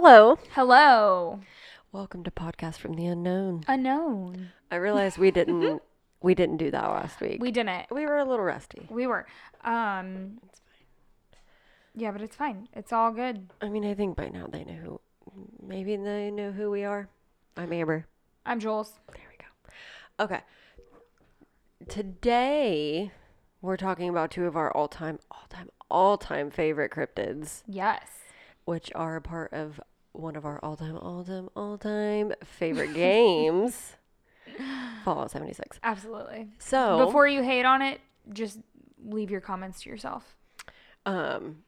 Hello. 0.00 0.38
Hello. 0.52 1.40
Welcome 1.90 2.22
to 2.22 2.30
Podcast 2.30 2.76
from 2.76 2.94
the 2.94 3.06
Unknown. 3.06 3.64
Unknown. 3.66 4.50
I 4.70 4.76
realized 4.76 5.18
we 5.18 5.32
didn't 5.32 5.82
we 6.22 6.36
didn't 6.36 6.58
do 6.58 6.70
that 6.70 6.86
last 6.86 7.20
week. 7.20 7.42
We 7.42 7.50
didn't. 7.50 7.90
we 7.90 8.06
were 8.06 8.18
a 8.18 8.24
little 8.24 8.44
rusty. 8.44 8.86
We 8.90 9.08
were. 9.08 9.26
Um 9.64 10.38
Yeah, 11.96 12.12
but 12.12 12.22
it's 12.22 12.36
fine. 12.36 12.68
It's 12.74 12.92
all 12.92 13.10
good. 13.10 13.50
I 13.60 13.68
mean, 13.68 13.84
I 13.84 13.94
think 13.94 14.16
by 14.16 14.28
now 14.28 14.46
they 14.46 14.62
know 14.62 14.76
who 14.84 15.00
maybe 15.60 15.96
they 15.96 16.30
know 16.30 16.52
who 16.52 16.70
we 16.70 16.84
are. 16.84 17.08
I'm 17.56 17.72
Amber. 17.72 18.06
I'm 18.46 18.60
Jules. 18.60 18.92
There 19.12 19.26
we 19.28 19.36
go. 19.36 20.24
Okay. 20.24 20.42
Today 21.88 23.10
we're 23.60 23.76
talking 23.76 24.08
about 24.08 24.30
two 24.30 24.46
of 24.46 24.56
our 24.56 24.70
all-time 24.70 25.18
all-time 25.32 25.70
all-time 25.90 26.52
favorite 26.52 26.92
cryptids, 26.92 27.64
Yes. 27.66 28.06
which 28.64 28.92
are 28.94 29.16
a 29.16 29.20
part 29.20 29.52
of 29.52 29.80
one 30.12 30.36
of 30.36 30.44
our 30.44 30.58
all-time 30.62 30.96
all-time 30.96 31.48
all-time 31.56 32.32
favorite 32.44 32.94
games. 32.94 33.94
Fallout 35.04 35.30
76. 35.30 35.78
Absolutely. 35.82 36.48
So, 36.58 37.04
Before 37.06 37.28
you 37.28 37.42
hate 37.42 37.64
on 37.64 37.82
it, 37.82 38.00
just 38.32 38.58
leave 39.04 39.30
your 39.30 39.40
comments 39.40 39.82
to 39.82 39.90
yourself. 39.90 40.36
um 41.06 41.62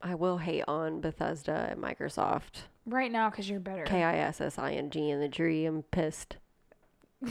I 0.00 0.14
will 0.14 0.38
hate 0.38 0.62
on 0.68 1.00
Bethesda 1.00 1.68
and 1.72 1.82
Microsoft. 1.82 2.62
Right 2.86 3.10
now 3.10 3.28
cuz 3.30 3.48
you're 3.50 3.58
better. 3.60 3.84
K 3.84 4.02
I 4.04 4.18
S 4.18 4.40
S 4.40 4.58
I 4.58 4.72
N 4.72 4.90
G 4.90 5.10
in 5.10 5.20
the 5.20 5.28
tree. 5.28 5.64
I'm 5.64 5.82
pissed. 5.84 6.36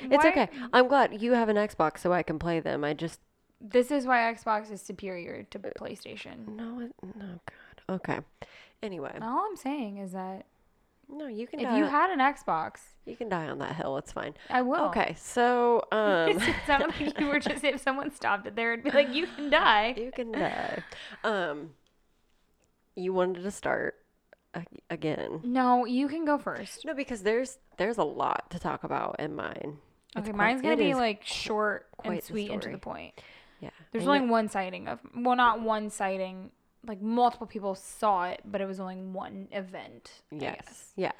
It's 0.00 0.24
okay. 0.24 0.48
I'm 0.72 0.88
glad 0.88 1.20
you 1.20 1.32
have 1.32 1.50
an 1.50 1.56
Xbox 1.56 1.98
so 1.98 2.10
I 2.10 2.22
can 2.22 2.38
play 2.38 2.60
them. 2.60 2.82
I 2.82 2.94
just 2.94 3.20
This 3.60 3.90
is 3.90 4.06
why 4.06 4.32
Xbox 4.32 4.70
is 4.72 4.80
superior 4.80 5.42
to 5.50 5.58
PlayStation. 5.58 6.48
no, 6.48 6.88
no, 7.14 7.40
God. 7.46 7.94
Okay. 7.96 8.20
Anyway, 8.82 9.12
All 9.20 9.46
I'm 9.48 9.56
saying 9.56 9.98
is 9.98 10.12
that 10.12 10.46
no, 11.08 11.26
you 11.28 11.46
can 11.46 11.60
if 11.60 11.66
you 11.76 11.84
on- 11.84 11.90
had 11.90 12.10
an 12.10 12.18
Xbox, 12.18 12.80
you 13.04 13.16
can 13.16 13.28
die 13.28 13.46
on 13.48 13.58
that 13.58 13.76
hill. 13.76 13.96
It's 13.96 14.12
fine. 14.12 14.34
I 14.50 14.62
will. 14.62 14.86
Okay, 14.86 15.14
so 15.18 15.84
um, 15.92 16.30
it 16.30 16.54
sounded 16.66 16.88
like 17.00 17.18
you 17.20 17.26
were 17.28 17.38
just 17.38 17.62
if 17.64 17.80
someone 17.80 18.10
stopped 18.10 18.46
it 18.46 18.56
there 18.56 18.72
and 18.72 18.82
be 18.82 18.90
like, 18.90 19.14
"You 19.14 19.26
can 19.26 19.48
die." 19.50 19.94
you 19.96 20.10
can 20.12 20.32
die. 20.32 20.82
Um, 21.24 21.70
you 22.96 23.12
wanted 23.12 23.42
to 23.44 23.50
start 23.50 23.96
again. 24.90 25.40
No, 25.44 25.84
you 25.84 26.08
can 26.08 26.24
go 26.24 26.38
first. 26.38 26.84
No, 26.84 26.92
because 26.94 27.22
there's 27.22 27.58
there's 27.76 27.98
a 27.98 28.04
lot 28.04 28.50
to 28.50 28.58
talk 28.58 28.84
about 28.84 29.16
in 29.20 29.34
mine. 29.36 29.78
It's 30.16 30.22
Okay, 30.28 30.30
quite- 30.32 30.36
mine's 30.36 30.62
gonna 30.62 30.76
be 30.76 30.94
like 30.94 31.24
short 31.24 31.86
and 32.04 32.12
quite 32.14 32.24
sweet 32.24 32.50
and 32.50 32.60
to 32.62 32.70
the 32.70 32.78
point. 32.78 33.20
Yeah. 33.60 33.70
There's 33.92 34.06
I 34.06 34.16
only 34.16 34.28
one 34.28 34.48
sighting 34.48 34.88
of 34.88 35.00
well, 35.14 35.36
not 35.36 35.60
one 35.60 35.88
sighting. 35.90 36.50
Like 36.86 37.00
multiple 37.02 37.46
people 37.46 37.74
saw 37.74 38.26
it, 38.26 38.40
but 38.44 38.60
it 38.60 38.66
was 38.66 38.78
only 38.80 38.96
one 38.96 39.48
event. 39.52 40.10
Yes. 40.30 40.92
Yeah. 40.96 41.12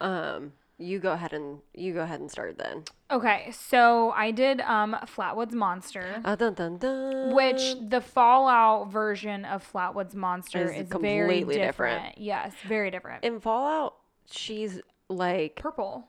Um, 0.00 0.52
you 0.78 1.00
go 1.00 1.10
ahead 1.12 1.32
and 1.32 1.58
you 1.74 1.92
go 1.92 2.02
ahead 2.02 2.20
and 2.20 2.30
start 2.30 2.56
then. 2.56 2.84
Okay, 3.10 3.50
so 3.50 4.10
I 4.12 4.30
did 4.30 4.60
um 4.60 4.94
Flatwoods 5.06 5.52
Monster, 5.52 6.20
Uh, 6.24 6.36
dun, 6.36 6.54
dun, 6.54 6.78
dun. 6.78 7.34
which 7.34 7.74
the 7.80 8.00
Fallout 8.00 8.90
version 8.92 9.44
of 9.44 9.68
Flatwoods 9.72 10.14
Monster 10.14 10.70
Is 10.70 10.82
is, 10.82 10.88
very 10.88 11.40
different. 11.40 11.58
different. 11.62 12.18
Yes, 12.18 12.52
very 12.68 12.90
different. 12.92 13.24
in 13.24 13.40
Fallout, 13.40 13.96
she's 14.30 14.80
like 15.08 15.56
Purple. 15.56 16.06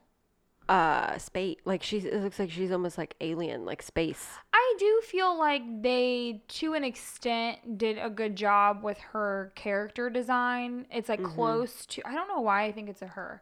Uh 0.69 1.17
space. 1.17 1.57
Like 1.65 1.83
she's 1.83 2.05
it 2.05 2.21
looks 2.21 2.39
like 2.39 2.51
she's 2.51 2.71
almost 2.71 2.97
like 2.97 3.15
alien, 3.19 3.65
like 3.65 3.81
space. 3.81 4.27
I 4.53 4.75
do 4.79 5.01
feel 5.03 5.37
like 5.37 5.63
they, 5.81 6.43
to 6.59 6.73
an 6.75 6.83
extent, 6.83 7.77
did 7.77 7.97
a 7.97 8.09
good 8.09 8.35
job 8.35 8.83
with 8.83 8.99
her 8.99 9.51
character 9.55 10.09
design. 10.09 10.85
It's 10.91 11.09
like 11.09 11.19
Mm-hmm. 11.21 11.35
close 11.35 11.85
to. 11.87 12.01
I 12.07 12.13
don't 12.13 12.27
know 12.27 12.39
why 12.41 12.63
I 12.65 12.71
think 12.71 12.87
it's 12.87 13.01
a 13.01 13.07
her. 13.07 13.41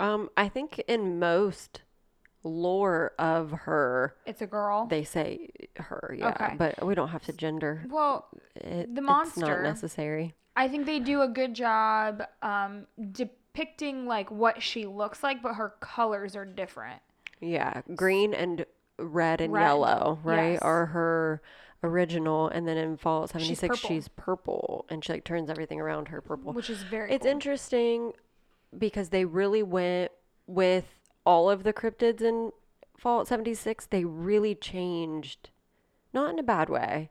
Um, 0.00 0.30
I 0.36 0.48
think 0.48 0.82
in 0.88 1.18
most 1.20 1.82
lore 2.42 3.12
of 3.18 3.50
her, 3.52 4.16
It's 4.26 4.42
a 4.42 4.46
girl. 4.46 4.86
they 4.86 5.04
say 5.04 5.50
her. 5.76 6.16
Yeah, 6.18 6.30
Okay. 6.30 6.54
but 6.56 6.84
we 6.84 6.94
don't 6.94 7.08
have 7.08 7.22
to 7.26 7.32
gender. 7.32 7.84
well, 7.88 8.28
It, 8.56 8.94
The 8.94 9.00
It's 9.00 9.06
monster. 9.06 9.40
not 9.46 9.62
necessary. 9.62 10.34
I 10.56 10.68
think 10.68 10.86
they 10.86 10.98
do 10.98 11.22
a 11.22 11.28
good 11.28 11.54
job 11.54 12.22
um, 12.42 12.86
depicting 13.52 14.06
like 14.06 14.30
what 14.30 14.62
she 14.62 14.86
looks 14.86 15.22
like, 15.22 15.42
but 15.42 15.54
her 15.54 15.74
colors 15.80 16.36
are 16.36 16.44
different. 16.44 17.00
Yeah, 17.40 17.82
green 17.94 18.34
and 18.34 18.64
red 18.98 19.40
and 19.40 19.52
Red, 19.52 19.62
yellow, 19.62 20.18
right, 20.22 20.52
yes. 20.52 20.62
are 20.62 20.86
her 20.86 21.42
original, 21.82 22.48
and 22.48 22.68
then 22.68 22.76
in 22.76 22.96
Fallout 22.96 23.30
seventy 23.30 23.54
six, 23.54 23.76
purple. 23.80 23.88
she's 23.88 24.08
purple, 24.08 24.86
and 24.88 25.04
she 25.04 25.12
like 25.12 25.24
turns 25.24 25.50
everything 25.50 25.80
around 25.80 26.08
her 26.08 26.20
purple. 26.20 26.52
Which 26.52 26.70
is 26.70 26.82
very. 26.82 27.10
It's 27.12 27.24
cool. 27.24 27.32
interesting 27.32 28.12
because 28.76 29.08
they 29.10 29.24
really 29.24 29.62
went 29.62 30.12
with 30.46 30.84
all 31.26 31.50
of 31.50 31.62
the 31.64 31.72
cryptids 31.72 32.20
in 32.20 32.52
Fallout 32.96 33.28
76. 33.28 33.86
They 33.86 34.04
really 34.04 34.54
changed, 34.54 35.50
not 36.14 36.30
in 36.30 36.38
a 36.38 36.42
bad 36.42 36.68
way. 36.68 37.10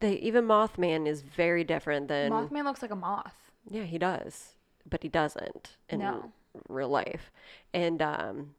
They 0.00 0.14
even 0.16 0.46
Mothman 0.46 1.06
is 1.06 1.20
very 1.22 1.64
different 1.64 2.08
than 2.08 2.30
Mothman 2.32 2.64
looks 2.64 2.82
like 2.82 2.90
a 2.90 2.96
moth. 2.96 3.50
yeah 3.70 3.84
he 3.84 3.98
does, 3.98 4.55
but 4.88 5.02
he 5.02 5.08
doesn't 5.08 5.76
in 5.88 5.98
No. 6.00 6.32
real 6.68 6.88
life. 6.88 7.30
And 7.74 8.00
um, 8.02 8.54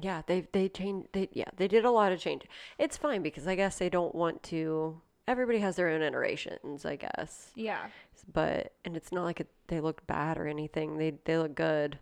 yeah, 0.00 0.22
they 0.26 0.46
they 0.52 0.68
changed. 0.68 1.08
They 1.12 1.28
yeah 1.32 1.50
they 1.56 1.68
did 1.68 1.84
a 1.84 1.90
lot 1.90 2.12
of 2.12 2.20
change. 2.20 2.42
It's 2.78 2.96
fine 2.96 3.22
because 3.22 3.46
I 3.46 3.54
guess 3.56 3.78
they 3.78 3.88
don't 3.90 4.14
want 4.14 4.42
to. 4.44 5.00
Everybody 5.26 5.58
has 5.58 5.76
their 5.76 5.88
own 5.90 6.00
iterations, 6.02 6.86
I 6.86 6.96
guess 6.96 7.50
Yeah. 7.54 7.88
but 8.32 8.72
and 8.84 8.96
it's 8.96 9.12
not 9.12 9.24
like 9.24 9.40
it, 9.40 9.48
they 9.66 9.78
look 9.80 10.06
bad 10.06 10.38
or 10.38 10.46
anything. 10.46 10.96
They 10.96 11.14
they 11.24 11.36
look 11.36 11.54
good, 11.54 11.98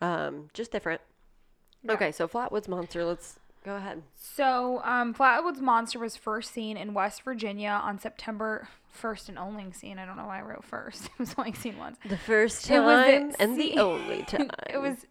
um, 0.00 0.48
just 0.54 0.70
different. 0.70 1.00
Yeah. 1.82 1.92
Okay, 1.94 2.12
so 2.12 2.28
Flatwoods 2.28 2.68
Monster. 2.68 3.04
Let's 3.04 3.38
go 3.64 3.76
ahead. 3.76 4.02
So, 4.16 4.80
um, 4.84 5.14
Flatwoods 5.14 5.60
Monster 5.60 5.98
was 5.98 6.16
first 6.16 6.52
seen 6.52 6.76
in 6.76 6.94
West 6.94 7.22
Virginia 7.22 7.80
on 7.82 7.98
September 7.98 8.68
first 8.90 9.28
and 9.28 9.38
only 9.38 9.72
seen. 9.72 9.98
I 9.98 10.06
don't 10.06 10.16
know 10.16 10.26
why 10.26 10.40
I 10.40 10.42
wrote 10.42 10.64
first. 10.64 11.04
It 11.06 11.18
was 11.18 11.34
only 11.38 11.52
seen 11.54 11.78
once. 11.78 11.98
The 12.08 12.16
first 12.16 12.66
time 12.66 13.30
the 13.30 13.42
and 13.42 13.58
the 13.58 13.78
only 13.78 14.22
time. 14.26 14.50
it 14.68 14.78
was 14.78 15.06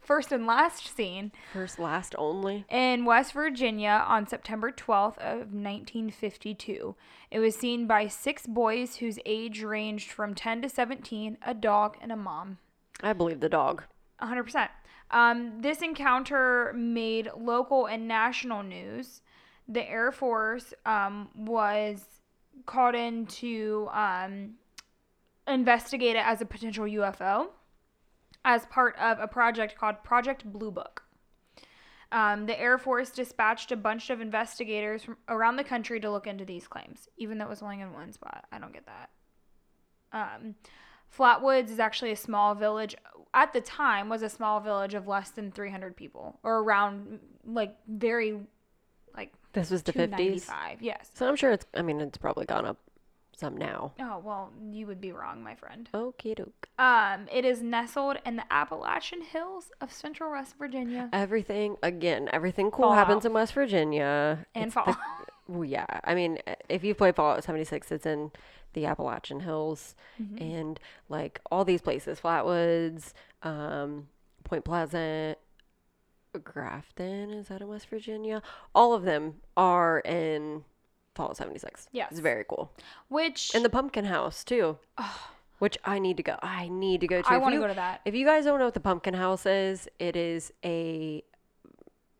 first 0.00 0.32
and 0.32 0.46
last 0.46 0.94
seen 0.96 1.30
first, 1.52 1.78
last, 1.78 2.14
only. 2.18 2.64
in 2.68 3.04
West 3.04 3.32
Virginia 3.32 4.04
on 4.06 4.26
September 4.26 4.72
12th 4.72 5.18
of 5.18 5.52
1952. 5.52 6.96
It 7.30 7.38
was 7.38 7.54
seen 7.54 7.86
by 7.86 8.08
six 8.08 8.46
boys 8.46 8.96
whose 8.96 9.18
age 9.24 9.62
ranged 9.62 10.10
from 10.10 10.34
10 10.34 10.62
to 10.62 10.68
17, 10.68 11.38
a 11.46 11.54
dog 11.54 11.96
and 12.00 12.10
a 12.10 12.16
mom. 12.16 12.58
I 13.02 13.12
believe 13.12 13.40
the 13.40 13.48
dog. 13.48 13.84
100%. 14.20 14.68
Um, 15.10 15.60
this 15.60 15.82
encounter 15.82 16.72
made 16.74 17.30
local 17.36 17.86
and 17.86 18.06
national 18.06 18.62
news. 18.62 19.22
The 19.68 19.88
Air 19.88 20.12
Force 20.12 20.72
um, 20.86 21.28
was 21.34 22.04
called 22.66 22.94
in 22.94 23.26
to 23.26 23.88
um, 23.92 24.54
investigate 25.46 26.16
it 26.16 26.24
as 26.24 26.40
a 26.40 26.44
potential 26.44 26.84
UFO 26.84 27.48
as 28.44 28.64
part 28.66 28.96
of 28.98 29.18
a 29.20 29.26
project 29.26 29.76
called 29.76 30.02
Project 30.02 30.50
Blue 30.50 30.70
Book. 30.70 31.02
Um, 32.12 32.46
the 32.46 32.58
Air 32.58 32.78
Force 32.78 33.10
dispatched 33.10 33.70
a 33.70 33.76
bunch 33.76 34.10
of 34.10 34.20
investigators 34.20 35.04
from 35.04 35.16
around 35.28 35.56
the 35.56 35.64
country 35.64 36.00
to 36.00 36.10
look 36.10 36.26
into 36.26 36.44
these 36.44 36.66
claims, 36.66 37.08
even 37.16 37.38
though 37.38 37.44
it 37.44 37.50
was 37.50 37.62
only 37.62 37.80
in 37.80 37.92
one 37.92 38.12
spot. 38.12 38.46
I 38.50 38.58
don't 38.58 38.72
get 38.72 38.86
that. 38.86 39.10
Um, 40.12 40.56
Flatwoods 41.16 41.70
is 41.70 41.78
actually 41.78 42.12
a 42.12 42.16
small 42.16 42.54
village. 42.54 42.94
At 43.34 43.52
the 43.52 43.60
time, 43.60 44.08
was 44.08 44.22
a 44.22 44.28
small 44.28 44.60
village 44.60 44.94
of 44.94 45.06
less 45.06 45.30
than 45.30 45.50
300 45.52 45.96
people, 45.96 46.38
or 46.42 46.58
around 46.60 47.20
like 47.46 47.76
very, 47.88 48.38
like 49.16 49.32
This 49.52 49.70
was 49.70 49.82
the 49.82 49.92
fifties. 49.92 50.46
295. 50.46 50.82
Yes. 50.82 51.10
So 51.14 51.28
I'm 51.28 51.36
sure 51.36 51.52
it's. 51.52 51.66
I 51.74 51.82
mean, 51.82 52.00
it's 52.00 52.18
probably 52.18 52.46
gone 52.46 52.66
up 52.66 52.78
some 53.36 53.56
now. 53.56 53.92
Oh 54.00 54.20
well, 54.22 54.50
you 54.70 54.86
would 54.86 55.00
be 55.00 55.12
wrong, 55.12 55.42
my 55.44 55.54
friend. 55.54 55.88
Okie 55.94 56.34
doke. 56.36 56.68
Um, 56.78 57.26
it 57.32 57.44
is 57.44 57.62
nestled 57.62 58.18
in 58.26 58.36
the 58.36 58.44
Appalachian 58.52 59.22
Hills 59.22 59.70
of 59.80 59.92
Central 59.92 60.32
West 60.32 60.56
Virginia 60.58 61.08
Everything 61.12 61.76
again. 61.82 62.28
Everything 62.32 62.70
cool 62.70 62.86
Fallout. 62.86 62.98
happens 62.98 63.24
in 63.24 63.32
West 63.32 63.52
Virginia. 63.54 64.44
and 64.54 64.66
It's 64.66 64.74
fall. 64.74 64.96
well, 65.50 65.64
yeah. 65.64 65.86
I 66.04 66.14
mean, 66.14 66.38
if 66.68 66.84
you 66.84 66.94
play 66.94 67.12
Fallout 67.12 67.42
76, 67.44 67.90
it's 67.92 68.06
in 68.06 68.30
the 68.72 68.86
Appalachian 68.86 69.40
Hills 69.40 69.94
Mm-hmm. 70.22 70.42
and 70.42 70.80
like 71.08 71.40
all 71.50 71.64
these 71.64 71.80
places, 71.82 72.20
Flatwoods, 72.20 73.12
um, 73.42 74.08
Point 74.44 74.64
Pleasant, 74.64 75.38
Grafton. 76.44 77.30
Is 77.30 77.48
that 77.48 77.60
in 77.60 77.68
West 77.68 77.88
Virginia? 77.88 78.42
All 78.74 78.92
of 78.94 79.02
them 79.02 79.34
are 79.56 80.00
in 80.00 80.64
Fallout 81.14 81.36
76. 81.36 81.88
Yeah. 81.92 82.06
it's 82.10 82.20
very 82.20 82.44
cool. 82.48 82.72
Which 83.08 83.50
And 83.54 83.64
the 83.64 83.70
Pumpkin 83.70 84.04
House 84.04 84.44
too. 84.44 84.78
Which 85.58 85.76
I 85.84 85.98
need 85.98 86.16
to 86.18 86.22
go. 86.22 86.36
I 86.42 86.68
need 86.68 87.00
to 87.02 87.06
go 87.06 87.20
to. 87.20 87.28
I 87.30 87.36
want 87.38 87.54
to 87.54 87.60
go 87.60 87.66
to 87.66 87.74
that. 87.74 88.00
If 88.04 88.14
you 88.14 88.24
guys 88.24 88.44
don't 88.44 88.58
know 88.58 88.64
what 88.66 88.74
the 88.74 88.80
Pumpkin 88.80 89.14
House 89.14 89.44
is, 89.44 89.88
it 89.98 90.16
is 90.16 90.52
a 90.64 91.22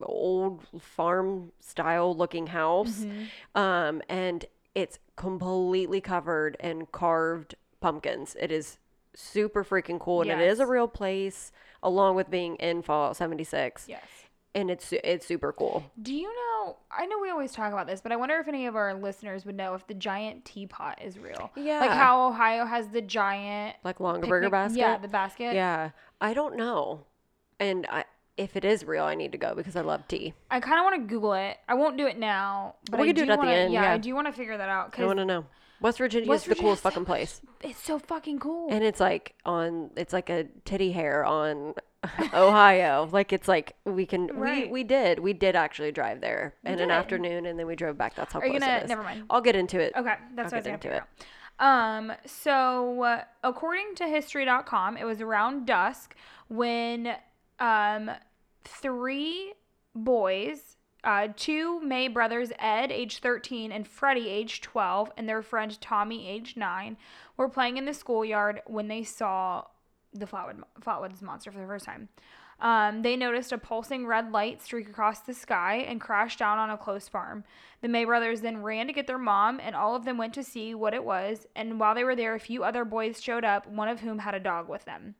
old 0.07 0.63
farm 0.81 1.53
style 1.61 2.15
looking 2.17 2.49
house. 2.49 3.01
Mm-hmm. 3.01 3.59
Um, 3.61 4.03
and 4.09 4.45
it's 4.75 4.99
completely 5.17 6.01
covered 6.01 6.57
in 6.61 6.87
carved 6.87 7.55
pumpkins. 7.81 8.37
It 8.41 8.51
is 8.53 8.79
super 9.15 9.65
freaking 9.65 9.99
cool, 9.99 10.23
and 10.23 10.31
it 10.31 10.41
is 10.41 10.61
a 10.61 10.67
real 10.67 10.87
place, 10.89 11.51
along 11.83 12.15
with 12.15 12.31
being 12.31 12.57
in 12.57 12.83
Fallout 12.83 13.17
76, 13.17 13.87
Yes. 13.89 14.03
and 14.55 14.71
it's 14.71 14.93
it's 14.93 15.27
super 15.27 15.53
cool. 15.53 15.91
Do 16.01 16.15
you 16.15 16.29
know? 16.33 16.77
I 16.97 17.07
know 17.07 17.19
we 17.19 17.31
always 17.31 17.51
talk 17.53 17.73
about 17.73 17.87
this, 17.89 18.01
but 18.01 18.13
I 18.13 18.17
wonder 18.17 18.37
if 18.39 18.47
any 18.47 18.67
of 18.67 18.77
our 18.77 18.95
listeners 18.95 19.45
would 19.45 19.57
know 19.57 19.75
if 19.75 19.87
the 19.89 19.95
giant 19.95 20.45
teapot 20.45 21.01
is 21.03 21.19
real. 21.19 21.51
Yeah, 21.57 21.81
Like 21.81 21.91
how 21.91 22.29
Ohio 22.29 22.65
has 22.67 22.89
the 22.89 23.01
giant 23.01 23.77
Like 23.83 23.99
Longaberger 23.99 24.43
picnic- 24.43 24.51
basket. 24.53 24.79
Yeah, 24.79 24.99
the 24.99 25.09
basket. 25.09 25.55
Yeah, 25.55 25.91
I 26.21 26.33
don't 26.35 26.57
know, 26.57 27.07
and 27.59 27.87
I 27.91 28.05
if 28.41 28.57
it 28.57 28.65
is 28.65 28.85
real, 28.85 29.05
I 29.05 29.15
need 29.15 29.33
to 29.33 29.39
go 29.39 29.55
because 29.55 29.77
I 29.77 29.83
love 29.83 30.09
tea. 30.09 30.35
I 30.51 30.59
kind 30.61 30.79
of 30.79 30.85
want 30.85 30.97
to 31.03 31.07
Google 31.15 31.35
it. 31.35 31.59
I 31.69 31.75
won't 31.75 31.97
do 31.97 32.07
it 32.07 32.19
now, 32.19 32.75
but 32.91 32.99
We 33.01 33.05
I 33.05 33.13
can 33.13 33.17
do 33.17 33.23
it 33.23 33.29
at 33.31 33.37
the 33.37 33.47
wanna, 33.47 33.51
end, 33.53 33.73
Yeah, 33.73 33.83
yeah. 33.83 33.93
I 33.93 33.99
do 33.99 34.15
want 34.15 34.27
to 34.27 34.33
figure 34.33 34.57
that 34.57 34.69
out 34.69 34.99
I 34.99 35.05
want 35.07 35.19
to 35.19 35.25
know. 35.25 35.45
West 35.81 35.97
Virginia 35.99 36.29
West 36.29 36.43
is 36.45 36.49
the 36.49 36.49
Virginia 36.51 36.63
coolest 36.69 36.83
fucking 36.83 37.05
place, 37.07 37.41
it's 37.63 37.79
so 37.83 37.99
fucking 37.99 38.39
cool. 38.39 38.69
and 38.71 38.85
it's 38.85 39.01
like 39.01 39.35
on 39.47 39.91
it's 39.97 40.13
like 40.13 40.29
a 40.29 40.45
titty 40.67 40.93
hair 40.93 41.25
on 41.25 41.75
Ohio. 42.35 43.09
Like 43.11 43.33
it's 43.33 43.49
like 43.49 43.77
we 43.85 44.05
can 44.07 44.27
Right. 44.29 44.67
we 44.67 44.73
we 44.73 44.85
did 44.85 45.19
we 45.21 45.33
did 45.33 45.57
actually 45.57 45.93
drive 45.93 46.21
there 46.21 46.55
in 46.65 46.81
an 46.81 46.91
afternoon, 46.91 47.47
and 47.47 47.59
then 47.59 47.67
we 47.67 47.77
drove 47.77 47.97
back. 47.97 48.15
That's 48.15 48.33
how 48.33 48.41
Are 48.41 48.43
close 48.49 48.61
gonna? 48.61 48.77
it 48.79 48.83
is. 48.85 48.89
Never 48.89 49.03
mind. 49.03 49.25
I'll 49.31 49.41
get 49.41 49.57
into 49.57 49.81
it. 49.81 49.93
Okay, 49.97 50.15
that's 50.35 50.53
I'll 50.53 50.59
what 50.61 50.67
I 50.67 50.71
was 50.73 50.85
into 50.85 50.97
out. 51.01 51.09
Um, 51.59 52.13
so 52.27 53.03
uh, 53.03 53.25
according 53.45 53.95
to 53.97 54.07
History.com, 54.07 54.97
it 54.97 55.05
was 55.05 55.21
around 55.21 55.67
dusk 55.67 56.15
when 56.49 57.15
um 57.59 58.11
three 58.65 59.55
boys, 59.95 60.77
uh, 61.05 61.29
two 61.37 61.81
May 61.81 62.09
brothers, 62.09 62.53
Ed, 62.59 62.93
age 62.93 63.19
13, 63.19 63.73
and 63.73 63.87
Freddie, 63.87 64.29
age 64.29 64.61
12, 64.61 65.13
and 65.17 65.29
their 65.29 65.43
friend 65.43 65.81
Tommy, 65.81 66.29
age 66.29 66.57
9, 66.57 66.97
were 67.37 67.49
playing 67.49 67.77
in 67.77 67.85
the 67.85 67.95
schoolyard 67.95 68.63
when 68.67 68.89
they 68.89 69.03
saw 69.03 69.65
the 70.13 70.27
Flatwood, 70.27 70.63
Flatwoods 70.81 71.23
monster 71.23 71.51
for 71.51 71.59
the 71.59 71.67
first 71.67 71.87
time. 71.87 72.09
Um, 72.61 73.01
they 73.01 73.17
noticed 73.17 73.53
a 73.53 73.59
pulsing 73.59 74.07
red 74.07 74.33
light 74.33 74.61
streak 74.61 74.89
across 74.89 75.21
the 75.21 75.33
sky 75.33 75.77
and 75.77 76.01
crash 76.01 76.37
down 76.37 76.59
on 76.59 76.69
a 76.69 76.77
close 76.77 77.09
farm. 77.09 77.45
The 77.81 77.89
May 77.89 78.05
brothers 78.05 78.43
then 78.43 78.63
ran 78.63 78.87
to 78.87 78.93
get 78.93 79.07
their 79.07 79.19
mom, 79.19 79.61
and 79.61 79.75
all 79.75 79.97
of 79.97 80.05
them 80.05 80.19
went 80.19 80.35
to 80.35 80.45
see 80.45 80.75
what 80.75 80.93
it 80.93 81.05
was. 81.05 81.47
And 81.57 81.81
while 81.81 81.95
they 81.95 82.05
were 82.05 82.17
there, 82.17 82.35
a 82.35 82.41
few 82.41 82.63
other 82.63 82.85
boys 82.85 83.23
showed 83.23 83.45
up, 83.45 83.67
one 83.67 83.89
of 83.89 84.01
whom 84.01 84.19
had 84.19 84.35
a 84.35 84.41
dog 84.41 84.69
with 84.69 84.85
them. 84.85 85.15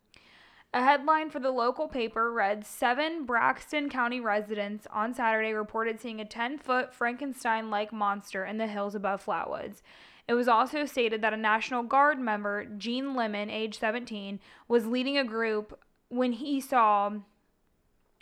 A 0.73 0.85
headline 0.85 1.31
for 1.31 1.41
the 1.41 1.51
local 1.51 1.89
paper 1.89 2.33
read 2.33 2.65
Seven 2.65 3.27
Braxton 3.27 3.89
County 3.91 4.21
residents 4.21 4.87
on 4.93 5.13
Saturday 5.15 5.53
reported 5.53 6.01
seeing 6.01 6.21
a 6.21 6.25
10 6.25 6.59
foot 6.59 6.95
Frankenstein 6.95 7.71
like 7.71 7.93
monster 7.93 8.45
in 8.45 8.59
the 8.59 8.69
hills 8.69 8.95
above 8.95 9.25
Flatwoods. 9.25 9.83
It 10.29 10.35
was 10.35 10.47
also 10.47 10.85
stated 10.85 11.23
that 11.23 11.33
a 11.33 11.37
National 11.37 11.83
Guard 11.83 12.21
member, 12.21 12.67
Gene 12.79 13.17
Lemon, 13.17 13.51
age 13.51 13.81
17, 13.81 14.39
was 14.69 14.87
leading 14.87 15.19
a 15.19 15.25
group 15.25 15.77
when 16.09 16.33
he 16.33 16.61
saw 16.61 17.11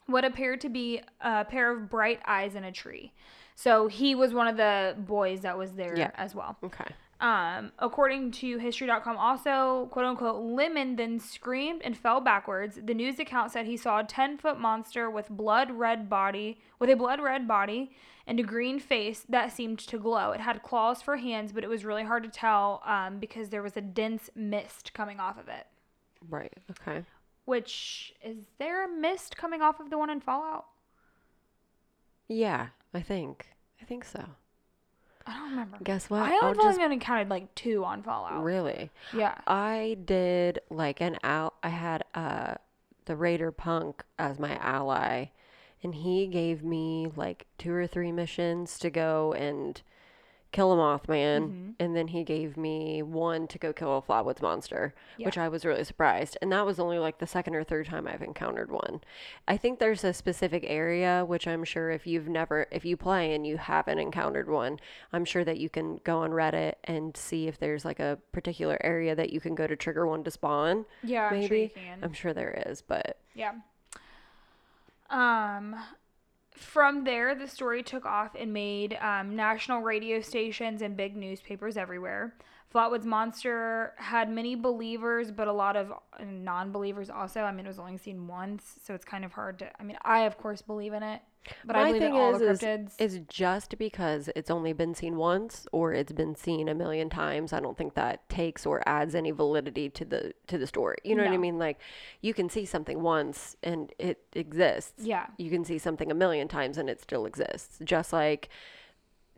what 0.06 0.24
appeared 0.24 0.62
to 0.62 0.70
be 0.70 1.02
a 1.20 1.44
pair 1.44 1.70
of 1.70 1.90
bright 1.90 2.20
eyes 2.26 2.54
in 2.54 2.64
a 2.64 2.72
tree. 2.72 3.12
So 3.54 3.88
he 3.88 4.14
was 4.14 4.32
one 4.32 4.48
of 4.48 4.56
the 4.56 4.94
boys 4.96 5.42
that 5.42 5.58
was 5.58 5.72
there 5.74 5.98
Yeah. 5.98 6.12
as 6.14 6.34
well. 6.34 6.56
Okay. 6.64 6.86
Um, 7.20 7.72
according 7.80 8.30
to 8.32 8.58
history.com, 8.58 9.16
also, 9.16 9.88
quote 9.90 10.04
unquote, 10.04 10.40
Lemon 10.40 10.96
then 10.96 11.18
screamed 11.18 11.82
and 11.82 11.96
fell 11.96 12.20
backwards. 12.20 12.78
The 12.82 12.94
news 12.94 13.18
account 13.18 13.50
said 13.50 13.66
he 13.66 13.76
saw 13.76 14.00
a 14.00 14.04
10 14.04 14.38
foot 14.38 14.60
monster 14.60 15.10
with 15.10 15.28
blood 15.28 15.72
red 15.72 16.08
body, 16.08 16.60
with 16.78 16.90
a 16.90 16.96
blood 16.96 17.20
red 17.20 17.48
body 17.48 17.90
and 18.28 18.38
a 18.38 18.42
green 18.44 18.78
face 18.78 19.24
that 19.28 19.52
seemed 19.52 19.78
to 19.78 19.98
glow. 19.98 20.30
It 20.32 20.40
had 20.40 20.62
claws 20.62 21.02
for 21.02 21.16
hands, 21.16 21.50
but 21.50 21.64
it 21.64 21.70
was 21.70 21.84
really 21.84 22.04
hard 22.04 22.22
to 22.22 22.28
tell 22.28 22.82
um, 22.86 23.18
because 23.18 23.48
there 23.48 23.62
was 23.62 23.76
a 23.76 23.80
dense 23.80 24.30
mist 24.36 24.92
coming 24.92 25.18
off 25.18 25.38
of 25.38 25.48
it. 25.48 25.66
Right. 26.28 26.52
Okay. 26.70 27.04
Which, 27.46 28.14
is 28.22 28.36
there 28.58 28.84
a 28.84 28.88
mist 28.88 29.36
coming 29.36 29.62
off 29.62 29.80
of 29.80 29.88
the 29.88 29.96
one 29.96 30.10
in 30.10 30.20
Fallout? 30.20 30.66
Yeah, 32.28 32.68
I 32.92 33.00
think. 33.00 33.46
I 33.80 33.86
think 33.86 34.04
so. 34.04 34.22
I 35.28 35.34
don't 35.34 35.50
remember. 35.50 35.78
Guess 35.84 36.08
what? 36.10 36.22
I 36.22 36.38
only 36.42 36.62
just 36.64 36.80
only 36.80 36.98
counted 36.98 37.28
like 37.28 37.54
two 37.54 37.84
on 37.84 38.02
Fallout. 38.02 38.42
really. 38.42 38.90
Yeah. 39.12 39.34
I 39.46 39.98
did 40.04 40.60
like 40.70 41.00
an 41.00 41.18
out. 41.22 41.54
I 41.62 41.68
had 41.68 42.04
uh 42.14 42.54
the 43.04 43.14
Raider 43.16 43.50
Punk 43.52 44.04
as 44.18 44.38
my 44.38 44.56
ally, 44.56 45.26
and 45.82 45.94
he 45.94 46.26
gave 46.26 46.64
me 46.64 47.10
like 47.14 47.46
two 47.58 47.72
or 47.72 47.86
three 47.86 48.12
missions 48.12 48.78
to 48.80 48.90
go 48.90 49.32
and 49.34 49.80
kill 50.50 50.72
a 50.72 50.76
Mothman, 50.76 51.40
Mm-hmm. 51.42 51.70
and 51.78 51.94
then 51.94 52.08
he 52.08 52.24
gave 52.24 52.56
me 52.56 53.02
one 53.02 53.46
to 53.48 53.58
go 53.58 53.72
kill 53.72 53.98
a 53.98 54.02
Flatwoods 54.02 54.40
monster, 54.40 54.94
which 55.18 55.36
I 55.36 55.46
was 55.48 55.64
really 55.64 55.84
surprised. 55.84 56.38
And 56.40 56.50
that 56.52 56.64
was 56.64 56.80
only 56.80 56.98
like 56.98 57.18
the 57.18 57.26
second 57.26 57.54
or 57.54 57.62
third 57.64 57.86
time 57.86 58.08
I've 58.08 58.22
encountered 58.22 58.70
one. 58.70 59.02
I 59.46 59.58
think 59.58 59.78
there's 59.78 60.04
a 60.04 60.12
specific 60.14 60.64
area 60.66 61.22
which 61.26 61.46
I'm 61.46 61.64
sure 61.64 61.90
if 61.90 62.06
you've 62.06 62.28
never, 62.28 62.66
if 62.70 62.84
you 62.86 62.96
play 62.96 63.34
and 63.34 63.46
you 63.46 63.58
haven't 63.58 63.98
encountered 63.98 64.48
one, 64.48 64.80
I'm 65.12 65.26
sure 65.26 65.44
that 65.44 65.58
you 65.58 65.68
can 65.68 66.00
go 66.04 66.18
on 66.20 66.30
Reddit 66.30 66.74
and 66.84 67.14
see 67.16 67.46
if 67.46 67.58
there's 67.58 67.84
like 67.84 68.00
a 68.00 68.18
particular 68.32 68.78
area 68.82 69.14
that 69.14 69.30
you 69.30 69.40
can 69.40 69.54
go 69.54 69.66
to 69.66 69.76
trigger 69.76 70.06
one 70.06 70.24
to 70.24 70.30
spawn. 70.30 70.86
Yeah, 71.02 71.24
I'm 71.26 71.30
sure 71.46 71.56
you 71.56 71.62
maybe 71.64 71.68
can. 71.74 71.98
I'm 72.02 72.14
sure 72.14 72.32
there 72.32 72.62
is, 72.66 72.80
but 72.80 73.18
Yeah. 73.34 73.52
Um, 75.10 75.74
from 76.58 77.04
there, 77.04 77.34
the 77.34 77.46
story 77.46 77.82
took 77.82 78.04
off 78.04 78.34
and 78.38 78.52
made 78.52 78.98
um, 79.00 79.34
national 79.36 79.80
radio 79.82 80.20
stations 80.20 80.82
and 80.82 80.96
big 80.96 81.16
newspapers 81.16 81.76
everywhere. 81.76 82.34
Flatwoods 82.72 83.04
Monster 83.04 83.94
had 83.96 84.28
many 84.28 84.54
believers, 84.54 85.30
but 85.30 85.48
a 85.48 85.52
lot 85.52 85.74
of 85.74 85.90
uh, 85.90 86.24
non 86.24 86.70
believers 86.70 87.08
also. 87.08 87.40
I 87.40 87.52
mean, 87.52 87.64
it 87.64 87.68
was 87.68 87.78
only 87.78 87.96
seen 87.96 88.26
once, 88.26 88.76
so 88.84 88.94
it's 88.94 89.06
kind 89.06 89.24
of 89.24 89.32
hard 89.32 89.58
to. 89.60 89.70
I 89.80 89.84
mean, 89.84 89.96
I, 90.02 90.20
of 90.20 90.36
course, 90.36 90.60
believe 90.60 90.92
in 90.92 91.02
it, 91.02 91.22
but 91.64 91.76
I 91.76 91.84
my 91.84 91.92
believe 91.92 92.02
in 92.02 92.12
all 92.12 92.34
is, 92.34 92.40
the 92.40 92.50
is, 92.50 92.60
cryptids. 92.60 92.92
is 92.98 93.20
just 93.28 93.78
because 93.78 94.28
it's 94.36 94.50
only 94.50 94.74
been 94.74 94.94
seen 94.94 95.16
once 95.16 95.66
or 95.72 95.94
it's 95.94 96.12
been 96.12 96.34
seen 96.34 96.68
a 96.68 96.74
million 96.74 97.08
times. 97.08 97.54
I 97.54 97.60
don't 97.60 97.76
think 97.76 97.94
that 97.94 98.28
takes 98.28 98.66
or 98.66 98.86
adds 98.86 99.14
any 99.14 99.30
validity 99.30 99.88
to 99.88 100.04
the 100.04 100.34
to 100.48 100.58
the 100.58 100.66
story. 100.66 100.98
You 101.04 101.14
know 101.14 101.24
what 101.24 101.32
I 101.32 101.38
mean? 101.38 101.58
Like, 101.58 101.80
you 102.20 102.34
can 102.34 102.50
see 102.50 102.66
something 102.66 103.00
once 103.00 103.56
and 103.62 103.92
it 103.98 104.22
exists. 104.34 105.04
Yeah. 105.04 105.26
You 105.38 105.50
can 105.50 105.64
see 105.64 105.78
something 105.78 106.10
a 106.10 106.14
million 106.14 106.48
times 106.48 106.76
and 106.76 106.90
it 106.90 107.00
still 107.00 107.24
exists. 107.24 107.78
Just 107.82 108.12
like 108.12 108.50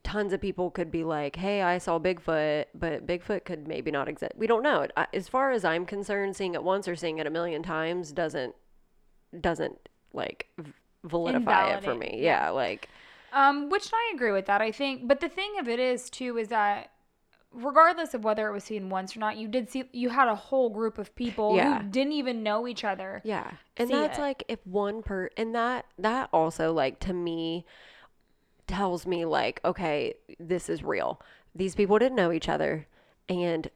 tons 0.03 0.33
of 0.33 0.41
people 0.41 0.71
could 0.71 0.91
be 0.91 1.05
like, 1.05 1.37
"Hey, 1.37 1.63
I 1.63 1.79
saw 1.79 1.99
Bigfoot," 1.99 2.67
but 2.75 3.07
Bigfoot 3.07 3.45
could 3.45 3.69
maybe 3.69 3.91
not 3.91 4.09
exist. 4.09 4.33
We 4.37 4.47
don't 4.47 4.63
know. 4.63 4.87
As 5.13 5.29
far 5.29 5.51
as 5.51 5.65
I'm 5.65 5.85
concerned, 5.87 6.37
seeing 6.37 6.55
it 6.55 6.63
once 6.65 6.89
or 6.89 6.97
seeing 6.97 7.19
it 7.19 7.27
a 7.27 7.31
million 7.31 7.63
times 7.63 8.13
doesn't 8.13 8.55
doesn't 9.41 9.89
like 10.13 10.49
validify 11.07 11.77
it 11.77 11.85
for 11.85 11.95
me. 11.95 12.19
Yeah, 12.21 12.51
like 12.51 12.89
Um, 13.33 13.69
which 13.71 13.91
I 13.93 14.13
agree 14.15 14.33
with 14.33 14.47
that. 14.47 14.61
I 14.61 14.73
think, 14.73 15.07
but 15.07 15.21
the 15.21 15.29
thing 15.29 15.59
of 15.61 15.69
it 15.69 15.79
is 15.79 16.11
too 16.11 16.37
is 16.37 16.49
that 16.49 16.91
regardless 17.53 18.15
of 18.15 18.25
whether 18.25 18.49
it 18.49 18.53
was 18.53 18.65
seen 18.65 18.89
once 18.91 19.17
or 19.17 19.21
not, 19.21 19.37
you 19.37 19.49
did 19.49 19.71
see 19.71 19.85
you 19.93 20.09
had 20.09 20.29
a 20.29 20.35
whole 20.35 20.71
group 20.71 20.99
of 20.99 21.15
people 21.15 21.55
Yeah. 21.57 21.83
who 21.83 21.89
didn't 21.89 22.13
even 22.15 22.43
know 22.43 22.67
each 22.67 22.85
other. 22.85 23.21
yeah, 23.25 23.53
and 23.77 23.91
that's 23.91 24.19
it. 24.19 24.21
like 24.21 24.45
if 24.49 24.65
one 24.67 25.03
per 25.03 25.31
and 25.37 25.55
that 25.55 25.87
that 25.99 26.29
also 26.33 26.73
like 26.73 26.99
to 27.01 27.13
me 27.13 27.65
tells 28.71 29.07
me 29.07 29.25
like 29.25 29.61
okay, 29.65 30.15
this 30.39 30.69
is 30.69 30.83
real. 30.83 31.21
These 31.55 31.75
people 31.75 31.99
didn't 31.99 32.17
know 32.17 32.33
each 32.33 32.49
other, 32.49 32.87
and 33.29 33.69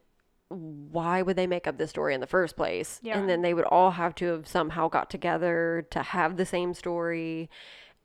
why 0.49 1.21
would 1.21 1.35
they 1.35 1.47
make 1.47 1.67
up 1.67 1.77
this 1.77 1.89
story 1.89 2.13
in 2.13 2.21
the 2.21 2.27
first 2.27 2.55
place? 2.55 2.99
Yeah. 3.03 3.17
And 3.17 3.27
then 3.27 3.41
they 3.41 3.53
would 3.53 3.65
all 3.65 3.91
have 3.91 4.13
to 4.15 4.25
have 4.27 4.47
somehow 4.47 4.87
got 4.87 5.09
together 5.09 5.87
to 5.89 6.01
have 6.03 6.37
the 6.37 6.45
same 6.45 6.73
story 6.73 7.49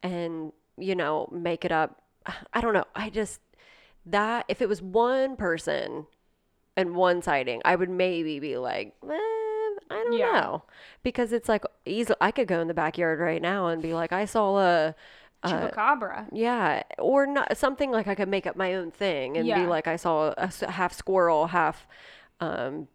and, 0.03 0.53
you 0.79 0.95
know, 0.95 1.29
make 1.31 1.65
it 1.65 1.71
up. 1.73 2.03
I 2.53 2.61
don't 2.63 2.73
know. 2.73 2.87
I 2.95 3.11
just, 3.11 3.41
that, 4.07 4.47
if 4.49 4.63
it 4.63 4.69
was 4.69 4.81
one 4.81 5.37
person 5.37 6.07
and 6.77 6.97
one 6.97 7.21
sighting, 7.21 7.61
I 7.65 7.77
would 7.77 7.91
maybe 7.91 8.41
be 8.41 8.57
like, 8.57 8.95
eh, 9.05 9.13
I 9.13 10.03
don't 10.05 10.13
Yeah. 10.15 10.33
know. 10.33 10.63
Because 11.03 11.33
it's 11.33 11.49
like, 11.49 11.65
easy, 11.85 12.15
I 12.23 12.31
could 12.31 12.49
go 12.49 12.61
in 12.61 12.69
the 12.69 12.75
backyard 12.75 13.21
right 13.21 13.43
now 13.43 13.67
and 13.67 13.83
be 13.83 13.93
like, 13.93 14.13
I 14.13 14.25
saw 14.25 14.59
a, 14.59 14.95
a 15.43 15.49
Chupacabra. 15.49 16.27
yeah, 16.33 16.83
or 16.99 17.27
not 17.27 17.57
something 17.57 17.91
like 17.91 18.07
I 18.07 18.15
could 18.15 18.29
make 18.29 18.47
up 18.47 18.57
my 18.57 18.75
own 18.75 18.91
thing 18.91 19.37
and 19.37 19.47
be 19.47 19.67
like 19.67 19.87
I 19.87 19.97
saw 19.97 20.35
a 20.37 20.71
half 20.71 20.93
squirrel, 20.93 21.47
half 21.49 21.87
um 22.41 22.89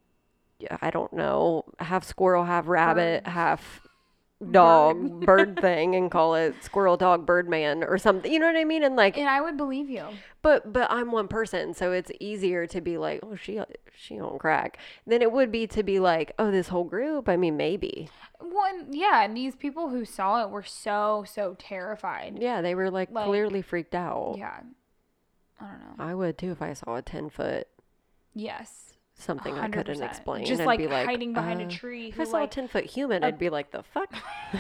I 0.81 0.89
don't 0.89 1.11
know, 1.13 1.65
half 1.79 2.03
squirrel, 2.03 2.45
half 2.45 2.67
rabbit, 2.67 3.27
half 3.27 3.84
dog, 4.51 5.25
bird 5.25 5.59
thing 5.61 5.95
and 5.95 6.11
call 6.11 6.35
it 6.35 6.55
squirrel 6.61 6.97
dog 6.97 7.25
bird 7.25 7.49
man 7.49 7.83
or 7.83 7.97
something. 7.97 8.31
You 8.31 8.39
know 8.39 8.47
what 8.47 8.55
I 8.57 8.63
mean? 8.65 8.83
And 8.83 8.95
like 8.95 9.17
And 9.17 9.29
I 9.29 9.41
would 9.41 9.57
believe 9.57 9.89
you. 9.89 10.05
but 10.41 10.71
but 10.71 10.89
I'm 10.91 11.11
one 11.11 11.27
person, 11.27 11.73
so 11.73 11.91
it's 11.91 12.11
easier 12.19 12.67
to 12.67 12.81
be 12.81 12.97
like, 12.97 13.21
"Oh, 13.23 13.35
she 13.35 13.59
she 13.95 14.19
on 14.19 14.37
crack." 14.37 14.77
Than 15.07 15.21
it 15.21 15.31
would 15.31 15.51
be 15.51 15.67
to 15.67 15.83
be 15.83 15.99
like, 15.99 16.33
"Oh, 16.37 16.51
this 16.51 16.67
whole 16.67 16.83
group." 16.83 17.29
I 17.29 17.37
mean, 17.37 17.57
maybe. 17.57 18.09
One, 18.39 18.87
yeah, 18.91 19.23
and 19.23 19.35
these 19.35 19.55
people 19.55 19.89
who 19.89 20.05
saw 20.05 20.43
it 20.43 20.49
were 20.49 20.63
so 20.63 21.23
so 21.27 21.55
terrified. 21.57 22.37
Yeah, 22.39 22.61
they 22.61 22.75
were 22.75 22.91
like, 22.91 23.09
Like- 23.11 23.25
clearly 23.25 23.61
freaked 23.61 23.95
out. 23.95 24.35
Yeah. 24.37 24.59
I 25.59 25.65
don't 25.67 25.79
know. 25.97 26.03
I 26.03 26.13
would 26.13 26.37
too 26.37 26.51
if 26.51 26.61
I 26.61 26.73
saw 26.73 26.97
a 26.97 27.01
10 27.01 27.29
foot 27.29 27.67
Yes. 28.33 28.84
Something 29.17 29.57
I 29.57 29.69
couldn't 29.69 30.01
explain. 30.01 30.45
Just 30.45 30.61
I'd 30.61 30.65
like 30.65 30.79
be 30.79 30.87
hiding 30.87 31.33
behind 31.33 31.61
uh, 31.61 31.65
a 31.65 31.67
tree. 31.67 32.09
If 32.09 32.15
Who 32.15 32.21
I 32.21 32.25
saw 32.25 32.37
like 32.37 32.51
a 32.51 32.53
ten 32.53 32.67
foot 32.67 32.85
human, 32.85 33.23
I'd 33.23 33.39
be 33.39 33.49
like, 33.49 33.71
the 33.71 33.83
fuck. 33.83 34.13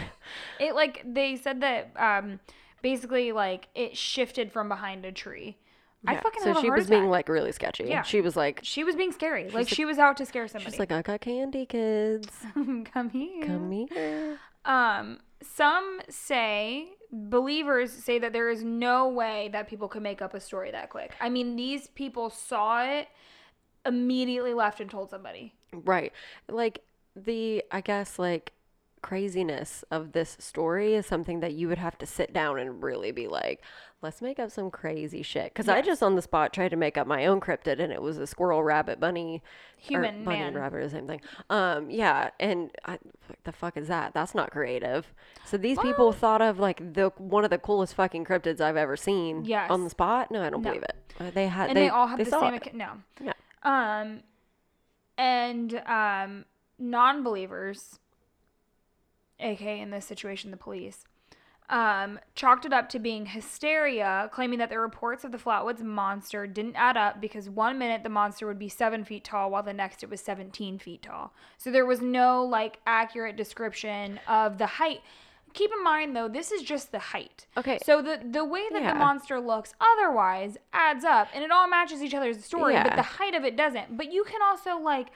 it 0.59 0.75
like 0.75 1.03
they 1.05 1.35
said 1.35 1.61
that 1.61 1.91
um 1.97 2.39
basically 2.81 3.31
like 3.31 3.67
it 3.75 3.97
shifted 3.97 4.51
from 4.51 4.69
behind 4.69 5.05
a 5.05 5.11
tree. 5.11 5.57
I 6.07 6.17
fucking 6.17 6.43
so 6.43 6.61
she 6.61 6.69
was 6.69 6.87
being 6.87 7.03
attack. 7.03 7.11
like 7.11 7.29
really 7.29 7.51
sketchy. 7.51 7.85
Yeah. 7.85 8.03
She 8.03 8.21
was 8.21 8.35
like, 8.35 8.59
she 8.63 8.83
was 8.83 8.95
being 8.95 9.11
scary. 9.11 9.45
Like 9.45 9.53
like- 9.53 9.67
she 9.69 9.85
was 9.85 9.97
out 9.97 10.17
to 10.17 10.25
scare 10.25 10.47
somebody. 10.47 10.71
she's 10.71 10.79
like, 10.79 10.91
I 10.91 11.01
got 11.01 11.21
candy, 11.21 11.65
kids. 11.65 12.27
come 12.53 13.09
here. 13.09 13.43
Come 13.45 13.71
here. 13.71 14.37
Um, 14.65 15.19
some 15.41 16.01
say 16.09 16.89
believers 17.11 17.91
say 17.91 18.19
that 18.19 18.33
there 18.33 18.49
is 18.49 18.63
no 18.63 19.07
way 19.07 19.49
that 19.51 19.67
people 19.67 19.87
could 19.87 20.03
make 20.03 20.21
up 20.21 20.33
a 20.33 20.39
story 20.39 20.71
that 20.71 20.89
quick. 20.89 21.13
I 21.19 21.29
mean, 21.29 21.55
these 21.55 21.87
people 21.87 22.29
saw 22.29 22.83
it, 22.83 23.07
immediately 23.85 24.53
left 24.53 24.79
and 24.79 24.89
told 24.89 25.09
somebody. 25.09 25.53
Right. 25.73 26.11
Like 26.49 26.81
the 27.15 27.63
I 27.71 27.81
guess 27.81 28.17
like 28.19 28.51
craziness 29.01 29.83
of 29.91 30.13
this 30.13 30.35
story 30.39 30.95
is 30.95 31.05
something 31.05 31.39
that 31.39 31.53
you 31.53 31.67
would 31.67 31.77
have 31.77 31.95
to 31.95 32.07
sit 32.07 32.33
down 32.33 32.57
and 32.57 32.81
really 32.81 33.11
be 33.11 33.27
like, 33.27 33.61
let's 34.01 34.19
make 34.19 34.39
up 34.39 34.49
some 34.49 34.71
crazy 34.71 35.21
shit. 35.21 35.53
Because 35.53 35.69
I 35.69 35.81
just 35.83 36.01
on 36.01 36.15
the 36.15 36.23
spot 36.23 36.51
tried 36.51 36.69
to 36.69 36.75
make 36.75 36.97
up 36.97 37.05
my 37.05 37.27
own 37.27 37.39
cryptid 37.39 37.79
and 37.79 37.93
it 37.93 38.01
was 38.01 38.17
a 38.17 38.25
squirrel, 38.25 38.63
rabbit, 38.63 38.99
bunny, 38.99 39.43
Human 39.77 40.23
bunny 40.23 40.39
man. 40.39 40.47
and 40.47 40.55
rabbit 40.55 40.81
the 40.81 40.89
same 40.89 41.05
thing. 41.05 41.21
Um, 41.51 41.91
yeah, 41.91 42.31
and 42.39 42.71
I, 42.85 42.93
what 43.27 43.37
the 43.43 43.51
fuck 43.51 43.77
is 43.77 43.87
that? 43.89 44.15
That's 44.15 44.33
not 44.33 44.49
creative. 44.49 45.13
So 45.45 45.57
these 45.57 45.77
people 45.77 46.11
thought 46.11 46.41
of 46.41 46.57
like 46.59 46.95
the 46.95 47.11
one 47.19 47.43
of 47.43 47.51
the 47.51 47.59
coolest 47.59 47.93
fucking 47.93 48.25
cryptids 48.25 48.59
I've 48.59 48.77
ever 48.77 48.97
seen. 48.97 49.45
on 49.53 49.83
the 49.83 49.89
spot. 49.91 50.31
No, 50.31 50.41
I 50.41 50.49
don't 50.49 50.63
No. 50.63 50.69
believe 50.71 50.83
it. 50.83 50.95
Uh, 51.19 51.29
they 51.31 51.47
had 51.47 51.69
And 51.69 51.77
they, 51.77 51.89
all 51.89 52.07
have 52.07 52.17
they 52.17 52.23
the 52.23 52.31
same 52.31 52.55
ac- 52.55 52.71
no. 52.73 52.89
Yeah. 53.21 53.33
Um 53.65 54.21
and 55.17 55.81
um 55.85 56.45
non-believers 56.77 57.99
aka 59.39 59.79
in 59.79 59.89
this 59.89 60.05
situation 60.05 60.51
the 60.51 60.57
police 60.57 61.05
um, 61.69 62.19
chalked 62.35 62.65
it 62.65 62.73
up 62.73 62.89
to 62.89 62.99
being 62.99 63.25
hysteria, 63.25 64.29
claiming 64.31 64.59
that 64.59 64.69
the 64.69 64.79
reports 64.79 65.23
of 65.23 65.31
the 65.31 65.37
Flatwoods 65.37 65.81
monster 65.81 66.45
didn't 66.45 66.75
add 66.75 66.95
up 66.95 67.19
because 67.19 67.49
one 67.49 67.79
minute 67.79 68.03
the 68.03 68.09
monster 68.09 68.45
would 68.45 68.59
be 68.59 68.69
seven 68.69 69.03
feet 69.03 69.23
tall, 69.23 69.49
while 69.49 69.63
the 69.63 69.73
next 69.73 70.03
it 70.03 70.09
was 70.09 70.21
17 70.21 70.77
feet 70.77 71.01
tall. 71.01 71.33
So 71.57 71.71
there 71.71 71.85
was 71.85 72.01
no 72.01 72.43
like 72.43 72.79
accurate 72.85 73.35
description 73.35 74.19
of 74.27 74.59
the 74.59 74.67
height. 74.67 75.01
Keep 75.55 75.71
in 75.75 75.83
mind 75.83 76.15
though, 76.15 76.27
this 76.27 76.51
is 76.51 76.61
just 76.61 76.91
the 76.91 76.99
height. 76.99 77.47
Okay. 77.57 77.79
So 77.83 78.01
the 78.01 78.19
the 78.23 78.45
way 78.45 78.63
that 78.71 78.81
Yeah. 78.81 78.93
the 78.93 78.99
monster 78.99 79.39
looks 79.39 79.73
otherwise 79.81 80.57
adds 80.73 81.03
up, 81.03 81.29
and 81.33 81.43
it 81.43 81.49
all 81.51 81.67
matches 81.67 82.03
each 82.03 82.13
other's 82.13 82.43
story, 82.45 82.73
yeah. 82.73 82.83
but 82.83 82.95
the 82.95 83.01
height 83.01 83.33
of 83.33 83.43
it 83.43 83.55
doesn't. 83.57 83.97
But 83.97 84.11
you 84.13 84.23
can 84.23 84.41
also 84.43 84.77
like. 84.77 85.07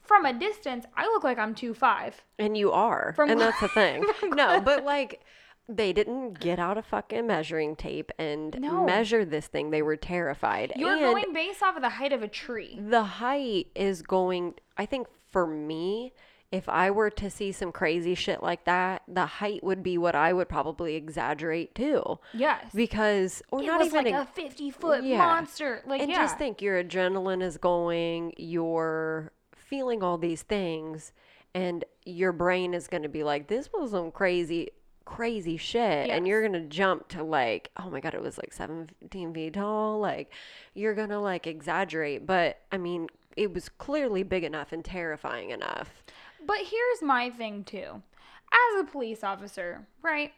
From 0.00 0.24
a 0.24 0.32
distance, 0.32 0.86
I 0.96 1.04
look 1.04 1.22
like 1.22 1.36
I'm 1.36 1.54
two 1.54 1.74
five. 1.74 2.22
And 2.38 2.56
you 2.56 2.72
are. 2.72 3.12
From 3.14 3.28
and 3.28 3.38
that's 3.44 3.60
the 3.60 3.68
thing. 3.68 4.06
no, 4.22 4.58
but 4.58 4.82
like 4.82 5.20
they 5.68 5.92
didn't 5.92 6.40
get 6.40 6.58
out 6.58 6.78
a 6.78 6.82
fucking 6.82 7.26
measuring 7.26 7.76
tape 7.76 8.10
and 8.18 8.58
No. 8.58 8.86
measure 8.86 9.26
this 9.26 9.48
thing. 9.48 9.68
They 9.70 9.82
were 9.82 9.96
terrified. 9.96 10.72
You're 10.76 10.92
and 10.92 11.00
going 11.00 11.34
based 11.34 11.62
off 11.62 11.76
of 11.76 11.82
the 11.82 11.90
height 11.90 12.14
of 12.14 12.22
a 12.22 12.28
tree. 12.28 12.80
the 12.80 13.02
height 13.04 13.66
is 13.74 14.00
going 14.00 14.54
I 14.78 14.86
think 14.86 15.08
for 15.30 15.46
me, 15.46 16.14
if 16.50 16.68
I 16.68 16.90
were 16.90 17.10
to 17.10 17.28
see 17.28 17.52
some 17.52 17.72
crazy 17.72 18.14
shit 18.14 18.42
like 18.42 18.64
that, 18.64 19.02
the 19.06 19.26
height 19.26 19.62
would 19.62 19.82
be 19.82 19.98
what 19.98 20.14
I 20.14 20.32
would 20.32 20.48
probably 20.48 20.94
exaggerate 20.94 21.74
too. 21.74 22.18
Yes. 22.32 22.64
Because 22.74 23.42
or 23.50 23.62
it 23.62 23.66
not 23.66 23.84
even 23.84 24.04
like 24.04 24.14
ex- 24.14 24.30
a 24.30 24.32
50 24.32 24.70
foot 24.70 25.04
Yeah. 25.04 25.18
monster. 25.18 25.82
Like, 25.86 26.00
and 26.00 26.10
yeah. 26.10 26.16
just 26.16 26.38
think 26.38 26.62
your 26.62 26.82
adrenaline 26.82 27.42
is 27.42 27.58
going, 27.58 28.32
you're 28.38 29.32
feeling 29.54 30.02
all 30.02 30.16
these 30.16 30.40
things, 30.42 31.12
and 31.54 31.84
your 32.06 32.32
brain 32.32 32.72
is 32.72 32.88
going 32.88 33.02
to 33.02 33.08
be 33.10 33.24
like, 33.24 33.48
this 33.48 33.68
was 33.72 33.90
some 33.90 34.10
crazy, 34.10 34.70
crazy 35.04 35.58
shit. 35.58 36.08
And 36.08 36.26
you're 36.26 36.40
going 36.40 36.54
to 36.54 36.66
jump 36.68 37.08
to 37.08 37.22
like, 37.22 37.70
oh 37.76 37.90
my 37.90 38.00
God, 38.00 38.14
it 38.14 38.22
was 38.22 38.38
like 38.38 38.54
17 38.54 39.34
feet 39.34 39.52
tall. 39.52 39.98
Like, 40.00 40.32
you're 40.72 40.94
going 40.94 41.10
to 41.10 41.18
like 41.18 41.46
exaggerate. 41.46 42.26
But 42.26 42.60
I 42.72 42.78
mean, 42.78 43.08
it 43.36 43.52
was 43.52 43.68
clearly 43.68 44.22
big 44.22 44.44
enough 44.44 44.72
and 44.72 44.82
terrifying 44.84 45.50
enough. 45.50 46.02
But 46.48 46.60
here's 46.64 47.02
my 47.02 47.28
thing 47.28 47.62
too. 47.62 48.02
As 48.50 48.80
a 48.80 48.90
police 48.90 49.22
officer, 49.22 49.86
right? 50.02 50.32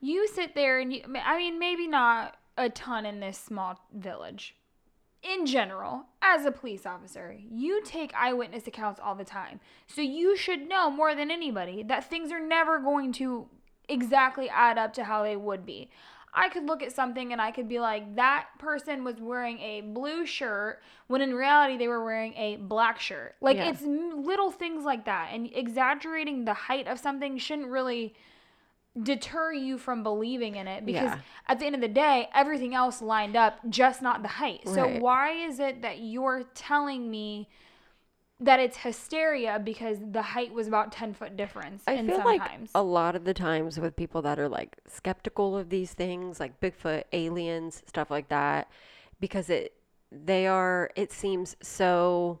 You 0.00 0.26
sit 0.26 0.56
there 0.56 0.80
and 0.80 0.92
you, 0.92 1.02
I 1.24 1.38
mean, 1.38 1.60
maybe 1.60 1.86
not 1.86 2.36
a 2.58 2.68
ton 2.68 3.06
in 3.06 3.20
this 3.20 3.38
small 3.38 3.78
village. 3.94 4.56
In 5.22 5.46
general, 5.46 6.06
as 6.20 6.44
a 6.44 6.50
police 6.50 6.84
officer, 6.84 7.36
you 7.48 7.80
take 7.84 8.12
eyewitness 8.12 8.66
accounts 8.66 8.98
all 9.00 9.14
the 9.14 9.24
time. 9.24 9.60
So 9.86 10.02
you 10.02 10.36
should 10.36 10.68
know 10.68 10.90
more 10.90 11.14
than 11.14 11.30
anybody 11.30 11.84
that 11.84 12.10
things 12.10 12.32
are 12.32 12.44
never 12.44 12.80
going 12.80 13.12
to 13.12 13.46
exactly 13.88 14.48
add 14.48 14.78
up 14.78 14.92
to 14.94 15.04
how 15.04 15.22
they 15.22 15.36
would 15.36 15.64
be. 15.64 15.90
I 16.34 16.48
could 16.48 16.64
look 16.64 16.82
at 16.82 16.92
something 16.92 17.32
and 17.32 17.40
I 17.42 17.50
could 17.50 17.68
be 17.68 17.78
like, 17.78 18.16
that 18.16 18.46
person 18.58 19.04
was 19.04 19.16
wearing 19.20 19.58
a 19.60 19.82
blue 19.82 20.24
shirt 20.24 20.80
when 21.06 21.20
in 21.20 21.34
reality 21.34 21.76
they 21.76 21.88
were 21.88 22.02
wearing 22.02 22.32
a 22.34 22.56
black 22.56 22.98
shirt. 23.00 23.34
Like, 23.42 23.58
Yeah. 23.58 23.68
it's 23.70 23.82
little 23.82 24.50
things 24.50 24.84
like 24.84 25.04
that. 25.04 25.30
And 25.32 25.50
exaggerating 25.54 26.44
the 26.46 26.54
height 26.54 26.86
of 26.88 26.98
something 26.98 27.36
shouldn't 27.36 27.68
really 27.68 28.14
deter 29.02 29.52
you 29.52 29.78
from 29.78 30.02
believing 30.02 30.56
in 30.56 30.66
it 30.68 30.84
because 30.86 31.02
Yeah. 31.10 31.18
at 31.48 31.58
the 31.58 31.66
end 31.66 31.74
of 31.74 31.80
the 31.80 31.88
day, 31.88 32.28
everything 32.34 32.74
else 32.74 33.00
lined 33.02 33.36
up, 33.36 33.58
just 33.68 34.00
not 34.02 34.22
the 34.22 34.28
height. 34.28 34.66
So, 34.68 34.98
why 35.00 35.30
is 35.32 35.60
it 35.60 35.82
that 35.82 35.98
you're 36.00 36.44
telling 36.54 37.10
me? 37.10 37.48
That 38.42 38.60
it's 38.60 38.78
hysteria 38.78 39.60
because 39.62 39.98
the 40.10 40.22
height 40.22 40.52
was 40.52 40.66
about 40.66 40.92
ten 40.92 41.14
foot 41.14 41.36
difference. 41.36 41.82
I 41.86 42.04
feel 42.04 42.24
like 42.24 42.46
times. 42.46 42.70
a 42.74 42.82
lot 42.82 43.14
of 43.14 43.24
the 43.24 43.34
times 43.34 43.78
with 43.78 43.96
people 43.96 44.22
that 44.22 44.38
are 44.38 44.48
like 44.48 44.76
skeptical 44.86 45.56
of 45.56 45.70
these 45.70 45.94
things, 45.94 46.40
like 46.40 46.60
Bigfoot, 46.60 47.04
aliens, 47.12 47.82
stuff 47.86 48.10
like 48.10 48.28
that, 48.28 48.68
because 49.20 49.48
it 49.48 49.74
they 50.10 50.46
are 50.46 50.90
it 50.96 51.12
seems 51.12 51.56
so 51.62 52.40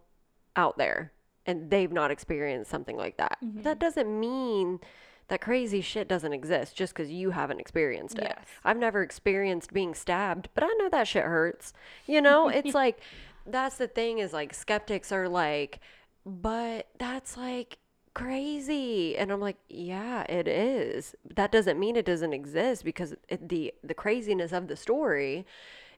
out 0.56 0.76
there 0.76 1.12
and 1.46 1.70
they've 1.70 1.92
not 1.92 2.10
experienced 2.10 2.70
something 2.70 2.96
like 2.96 3.16
that. 3.16 3.38
Mm-hmm. 3.44 3.62
That 3.62 3.78
doesn't 3.78 4.20
mean 4.20 4.80
that 5.28 5.40
crazy 5.40 5.80
shit 5.80 6.08
doesn't 6.08 6.32
exist 6.32 6.76
just 6.76 6.94
because 6.94 7.10
you 7.10 7.30
haven't 7.30 7.60
experienced 7.60 8.18
it. 8.18 8.26
Yes. 8.28 8.46
I've 8.64 8.76
never 8.76 9.02
experienced 9.02 9.72
being 9.72 9.94
stabbed, 9.94 10.48
but 10.54 10.62
I 10.62 10.68
know 10.78 10.88
that 10.90 11.08
shit 11.08 11.24
hurts. 11.24 11.72
You 12.06 12.20
know, 12.20 12.48
it's 12.50 12.74
like 12.74 13.00
that's 13.46 13.76
the 13.76 13.88
thing 13.88 14.18
is 14.18 14.32
like 14.32 14.54
skeptics 14.54 15.12
are 15.12 15.28
like, 15.28 15.80
but 16.24 16.88
that's 16.98 17.36
like 17.36 17.78
crazy, 18.14 19.16
and 19.16 19.30
I'm 19.30 19.40
like, 19.40 19.56
yeah, 19.68 20.22
it 20.24 20.46
is. 20.48 21.14
That 21.34 21.50
doesn't 21.52 21.78
mean 21.78 21.96
it 21.96 22.04
doesn't 22.06 22.32
exist 22.32 22.84
because 22.84 23.14
it, 23.28 23.48
the 23.48 23.74
the 23.82 23.94
craziness 23.94 24.52
of 24.52 24.68
the 24.68 24.76
story. 24.76 25.46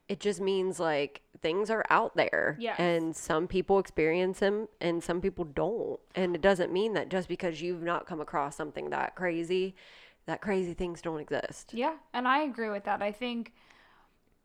It 0.07 0.21
just 0.21 0.39
means 0.41 0.79
like 0.79 1.23
things 1.41 1.71
are 1.71 1.85
out 1.89 2.15
there, 2.15 2.57
Yes. 2.61 2.79
and 2.79 3.17
some 3.17 3.47
people 3.49 3.79
experience 3.79 4.39
them, 4.41 4.69
and 4.81 5.03
some 5.03 5.21
people 5.23 5.45
don't. 5.47 5.99
And 6.15 6.35
it 6.35 6.43
doesn't 6.43 6.71
mean 6.73 6.93
that 6.93 7.09
just 7.09 7.27
because 7.27 7.63
you've 7.63 7.83
not 7.83 8.07
come 8.07 8.21
across 8.21 8.55
something 8.55 8.91
that 8.91 9.15
crazy, 9.15 9.75
that 10.27 10.43
crazy 10.43 10.75
things 10.75 11.01
don't 11.01 11.21
exist. 11.21 11.73
Yeah, 11.73 11.95
and 12.13 12.29
I 12.29 12.41
agree 12.43 12.69
with 12.69 12.85
that. 12.85 13.01
I 13.01 13.13
think, 13.13 13.55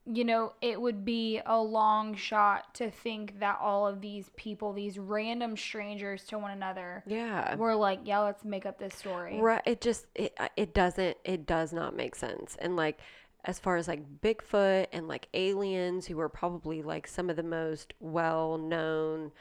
you 0.06 0.24
know, 0.24 0.54
it 0.62 0.82
would 0.82 1.06
be 1.06 1.40
a 1.46 1.62
long 1.62 2.16
shot 2.16 2.74
to 2.76 2.90
think 2.90 3.40
that 3.40 3.60
all 3.62 3.86
of 3.88 4.02
these 4.02 4.32
people, 4.36 4.74
these 4.74 4.98
random 4.98 5.56
strangers 5.56 6.24
to 6.26 6.40
one 6.40 6.52
another, 6.52 7.04
Yeah. 7.06 7.56
were 7.56 7.76
like, 7.76 8.00
yeah, 8.06 8.20
let's 8.20 8.44
make 8.44 8.66
up 8.66 8.80
this 8.80 8.96
story. 8.96 9.40
Right. 9.40 9.62
It 9.66 9.82
just 9.82 10.08
it 10.16 10.34
uh, 10.40 10.48
it 10.56 10.74
doesn't 10.74 11.18
it 11.24 11.46
does 11.46 11.74
not 11.74 11.96
make 11.96 12.16
sense. 12.16 12.58
And 12.60 12.76
like 12.76 13.00
as 13.46 13.60
far 13.60 13.78
as 13.78 13.88
like 13.88 14.02
Bigfoot 14.22 14.88
and 14.92 15.08
like 15.08 15.28
aliens 15.34 16.08
who 16.08 16.20
are 16.20 16.30
probably 16.30 16.82
like 16.82 17.08
some 17.08 17.30
of 17.30 17.36
the 17.36 17.44
most 17.44 17.94
well 18.00 18.58
known 18.58 19.32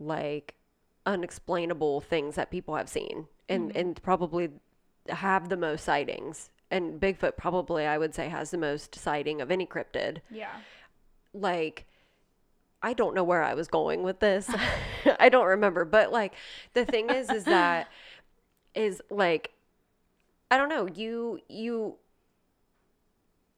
like 0.00 0.54
unexplainable 1.06 2.00
things 2.00 2.34
that 2.36 2.50
people 2.50 2.76
have 2.76 2.88
seen 2.88 3.26
and 3.48 3.74
and 3.76 4.02
probably 4.02 4.50
have 5.08 5.48
the 5.48 5.56
most 5.56 5.84
sightings. 5.84 6.50
And 6.72 7.00
Bigfoot 7.00 7.36
probably 7.36 7.86
I 7.86 7.98
would 7.98 8.14
say 8.14 8.28
has 8.28 8.50
the 8.50 8.58
most 8.58 8.94
sighting 8.96 9.40
of 9.40 9.50
any 9.50 9.66
cryptid 9.66 10.18
Yeah. 10.30 10.50
like 11.32 11.86
I 12.82 12.94
don't 12.94 13.14
know 13.14 13.22
where 13.22 13.44
I 13.44 13.54
was 13.54 13.68
going 13.68 14.02
with 14.02 14.18
this. 14.18 14.50
I 15.20 15.28
don't 15.28 15.46
remember, 15.46 15.84
but 15.84 16.10
like 16.10 16.32
the 16.74 16.84
thing 16.84 17.10
is 17.10 17.30
is 17.30 17.44
that 17.44 17.88
is 18.74 19.00
like 19.10 19.52
I 20.50 20.56
don't 20.56 20.68
know, 20.68 20.86
you 20.86 21.40
you 21.48 21.96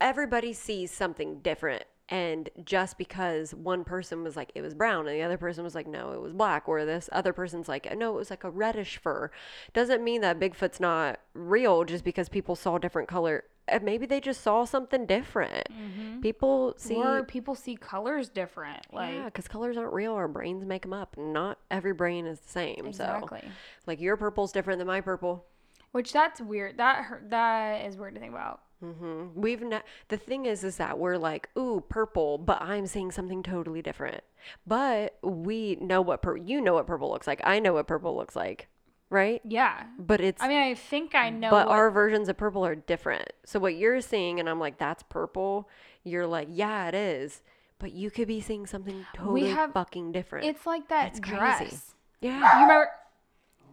everybody 0.00 0.52
sees 0.52 0.90
something 0.90 1.38
different 1.38 1.84
And 2.10 2.50
just 2.64 2.98
because 2.98 3.54
one 3.54 3.82
person 3.82 4.22
was 4.22 4.36
like, 4.36 4.52
it 4.54 4.60
was 4.60 4.74
brown, 4.74 5.06
and 5.08 5.16
the 5.16 5.22
other 5.22 5.38
person 5.38 5.64
was 5.64 5.74
like, 5.74 5.86
no, 5.86 6.12
it 6.12 6.20
was 6.20 6.34
black, 6.34 6.68
or 6.68 6.84
this 6.84 7.08
other 7.12 7.32
person's 7.32 7.66
like, 7.66 7.96
no, 7.96 8.10
it 8.10 8.18
was 8.18 8.28
like 8.28 8.44
a 8.44 8.50
reddish 8.50 8.98
fur, 8.98 9.30
doesn't 9.72 10.04
mean 10.04 10.20
that 10.20 10.38
Bigfoot's 10.38 10.80
not 10.80 11.18
real 11.32 11.84
just 11.84 12.04
because 12.04 12.28
people 12.28 12.56
saw 12.56 12.76
different 12.76 13.08
color. 13.08 13.44
Maybe 13.80 14.04
they 14.04 14.20
just 14.20 14.42
saw 14.42 14.66
something 14.66 15.06
different. 15.06 15.68
Mm-hmm. 15.70 16.20
People 16.20 16.74
see. 16.76 16.96
or 16.96 17.24
people 17.24 17.54
see 17.54 17.76
colors 17.76 18.28
different. 18.28 18.84
Like 18.92 19.14
yeah, 19.14 19.24
because 19.24 19.48
colors 19.48 19.78
aren't 19.78 19.94
real. 19.94 20.12
Our 20.12 20.28
brains 20.28 20.66
make 20.66 20.82
them 20.82 20.92
up. 20.92 21.16
Not 21.16 21.58
every 21.70 21.94
brain 21.94 22.26
is 22.26 22.40
the 22.40 22.50
same. 22.50 22.84
exactly. 22.86 23.40
So, 23.42 23.48
like, 23.86 24.02
your 24.02 24.18
purple's 24.18 24.52
different 24.52 24.80
than 24.80 24.86
my 24.86 25.00
purple. 25.00 25.46
Which 25.92 26.12
that's 26.12 26.42
weird. 26.42 26.76
That 26.76 27.04
hurt, 27.04 27.30
that 27.30 27.86
is 27.86 27.96
weird 27.96 28.14
to 28.16 28.20
think 28.20 28.32
about. 28.32 28.60
Hmm 28.92 29.40
We've 29.40 29.62
ne- 29.62 29.82
the 30.08 30.16
thing 30.16 30.46
is, 30.46 30.62
is 30.64 30.76
that 30.76 30.98
we're 30.98 31.16
like, 31.16 31.48
ooh, 31.58 31.82
purple, 31.88 32.38
but 32.38 32.60
I'm 32.62 32.86
seeing 32.86 33.10
something 33.10 33.42
totally 33.42 33.82
different. 33.82 34.22
But 34.66 35.16
we 35.22 35.76
know 35.80 36.00
what 36.02 36.22
pur- 36.22 36.36
you 36.36 36.60
know 36.60 36.74
what 36.74 36.86
purple 36.86 37.10
looks 37.10 37.26
like. 37.26 37.40
I 37.44 37.58
know 37.60 37.72
what 37.74 37.86
purple 37.86 38.14
looks 38.16 38.36
like, 38.36 38.68
right? 39.10 39.40
Yeah. 39.44 39.84
But 39.98 40.20
it's 40.20 40.42
I 40.42 40.48
mean, 40.48 40.58
I 40.60 40.74
think 40.74 41.14
I 41.14 41.30
know. 41.30 41.50
but 41.50 41.66
what- 41.66 41.74
our 41.74 41.90
versions 41.90 42.28
of 42.28 42.36
purple 42.36 42.64
are 42.64 42.74
different. 42.74 43.32
So 43.44 43.58
what 43.58 43.74
you're 43.76 44.00
seeing, 44.00 44.38
and 44.40 44.48
I'm 44.48 44.60
like, 44.60 44.78
that's 44.78 45.02
purple. 45.04 45.68
You're 46.04 46.26
like, 46.26 46.48
yeah, 46.50 46.88
it 46.88 46.94
is. 46.94 47.42
But 47.78 47.92
you 47.92 48.10
could 48.10 48.28
be 48.28 48.40
seeing 48.40 48.66
something 48.66 49.04
totally 49.14 49.48
have- 49.50 49.72
fucking 49.72 50.12
different. 50.12 50.46
it's 50.46 50.66
like 50.66 50.88
that 50.88 51.08
It's 51.08 51.20
crazy. 51.20 51.36
dress. 51.36 51.94
yeah. 52.20 52.38
You 52.58 52.62
remember? 52.62 52.90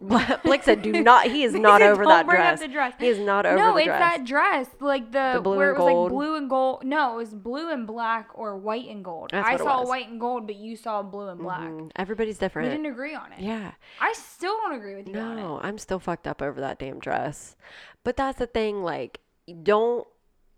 Blake 0.44 0.62
said, 0.64 0.82
"Do 0.82 0.90
not." 0.92 1.26
He 1.30 1.44
is 1.44 1.54
not 1.68 1.80
over 1.82 2.02
"Don't 2.02 2.10
that 2.10 2.26
dress. 2.26 2.60
dress." 2.70 2.94
He 2.98 3.06
is 3.06 3.18
not 3.20 3.46
over 3.46 3.56
that 3.56 3.62
dress. 3.62 3.72
no, 3.72 3.76
it's 3.76 3.86
dress. 3.86 4.00
that 4.00 4.24
dress, 4.24 4.66
like 4.80 5.12
the, 5.12 5.32
The 5.36 5.40
blue 5.40 5.56
where 5.56 5.70
and 5.72 5.78
it 5.80 5.82
was 5.84 5.90
gold. 5.92 6.10
like 6.12 6.18
blue 6.18 6.36
and 6.36 6.50
gold. 6.50 6.84
No, 6.84 7.14
it 7.14 7.16
was 7.16 7.34
blue 7.34 7.70
and 7.70 7.86
black 7.86 8.28
or 8.34 8.56
white 8.56 8.88
and 8.88 9.04
gold. 9.04 9.30
That's 9.32 9.48
I 9.48 9.56
saw 9.56 9.86
white 9.86 10.08
and 10.08 10.18
gold, 10.20 10.46
but 10.46 10.56
you 10.56 10.76
saw 10.76 11.02
blue 11.02 11.28
and 11.28 11.40
black. 11.40 11.60
Mm, 11.60 11.90
Everybody's 11.96 12.38
different. 12.38 12.68
We 12.70 12.76
didn't 12.76 12.90
agree 12.92 13.14
on 13.14 13.32
it. 13.32 13.40
Yeah. 13.40 13.72
I 14.00 14.12
still 14.14 14.56
don't 14.58 14.74
agree 14.74 14.96
with 14.96 15.08
you 15.08 15.16
on 15.18 15.38
it. 15.38 15.40
No, 15.40 15.60
I'm 15.62 15.78
still 15.78 15.98
fucked 16.00 16.26
up 16.26 16.42
over 16.42 16.60
that 16.60 16.78
damn 16.78 16.98
dress. 16.98 17.56
But 18.04 18.16
that's 18.16 18.38
the 18.38 18.46
thing, 18.46 18.82
like, 18.82 19.20
don't 19.62 20.06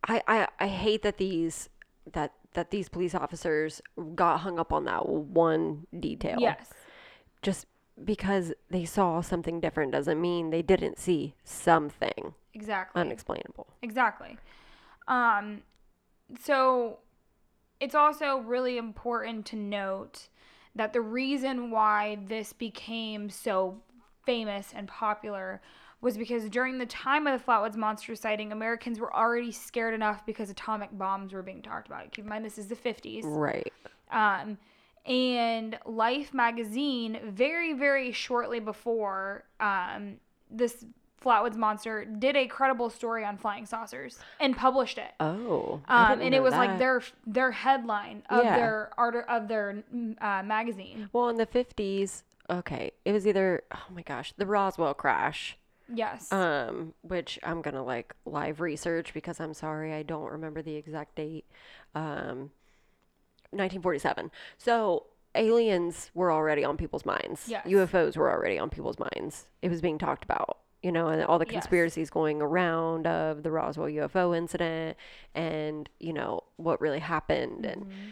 I, 0.07 0.23
I 0.27 0.49
I 0.61 0.67
hate 0.69 1.03
that 1.03 1.19
these 1.19 1.69
that 2.13 2.33
that 2.55 2.71
these 2.71 2.89
police 2.89 3.15
officers 3.15 3.83
got 4.15 4.41
hung 4.41 4.59
up 4.59 4.73
on 4.73 4.85
that 4.85 5.09
one 5.09 5.87
detail. 5.99 6.37
Yes. 6.39 6.69
Just 7.43 7.67
because 8.03 8.53
they 8.71 8.85
saw 8.85 9.21
something 9.21 9.61
different 9.61 9.93
doesn't 9.93 10.21
mean 10.21 10.51
they 10.51 10.63
didn't 10.63 10.99
see 10.99 11.35
something 11.45 12.35
Exactly. 12.53 13.01
unexplainable. 13.01 13.67
Exactly. 13.83 14.39
Um, 15.07 15.63
so 16.41 16.99
it's 17.81 17.95
also 17.95 18.39
really 18.39 18.79
important 18.79 19.47
to 19.47 19.57
note 19.57 20.29
that 20.75 20.93
the 20.93 21.01
reason 21.01 21.71
why 21.71 22.19
this 22.27 22.53
became 22.53 23.31
so 23.31 23.81
famous 24.25 24.73
and 24.75 24.89
popular 24.89 25.61
was 26.01 26.17
because 26.19 26.49
during 26.51 26.79
the 26.79 26.87
time 26.87 27.27
of 27.27 27.39
the 27.39 27.45
Flatwoods 27.45 27.77
monster 27.77 28.15
sighting, 28.15 28.53
Americans 28.53 28.99
were 28.99 29.15
already 29.15 29.53
scared 29.53 29.95
enough 29.95 30.27
because 30.27 30.51
atomic 30.51 30.91
bombs 30.99 31.33
were 31.33 31.43
being 31.43 31.63
talked 31.63 31.87
about. 31.87 32.11
Keep 32.13 32.25
in 32.25 32.29
mind, 32.29 32.45
this 32.45 32.59
is 32.59 32.67
the 32.67 32.77
50s. 32.77 33.23
Right. 33.25 33.73
Um, 34.11 34.59
and 35.07 35.79
Life 35.87 36.33
magazine, 36.33 37.19
very, 37.27 37.73
very 37.75 38.13
shortly 38.13 38.61
before 38.61 39.45
um, 39.61 40.17
this 40.51 40.85
Flatwoods 41.23 41.57
monster, 41.57 42.05
did 42.05 42.37
a 42.37 42.47
credible 42.47 42.91
story 42.91 43.25
on 43.25 43.39
flying 43.39 43.65
saucers 43.65 44.19
and 44.41 44.55
published 44.57 44.99
it. 44.99 45.13
Oh. 45.21 45.81
Um, 45.89 46.21
and 46.21 46.35
it 46.35 46.43
was 46.43 46.53
like 46.53 46.79
their 46.79 47.03
their 47.27 47.51
headline 47.51 48.23
of 48.29 48.45
Yeah. 48.45 48.57
their 48.57 48.91
art 48.99 49.17
of 49.29 49.49
their 49.49 49.83
uh, 50.21 50.43
magazine. 50.45 51.09
Well, 51.15 51.31
in 51.31 51.37
the 51.37 51.47
50s, 51.47 52.25
okay, 52.51 52.91
it 53.07 53.13
was 53.13 53.27
either, 53.27 53.63
oh 53.73 53.87
my 53.95 54.03
gosh, 54.03 54.35
the 54.37 54.45
Roswell 54.47 54.93
crash. 54.95 55.57
Yes. 55.93 56.33
um 56.33 56.95
which 57.03 57.39
i'm 57.43 57.61
gonna 57.61 57.85
like 57.85 58.15
live 58.25 58.63
research 58.63 59.13
because 59.13 59.39
i'm 59.39 59.53
sorry 59.53 59.93
i 59.93 60.03
don't 60.03 60.33
remember 60.33 60.63
the 60.63 60.77
exact 60.77 61.15
date 61.17 61.45
um 61.95 62.51
1947 63.57 64.31
so 64.59 65.07
aliens 65.37 66.11
were 66.15 66.31
already 66.31 66.65
on 66.65 66.77
people's 66.77 67.05
minds 67.05 67.49
Yes. 67.49 67.67
ufos 67.67 68.17
were 68.17 68.31
already 68.31 68.59
on 68.59 68.71
people's 68.71 68.99
minds 68.99 69.47
it 69.63 69.71
was 69.71 69.81
being 69.81 69.99
talked 69.99 70.25
about 70.25 70.59
you 70.83 70.93
know 70.93 71.09
and 71.09 71.23
all 71.25 71.39
the 71.39 71.47
Yes. 71.47 71.53
conspiracies 71.55 72.11
going 72.11 72.41
around 72.43 73.07
of 73.07 73.43
the 73.43 73.51
roswell 73.51 73.89
ufo 73.89 74.37
incident 74.37 74.97
and 75.35 75.89
you 75.99 76.13
know 76.13 76.41
what 76.57 76.81
really 76.81 77.01
happened 77.01 77.65
and 77.67 77.83
Mm-hmm. 77.85 78.11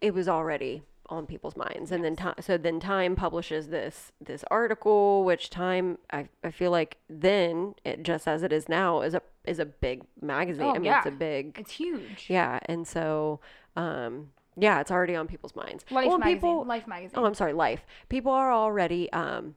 it 0.00 0.14
was 0.14 0.28
already 0.28 0.82
on 1.06 1.26
people's 1.26 1.56
minds 1.56 1.90
and 1.92 2.02
then 2.04 2.16
time 2.16 2.34
so 2.40 2.56
then 2.56 2.80
time 2.80 3.14
publishes 3.16 3.68
this 3.68 4.12
this 4.24 4.44
article 4.50 5.24
which 5.24 5.50
time 5.50 5.98
I, 6.10 6.28
I 6.42 6.50
feel 6.50 6.70
like 6.70 6.96
then 7.10 7.74
it 7.84 8.02
just 8.02 8.26
as 8.26 8.42
it 8.42 8.52
is 8.52 8.68
now 8.68 9.02
is 9.02 9.12
a 9.14 9.20
is 9.44 9.58
a 9.58 9.66
big 9.66 10.04
magazine 10.22 10.64
Oh, 10.64 10.70
i 10.70 10.74
mean 10.74 10.84
yeah. 10.84 10.98
it's 10.98 11.08
a 11.08 11.10
big 11.10 11.56
it's 11.58 11.72
huge. 11.72 12.26
yeah 12.28 12.60
and 12.66 12.86
so 12.86 13.40
um 13.76 14.30
yeah 14.56 14.80
it's 14.80 14.90
already 14.90 15.14
on 15.16 15.26
people's 15.26 15.54
minds 15.56 15.84
Life 15.90 16.06
Well, 16.08 16.18
magazine. 16.18 16.36
people 16.40 16.64
Life 16.64 16.86
magazine. 16.86 17.18
oh 17.18 17.24
i'm 17.24 17.34
sorry 17.34 17.52
life 17.52 17.84
people 18.08 18.32
are 18.32 18.52
already 18.52 19.10
um 19.12 19.54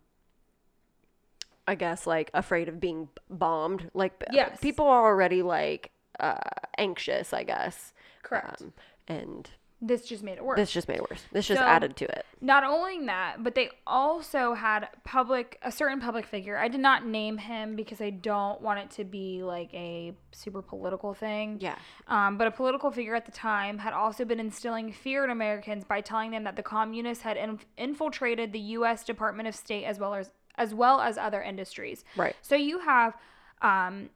i 1.67 1.75
guess 1.75 2.05
like 2.07 2.29
afraid 2.33 2.69
of 2.69 2.79
being 2.79 3.09
bombed 3.29 3.89
like 3.93 4.23
Yes. 4.31 4.59
people 4.61 4.85
are 4.85 5.05
already 5.05 5.41
like 5.41 5.91
uh 6.19 6.37
anxious 6.77 7.33
i 7.33 7.43
guess 7.43 7.93
Correct. 8.23 8.61
um, 8.61 8.73
and 9.07 9.49
this 9.81 10.05
just 10.07 10.23
made 10.23 10.37
it 10.37 10.43
worse. 10.43 10.57
this 10.57 10.71
just 10.71 10.87
made 10.87 10.97
it 10.97 11.09
worse 11.09 11.23
this 11.31 11.47
just 11.47 11.59
So- 11.59 11.65
added 11.65 11.95
to 11.97 12.05
it 12.05 12.25
Not 12.41 12.63
only 12.63 13.05
that, 13.07 13.43
but 13.43 13.55
they 13.55 13.69
also 13.85 14.53
had 14.53 14.87
public 15.03 15.57
a 15.61 15.71
certain 15.71 15.99
public 15.99 16.25
figure. 16.25 16.57
I 16.57 16.67
did 16.67 16.79
not 16.79 17.05
name 17.05 17.37
him 17.37 17.75
because 17.75 17.99
I 18.01 18.09
don't 18.11 18.61
want 18.61 18.79
it 18.79 18.89
to 18.91 19.03
be 19.03 19.41
like 19.43 19.73
a 19.73 20.13
super 20.31 20.61
political 20.61 21.13
thing. 21.13 21.57
yeah 21.59 21.75
Um, 22.07 22.37
but 22.37 22.47
a 22.47 22.51
political 22.51 22.91
figure 22.91 23.15
at 23.15 23.25
the 23.25 23.31
time 23.31 23.79
had 23.79 23.93
also 23.93 24.23
been 24.25 24.39
instilling 24.39 24.91
fear 24.91 25.23
in 25.23 25.29
Americans 25.29 25.83
by 25.83 26.01
telling 26.01 26.31
them 26.31 26.43
that 26.45 26.55
the 26.55 26.63
communists 26.63 27.23
had 27.23 27.35
inf- 27.37 27.65
infiltrated 27.77 28.51
the 28.53 28.59
U.S. 28.77 29.03
Department 29.03 29.47
of 29.47 29.55
State 29.55 29.83
as 29.85 29.99
well 29.99 30.13
as 30.13 30.31
as 30.57 30.73
well 30.73 31.01
as 31.01 31.17
other 31.17 31.41
industries. 31.41 32.05
Right. 32.15 32.33
So 32.41 32.55
you 32.55 32.79
have 32.79 33.13
um, 33.61 34.09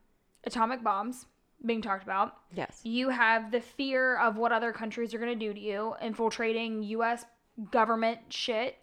atomic 0.44 0.82
bombs 0.82 1.26
being 1.64 1.82
talked 1.82 2.02
about. 2.02 2.36
Yes. 2.54 2.80
You 2.84 3.10
have 3.10 3.50
the 3.50 3.60
fear 3.60 4.16
of 4.18 4.36
what 4.36 4.52
other 4.52 4.72
countries 4.72 5.12
are 5.14 5.18
going 5.18 5.38
to 5.38 5.46
do 5.46 5.52
to 5.52 5.60
you, 5.60 5.94
infiltrating 6.02 6.82
U.S. 6.84 7.24
government 7.70 8.18
shit. 8.30 8.76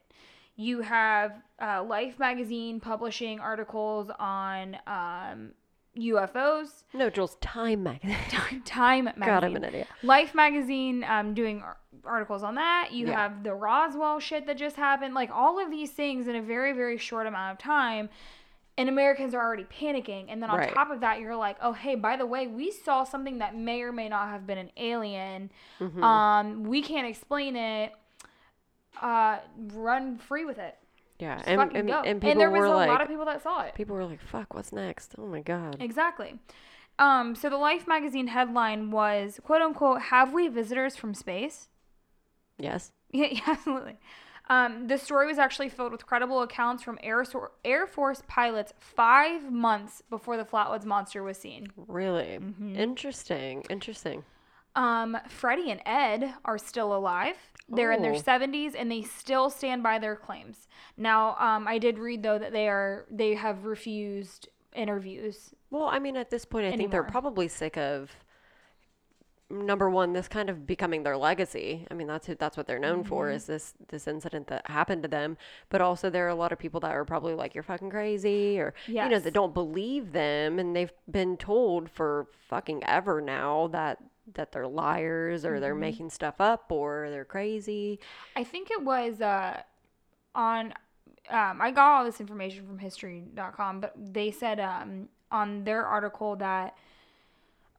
You 0.55 0.81
have 0.81 1.33
uh, 1.61 1.83
Life 1.83 2.17
magazine 2.19 2.79
publishing 2.79 3.39
articles 3.39 4.09
on 4.19 4.75
um, 4.87 5.51
UFOs. 5.97 6.83
No, 6.93 7.09
Jules, 7.09 7.35
Time 7.41 7.83
magazine. 7.83 8.17
Time 8.65 9.05
magazine. 9.05 9.25
God, 9.25 9.43
I'm 9.43 9.55
an 9.55 9.63
idiot. 9.63 9.87
Life 10.03 10.33
magazine 10.35 11.03
um, 11.03 11.33
doing 11.33 11.63
articles 12.05 12.43
on 12.43 12.55
that. 12.55 12.89
You 12.91 13.07
Yeah. 13.07 13.15
have 13.21 13.43
the 13.43 13.53
Roswell 13.53 14.19
shit 14.19 14.45
that 14.47 14.57
just 14.57 14.75
happened. 14.75 15.13
Like 15.13 15.29
all 15.31 15.59
of 15.63 15.69
these 15.71 15.91
things 15.91 16.27
in 16.27 16.35
a 16.35 16.41
very, 16.41 16.73
very 16.73 16.97
short 16.97 17.27
amount 17.27 17.53
of 17.53 17.57
time. 17.57 18.09
And 18.77 18.89
Americans 18.89 19.33
are 19.33 19.41
already 19.43 19.63
panicking. 19.65 20.25
And 20.29 20.41
then 20.41 20.49
on 20.51 20.59
Right. 20.59 20.73
top 20.73 20.91
of 20.91 20.99
that, 20.99 21.19
you're 21.19 21.35
like, 21.35 21.57
oh, 21.61 21.73
hey, 21.73 21.95
by 21.95 22.15
the 22.15 22.27
way, 22.27 22.45
we 22.45 22.69
saw 22.71 23.03
something 23.03 23.39
that 23.39 23.55
may 23.55 23.81
or 23.81 23.91
may 23.91 24.07
not 24.07 24.29
have 24.29 24.45
been 24.45 24.59
an 24.59 24.69
alien. 24.77 25.49
Mm-hmm. 25.79 26.03
Um, 26.03 26.63
we 26.63 26.83
can't 26.83 27.07
explain 27.07 27.55
it. 27.55 27.91
Uh, 29.01 29.39
run 29.73 30.17
free 30.17 30.45
with 30.45 30.59
it. 30.59 30.77
Yeah, 31.19 31.37
Just 31.37 31.47
and 31.49 31.61
and, 31.75 31.89
and 31.89 32.21
people 32.21 32.37
there 32.37 32.51
was 32.51 32.59
were 32.59 32.65
a 32.65 32.75
like, 32.75 32.89
lot 32.89 33.01
of 33.01 33.07
people 33.07 33.25
that 33.25 33.41
saw 33.41 33.61
it. 33.61 33.73
people 33.73 33.95
were 33.95 34.05
like, 34.05 34.21
"Fuck, 34.21 34.53
what's 34.53 34.71
next?" 34.71 35.15
Oh 35.17 35.25
my 35.25 35.41
god. 35.41 35.77
Exactly. 35.79 36.37
Um, 36.99 37.33
so 37.35 37.49
the 37.49 37.57
Life 37.57 37.87
magazine 37.87 38.27
headline 38.27 38.91
was 38.91 39.39
quote 39.43 39.61
unquote, 39.63 40.01
have 40.03 40.31
we 40.33 40.47
visitors 40.47 40.95
from 40.95 41.15
space? 41.15 41.69
Yes. 42.59 42.91
Yeah, 43.11 43.27
yeah, 43.31 43.41
absolutely. 43.47 43.97
Um, 44.49 44.88
the 44.88 44.97
story 44.97 45.27
was 45.27 45.38
actually 45.38 45.69
filled 45.69 45.91
with 45.91 46.05
credible 46.05 46.41
accounts 46.41 46.81
from 46.83 46.97
Air, 47.03 47.25
Sor- 47.25 47.51
Air 47.65 47.86
Force 47.86 48.23
pilots 48.27 48.73
five 48.79 49.51
months 49.51 50.01
before 50.10 50.38
the 50.38 50.45
Flatwoods 50.45 50.86
monster 50.86 51.21
was 51.23 51.38
seen. 51.38 51.67
Really 51.75 52.39
Mm-hmm. 52.39 52.75
interesting. 52.75 53.63
Interesting. 53.69 54.23
Um, 54.75 55.17
Freddie 55.27 55.71
and 55.71 55.81
Ed 55.86 56.33
are 56.45 56.57
still 56.57 56.95
alive. 56.95 57.36
They're 57.67 57.91
in 57.91 58.01
their 58.01 58.13
Oh. 58.13 58.19
70s 58.21 58.73
and 58.77 58.89
they 58.91 59.01
still 59.01 59.49
stand 59.49 59.83
by 59.83 59.99
their 59.99 60.15
claims. 60.15 60.67
Now, 60.95 61.36
um, 61.39 61.67
I 61.67 61.77
did 61.79 61.97
read 61.99 62.23
though 62.23 62.38
that 62.38 62.53
they 62.53 62.69
are 62.69 63.05
they 63.12 63.33
have 63.33 63.65
refused 63.65 64.47
interviews. 64.73 65.53
Well, 65.71 65.88
I 65.91 65.99
mean, 65.99 66.15
at 66.15 66.29
this 66.29 66.45
point, 66.45 66.65
I 66.71 66.77
think 66.77 66.91
they're 66.91 67.03
probably 67.03 67.47
sick 67.49 67.75
of 67.75 68.12
number 69.49 69.89
one, 69.89 70.13
this 70.13 70.27
kind 70.27 70.49
of 70.49 70.67
becoming 70.67 71.03
their 71.03 71.17
legacy. 71.17 71.88
I 71.89 71.93
mean, 71.93 72.07
that's 72.07 72.27
who, 72.27 72.36
that's 72.36 72.57
what 72.57 72.67
they're 72.67 72.79
known 72.79 73.03
for 73.03 73.27
Mm-hmm. 73.27 73.36
is 73.36 73.45
this 73.45 73.73
this 73.88 74.07
incident 74.07 74.47
that 74.47 74.69
happened 74.69 75.03
to 75.03 75.07
them. 75.07 75.38
But 75.69 75.81
also, 75.81 76.10
there 76.10 76.25
are 76.25 76.29
a 76.29 76.36
lot 76.36 76.51
of 76.51 76.60
people 76.60 76.79
that 76.81 76.91
are 76.91 77.05
probably 77.05 77.33
like, 77.33 77.53
"You're 77.55 77.63
fucking 77.63 77.89
crazy," 77.89 78.60
or 78.60 78.73
you 79.05 79.10
know, 79.10 79.19
that 79.19 79.33
don't 79.33 79.53
believe 79.53 80.12
them, 80.12 80.60
and 80.60 80.75
they've 80.75 80.91
been 81.10 81.38
told 81.38 81.89
for 81.89 82.27
fucking 82.49 82.83
ever 82.83 83.21
now 83.21 83.67
that 83.67 83.99
that 84.33 84.51
they're 84.51 84.67
liars 84.67 85.45
or 85.45 85.60
they're 85.62 85.73
making 85.75 86.10
stuff 86.10 86.36
up 86.41 86.69
or 86.69 87.07
they're 87.10 87.23
crazy. 87.23 87.99
I 88.36 88.43
think 88.43 88.69
it 88.71 88.83
was 88.83 89.21
uh, 89.21 89.62
on. 90.36 90.73
Um, 91.29 91.62
I 91.62 91.71
got 91.71 91.97
all 91.97 92.05
this 92.05 92.21
information 92.21 92.65
from 92.65 92.79
History.com, 92.79 93.81
but 93.81 93.93
they 93.97 94.31
said 94.31 94.60
um, 94.62 95.10
on 95.29 95.63
their 95.65 95.86
article 95.86 96.38
that 96.38 96.75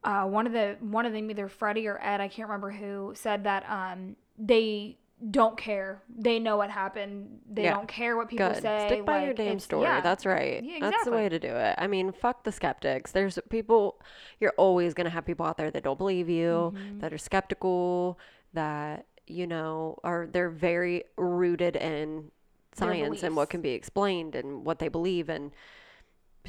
uh, 0.08 0.24
one 0.24 0.46
of 0.46 0.52
the 0.52 0.76
one 0.80 1.04
of 1.06 1.12
them, 1.12 1.30
either 1.30 1.48
Freddie 1.48 1.86
or 1.86 1.98
Ed, 2.02 2.20
I 2.20 2.28
can't 2.28 2.48
remember 2.48 2.70
who, 2.70 3.12
said 3.14 3.44
that 3.44 3.62
um, 3.68 4.16
they 4.38 4.96
don't 5.30 5.56
care. 5.58 6.00
They 6.16 6.38
know 6.38 6.56
what 6.56 6.70
happened. 6.70 7.40
They 7.50 7.64
Yeah. 7.64 7.74
don't 7.74 7.88
care 7.88 8.16
what 8.16 8.28
people 8.28 8.48
Good. 8.48 8.62
say. 8.62 8.86
Stick 8.86 9.04
by 9.04 9.18
your 9.18 9.28
like, 9.28 9.36
damn 9.36 9.58
story. 9.58 9.82
yeah. 9.82 10.00
That's 10.00 10.24
right. 10.24 10.62
Yeah, 10.62 10.78
That's 10.80 11.04
the 11.04 11.10
way 11.10 11.28
to 11.28 11.38
do 11.40 11.48
it. 11.48 11.74
I 11.76 11.88
mean, 11.88 12.12
fuck 12.12 12.44
the 12.44 12.52
skeptics. 12.52 13.10
There's 13.10 13.36
people, 13.50 14.00
you're 14.40 14.54
always 14.56 14.94
going 14.94 15.06
to 15.06 15.10
have 15.10 15.26
people 15.26 15.44
out 15.44 15.56
there 15.58 15.72
that 15.72 15.82
don't 15.82 15.98
believe 15.98 16.28
you, 16.28 16.72
Mm-hmm. 16.74 17.00
that 17.00 17.12
are 17.12 17.18
skeptical, 17.18 18.16
that, 18.54 19.06
you 19.26 19.46
know, 19.48 19.98
are, 20.04 20.28
they're 20.30 20.50
very 20.50 21.02
rooted 21.16 21.74
in 21.74 22.30
science 22.74 23.24
and 23.24 23.34
what 23.34 23.50
can 23.50 23.60
be 23.60 23.70
explained 23.70 24.36
and 24.36 24.64
what 24.64 24.78
they 24.78 24.88
believe. 24.88 25.28
And 25.28 25.50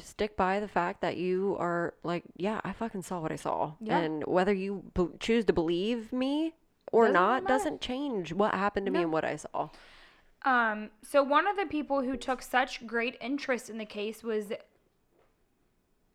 stick 0.00 0.36
by 0.36 0.60
the 0.60 0.68
fact 0.68 1.00
that 1.02 1.16
you 1.16 1.56
are 1.58 1.94
like, 2.02 2.24
yeah, 2.36 2.60
I 2.64 2.72
fucking 2.72 3.02
saw 3.02 3.20
what 3.20 3.30
I 3.32 3.36
saw. 3.36 3.72
Yeah. 3.80 3.98
And 3.98 4.24
whether 4.26 4.52
you 4.52 4.82
b- 4.94 5.08
choose 5.20 5.44
to 5.46 5.52
believe 5.52 6.12
me 6.12 6.54
or 6.92 7.04
Doesn't 7.04 7.14
not 7.14 7.42
matter. 7.44 7.54
doesn't 7.54 7.80
change 7.80 8.32
what 8.32 8.54
happened 8.54 8.86
to 8.86 8.92
me 8.92 9.02
and 9.02 9.12
what 9.12 9.24
I 9.24 9.36
saw. 9.36 9.68
Um, 10.42 10.90
so 11.02 11.22
one 11.22 11.46
of 11.46 11.56
the 11.56 11.66
people 11.66 12.02
who 12.02 12.16
took 12.16 12.40
such 12.42 12.86
great 12.86 13.16
interest 13.20 13.68
in 13.70 13.78
the 13.78 13.84
case 13.84 14.22
was 14.22 14.52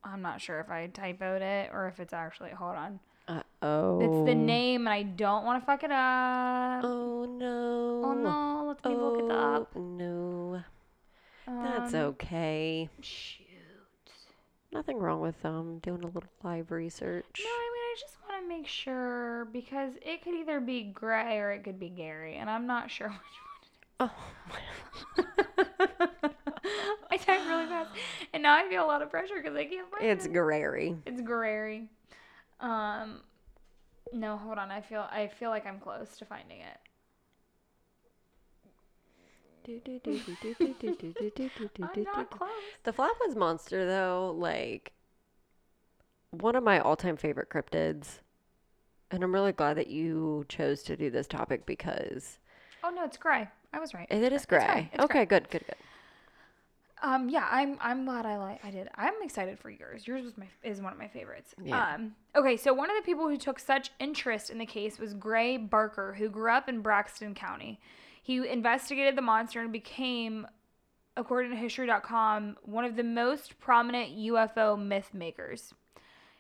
I'm 0.04 0.22
not 0.22 0.42
sure 0.42 0.60
if 0.60 0.70
I 0.70 0.88
typoed 0.88 1.42
it 1.42 1.70
or 1.74 1.88
if 1.88 2.00
it's 2.00 2.14
actually 2.14 2.52
hold 2.52 2.76
on. 2.76 3.00
Uh 3.28 3.42
oh. 3.64 4.00
It's 4.02 4.28
the 4.30 4.36
name 4.36 4.82
and 4.88 4.94
I 4.94 5.02
don't 5.04 5.46
want 5.46 5.62
to 5.62 5.66
fuck 5.66 5.84
it 5.84 5.92
up. 5.92 6.84
Oh 6.84 7.26
no. 7.26 8.02
Oh 8.06 8.14
no, 8.14 8.66
let 8.68 8.86
me 8.86 8.96
look 8.96 9.20
it 9.24 9.32
up. 9.32 9.72
Oh, 9.76 9.80
No. 9.82 10.64
That's 11.48 11.94
Um, 11.94 12.02
okay. 12.02 12.90
Shoot. 13.02 13.45
Nothing 14.76 14.98
wrong 15.00 15.22
with 15.22 15.44
um 15.46 15.80
doing 15.80 16.04
a 16.04 16.08
little 16.08 16.30
live 16.44 16.70
research. 16.70 17.42
No, 17.42 17.50
I 17.50 17.72
mean 17.74 17.82
I 17.82 17.96
just 17.98 18.18
want 18.28 18.44
to 18.44 18.48
make 18.50 18.68
sure 18.68 19.48
because 19.54 19.94
it 20.02 20.22
could 20.22 20.36
either 20.36 20.60
be 20.60 20.84
Gray 20.84 21.38
or 21.40 21.52
it 21.52 21.64
could 21.64 21.80
be 21.80 21.88
Gary, 21.88 22.36
and 22.36 22.50
I'm 22.50 22.68
not 22.68 22.92
sure 22.92 23.08
which 23.98 24.00
one. 24.00 24.10
Oh. 24.10 24.14
one. 25.16 25.28
I 27.10 27.16
typed 27.16 27.48
really 27.48 27.68
fast, 27.68 27.92
and 28.34 28.44
now 28.44 28.54
I 28.54 28.68
feel 28.68 28.84
a 28.84 28.88
lot 28.88 29.02
of 29.02 29.10
pressure 29.10 29.36
because 29.42 29.56
I 29.56 29.64
can't 29.64 29.90
find 29.90 30.04
it's 30.04 30.26
it. 30.26 30.34
Gary. 30.34 30.98
It's 31.06 31.22
Gary. 31.22 31.88
Um, 32.60 33.22
no, 34.12 34.36
hold 34.36 34.58
on. 34.58 34.72
I 34.72 34.82
feel 34.82 35.08
I 35.10 35.28
feel 35.28 35.52
like 35.52 35.66
I'm 35.66 35.80
close 35.80 36.18
to 36.18 36.26
finding 36.26 36.60
it. 36.60 36.78
I'm 41.82 42.04
not 42.04 42.30
close. 42.38 42.50
The 42.84 42.94
Flatwoods 42.94 43.36
Monster, 43.36 43.86
though, 43.86 44.36
like 44.38 44.94
one 46.32 46.56
of 46.56 46.64
my 46.64 46.80
all-time 46.80 47.18
favorite 47.18 47.50
cryptids, 47.50 48.20
and 49.12 49.24
I'm 49.24 49.34
really 49.34 49.54
glad 49.54 49.78
that 49.78 49.88
you 49.88 50.46
chose 50.50 50.84
to 50.84 50.96
do 50.98 51.10
this 51.10 51.28
topic 51.28 51.66
because 51.66 52.40
Oh 52.84 52.90
no, 52.90 53.04
it's 53.06 53.18
Gray. 53.18 53.48
I 53.74 53.80
was 53.80 53.94
right. 53.94 54.08
it 54.10 54.22
is 54.32 54.34
It's 54.34 54.46
gray. 54.46 54.66
Gray. 54.66 54.90
It's 54.94 55.04
okay, 55.04 55.26
good, 55.26 55.50
good, 55.50 55.66
good. 55.66 55.76
Um, 57.02 57.30
yeah, 57.30 57.48
I'm 57.52 57.78
I'm 57.82 58.06
glad 58.06 58.26
I 58.26 58.38
like 58.38 58.64
I 58.64 58.72
did. 58.72 58.88
I'm 58.96 59.14
excited 59.22 59.60
for 59.60 59.70
yours. 59.70 60.08
Yours 60.08 60.24
was 60.24 60.38
my 60.38 60.48
is 60.64 60.82
one 60.82 60.94
of 60.94 60.98
my 61.00 61.08
favorites. 61.08 61.54
Yeah. 61.64 61.96
Um, 61.96 62.14
okay, 62.36 62.56
so 62.58 62.74
one 62.74 62.90
of 62.90 62.96
the 62.96 63.04
people 63.04 63.28
who 63.28 63.38
took 63.38 63.60
such 63.60 63.92
interest 64.00 64.50
in 64.50 64.58
the 64.58 64.66
case 64.66 64.98
was 64.98 65.14
Gray 65.14 65.58
Barker, 65.58 66.16
who 66.18 66.30
grew 66.30 66.52
up 66.52 66.70
in 66.70 66.82
Braxton 66.82 67.36
County. 67.36 67.80
He 68.26 68.48
investigated 68.50 69.16
the 69.16 69.22
monster 69.22 69.62
and 69.62 69.72
became, 69.72 70.48
according 71.16 71.52
to 71.52 71.58
History.com, 71.58 72.58
one 72.64 72.84
of 72.84 72.96
the 72.96 73.04
most 73.04 73.60
prominent 73.60 74.18
UFO 74.18 74.76
myth 74.84 75.12
makers. 75.14 75.76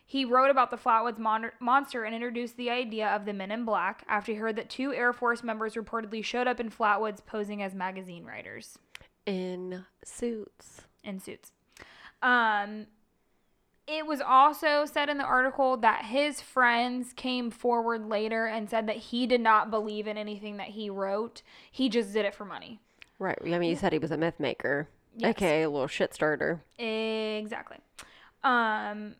He 0.04 0.26
wrote 0.26 0.50
about 0.50 0.72
the 0.72 0.78
Flatwoods 0.78 1.20
mon- 1.20 1.52
monster 1.60 2.04
and 2.04 2.16
introduced 2.16 2.58
the 2.58 2.72
idea 2.72 3.10
of 3.10 3.26
the 3.26 3.34
Men 3.34 3.52
in 3.52 3.66
Black 3.66 4.04
after 4.08 4.32
he 4.32 4.40
heard 4.40 4.56
that 4.56 4.68
two 4.68 4.96
Air 4.96 5.14
Force 5.14 5.44
members 5.44 5.76
reportedly 5.76 6.24
showed 6.26 6.48
up 6.48 6.60
in 6.60 6.72
Flatwoods 6.72 7.24
posing 7.24 7.62
as 7.62 7.76
magazine 7.76 8.26
writers 8.26 8.80
In 9.28 9.86
suits. 10.04 10.82
in 11.04 11.20
suits. 11.20 11.52
Um, 12.24 12.88
it 13.88 14.08
was 14.08 14.22
also 14.22 14.86
said 14.86 15.10
in 15.10 15.18
the 15.18 15.24
article 15.24 15.78
that 15.78 16.06
his 16.06 16.42
friends 16.42 17.14
came 17.14 17.52
forward 17.52 18.08
later 18.08 18.48
and 18.48 18.70
said 18.70 18.88
that 18.88 18.98
he 18.98 19.28
did 19.28 19.42
not 19.42 19.70
believe 19.70 20.08
in 20.08 20.18
anything 20.18 20.58
that 20.58 20.70
he 20.70 20.90
wrote. 20.90 21.42
He 21.72 21.90
just 21.90 22.14
did 22.14 22.26
it 22.26 22.34
for 22.34 22.46
money. 22.46 22.80
Right. 23.20 23.38
I 23.44 23.60
mean, 23.60 23.70
you 23.70 23.76
said 23.76 23.94
he 23.94 24.00
was 24.00 24.12
a 24.12 24.18
myth 24.18 24.40
maker. 24.40 24.90
Yes. 25.16 25.32
Okay, 25.32 25.64
a 25.64 25.70
little 25.70 25.88
shit 25.88 26.14
starter. 26.14 26.62
Exactly. 26.78 27.78
Um, 28.44 29.16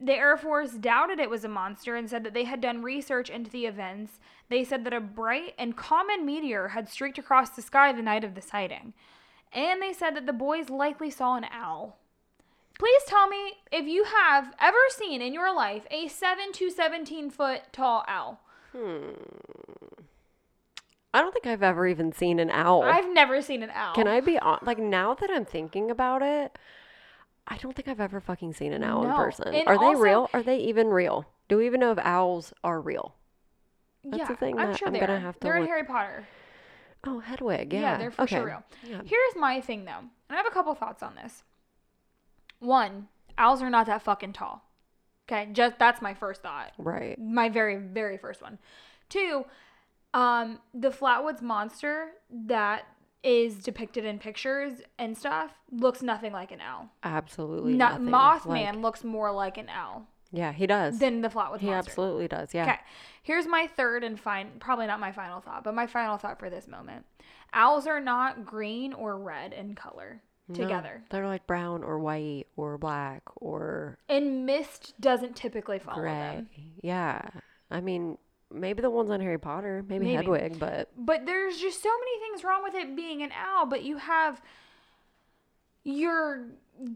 the 0.00 0.14
Air 0.14 0.36
Force 0.36 0.72
doubted 0.72 1.20
it 1.20 1.30
was 1.30 1.44
a 1.44 1.48
monster 1.48 1.94
and 1.94 2.08
said 2.08 2.24
that 2.24 2.34
they 2.34 2.44
had 2.44 2.60
done 2.60 2.82
research 2.82 3.30
into 3.30 3.50
the 3.50 3.66
events. 3.66 4.18
They 4.48 4.64
said 4.64 4.84
that 4.84 4.92
a 4.92 5.00
bright 5.00 5.54
and 5.58 5.76
common 5.76 6.24
meteor 6.24 6.68
had 6.68 6.88
streaked 6.88 7.18
across 7.18 7.50
the 7.50 7.62
sky 7.62 7.92
the 7.92 8.02
night 8.02 8.24
of 8.24 8.34
the 8.34 8.42
sighting. 8.42 8.94
And 9.52 9.80
they 9.80 9.92
said 9.92 10.16
that 10.16 10.26
the 10.26 10.32
boys 10.32 10.70
likely 10.70 11.10
saw 11.10 11.36
an 11.36 11.46
owl. 11.52 11.98
Please 12.78 13.02
tell 13.06 13.26
me 13.28 13.54
if 13.72 13.86
you 13.86 14.04
have 14.04 14.54
ever 14.60 14.78
seen 14.90 15.20
in 15.20 15.34
your 15.34 15.54
life 15.54 15.84
a 15.90 16.06
7 16.08 16.52
to 16.52 16.70
17 16.70 17.30
foot 17.30 17.62
tall 17.72 18.04
owl. 18.06 18.40
Hmm. 18.72 19.10
I 21.12 21.20
don't 21.20 21.32
think 21.32 21.46
I've 21.46 21.62
ever 21.62 21.86
even 21.86 22.12
seen 22.12 22.38
an 22.38 22.50
owl. 22.50 22.82
I've 22.82 23.12
never 23.12 23.42
seen 23.42 23.62
an 23.62 23.70
owl. 23.74 23.94
Can 23.94 24.06
I 24.06 24.20
be 24.20 24.38
on? 24.38 24.58
Like 24.62 24.78
now 24.78 25.14
that 25.14 25.30
I'm 25.30 25.44
thinking 25.44 25.90
about 25.90 26.22
it, 26.22 26.56
I 27.48 27.56
don't 27.56 27.74
think 27.74 27.88
I've 27.88 28.00
ever 28.00 28.20
fucking 28.20 28.52
seen 28.52 28.72
an 28.72 28.84
owl 28.84 29.04
in 29.04 29.12
person. 29.14 29.54
And 29.54 29.66
are 29.66 29.78
they 29.78 29.86
also- 29.86 30.00
real? 30.00 30.30
Are 30.32 30.42
they 30.42 30.58
even 30.58 30.88
real? 30.88 31.26
Do 31.48 31.56
we 31.56 31.66
even 31.66 31.80
know 31.80 31.92
if 31.92 31.98
owls 31.98 32.52
are 32.62 32.80
real? 32.80 33.14
That's 34.04 34.18
yeah, 34.18 34.28
the 34.28 34.36
thing 34.36 34.58
I'm 34.58 34.76
sure 34.76 34.88
I'm 34.88 34.94
they 34.94 35.00
gonna 35.00 35.14
are. 35.14 35.18
have 35.18 35.34
to 35.40 35.40
They're 35.40 35.56
in 35.56 35.66
Harry 35.66 35.84
Potter. 35.84 36.28
Oh, 37.04 37.20
Hedwig. 37.20 37.72
Yeah, 37.72 37.80
Yeah, 37.80 37.96
they're 37.98 38.10
for 38.10 38.26
sure 38.26 38.44
real. 38.44 38.62
Yeah. 38.84 39.00
Here's 39.04 39.34
my 39.36 39.60
thing 39.60 39.84
though. 39.84 39.98
And 39.98 40.10
I 40.30 40.36
have 40.36 40.46
a 40.46 40.50
couple 40.50 40.74
thoughts 40.74 41.02
on 41.02 41.14
this. 41.16 41.42
One, 42.60 43.08
owls 43.36 43.62
are 43.62 43.70
not 43.70 43.86
that 43.86 44.02
fucking 44.02 44.32
tall. 44.32 44.64
Okay, 45.30 45.48
just 45.52 45.78
that's 45.78 46.00
my 46.00 46.14
first 46.14 46.42
thought. 46.42 46.72
Right. 46.78 47.18
My 47.18 47.48
very, 47.48 47.76
very 47.76 48.16
first 48.16 48.40
one. 48.40 48.58
Two, 49.08 49.44
um, 50.14 50.58
the 50.72 50.88
Flatwoods 50.90 51.42
monster 51.42 52.08
that 52.46 52.84
is 53.22 53.56
depicted 53.56 54.04
in 54.04 54.18
pictures 54.18 54.80
and 54.98 55.16
stuff 55.18 55.50
looks 55.70 56.02
nothing 56.02 56.32
like 56.32 56.50
an 56.52 56.60
owl. 56.60 56.88
Absolutely. 57.02 57.74
Not. 57.74 58.00
Mothman 58.00 58.46
Like- 58.46 58.76
looks 58.76 59.04
more 59.04 59.30
like 59.32 59.58
an 59.58 59.68
owl 59.68 60.06
yeah, 60.30 60.52
he 60.52 60.66
does. 60.66 60.98
than 60.98 61.20
the 61.20 61.28
Flatwoods 61.28 61.60
he 61.60 61.66
monster. 61.66 61.90
absolutely 61.90 62.28
does. 62.28 62.54
Yeah. 62.54 62.62
Okay. 62.62 62.78
Here's 63.22 63.46
my 63.46 63.66
third 63.66 64.04
and 64.04 64.18
fine, 64.18 64.52
probably 64.60 64.86
not 64.86 65.00
my 65.00 65.12
final 65.12 65.40
thought, 65.40 65.62
but 65.64 65.74
my 65.74 65.86
final 65.86 66.16
thought 66.16 66.38
for 66.38 66.48
this 66.48 66.66
moment. 66.68 67.04
Owls 67.52 67.86
are 67.86 68.00
not 68.00 68.46
green 68.46 68.92
or 68.94 69.18
red 69.18 69.52
in 69.52 69.74
color 69.74 70.22
together. 70.54 71.02
they're 71.10 71.26
like 71.26 71.46
brown 71.46 71.82
or 71.84 71.98
white 71.98 72.46
or 72.56 72.78
black 72.78 73.22
or 73.36 73.98
And 74.08 74.46
mist 74.46 74.94
doesn't 75.00 75.36
typically 75.36 75.78
follow 75.78 76.00
gray. 76.02 76.12
them. 76.12 76.48
Yeah. 76.82 77.20
I 77.70 77.80
mean, 77.80 78.16
maybe 78.52 78.80
the 78.82 78.90
ones 78.90 79.10
on 79.10 79.20
Harry 79.20 79.38
Potter, 79.38 79.84
maybe, 79.88 80.06
Maybe. 80.06 80.16
Hedwig, 80.16 80.58
but 80.58 80.88
But 80.96 81.26
there's 81.26 81.58
just 81.58 81.82
so 81.82 81.90
many 81.90 82.20
things 82.30 82.44
wrong 82.44 82.62
with 82.62 82.74
it 82.74 82.96
being 82.96 83.22
an 83.22 83.30
owl, 83.32 83.66
but 83.66 83.82
you 83.84 83.98
have 83.98 84.40
your 85.84 86.46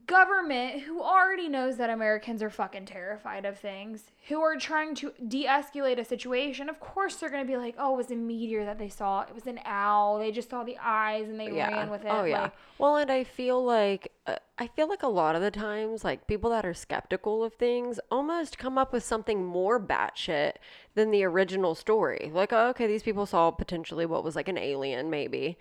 government 0.06 0.82
who 0.82 1.02
already 1.02 1.48
knows 1.48 1.76
that 1.76 1.90
Americans 1.90 2.42
are 2.42 2.50
fucking 2.50 2.86
terrified 2.86 3.44
of 3.44 3.58
things, 3.58 4.04
who 4.28 4.40
are 4.40 4.56
trying 4.56 4.94
to 4.96 5.12
de-escalate 5.26 5.98
a 5.98 6.04
situation. 6.04 6.68
Of 6.68 6.80
course 6.80 7.16
they're 7.16 7.30
going 7.30 7.44
to 7.44 7.50
be 7.50 7.56
like, 7.56 7.74
"Oh, 7.78 7.94
it 7.94 7.96
was 7.96 8.10
a 8.10 8.16
meteor 8.16 8.64
that 8.64 8.78
they 8.78 8.88
saw. 8.88 9.22
It 9.22 9.34
was 9.34 9.46
an 9.46 9.60
owl. 9.64 10.18
They 10.18 10.30
just 10.30 10.50
saw 10.50 10.64
the 10.64 10.78
eyes 10.80 11.28
and 11.28 11.38
they 11.38 11.50
yeah. 11.50 11.70
ran 11.70 11.90
with 11.90 12.04
it." 12.04 12.10
Oh 12.10 12.24
yeah. 12.24 12.42
Like, 12.42 12.52
well, 12.78 12.96
and 12.96 13.10
I 13.10 13.24
feel 13.24 13.64
like 13.64 14.12
uh, 14.26 14.36
I 14.58 14.68
feel 14.68 14.88
like 14.88 15.02
a 15.02 15.08
lot 15.08 15.34
of 15.34 15.42
the 15.42 15.50
times, 15.50 16.04
like 16.04 16.26
people 16.28 16.50
that 16.50 16.64
are 16.64 16.74
skeptical 16.74 17.42
of 17.42 17.54
things 17.54 17.98
almost 18.10 18.58
come 18.58 18.78
up 18.78 18.92
with 18.92 19.02
something 19.02 19.44
more 19.44 19.80
batshit 19.80 20.54
than 20.94 21.10
the 21.10 21.24
original 21.24 21.74
story. 21.74 22.30
Like, 22.32 22.52
oh, 22.52 22.68
okay, 22.68 22.86
these 22.86 23.02
people 23.02 23.26
saw 23.26 23.50
potentially 23.50 24.06
what 24.06 24.22
was 24.22 24.36
like 24.36 24.48
an 24.48 24.58
alien, 24.58 25.10
maybe, 25.10 25.56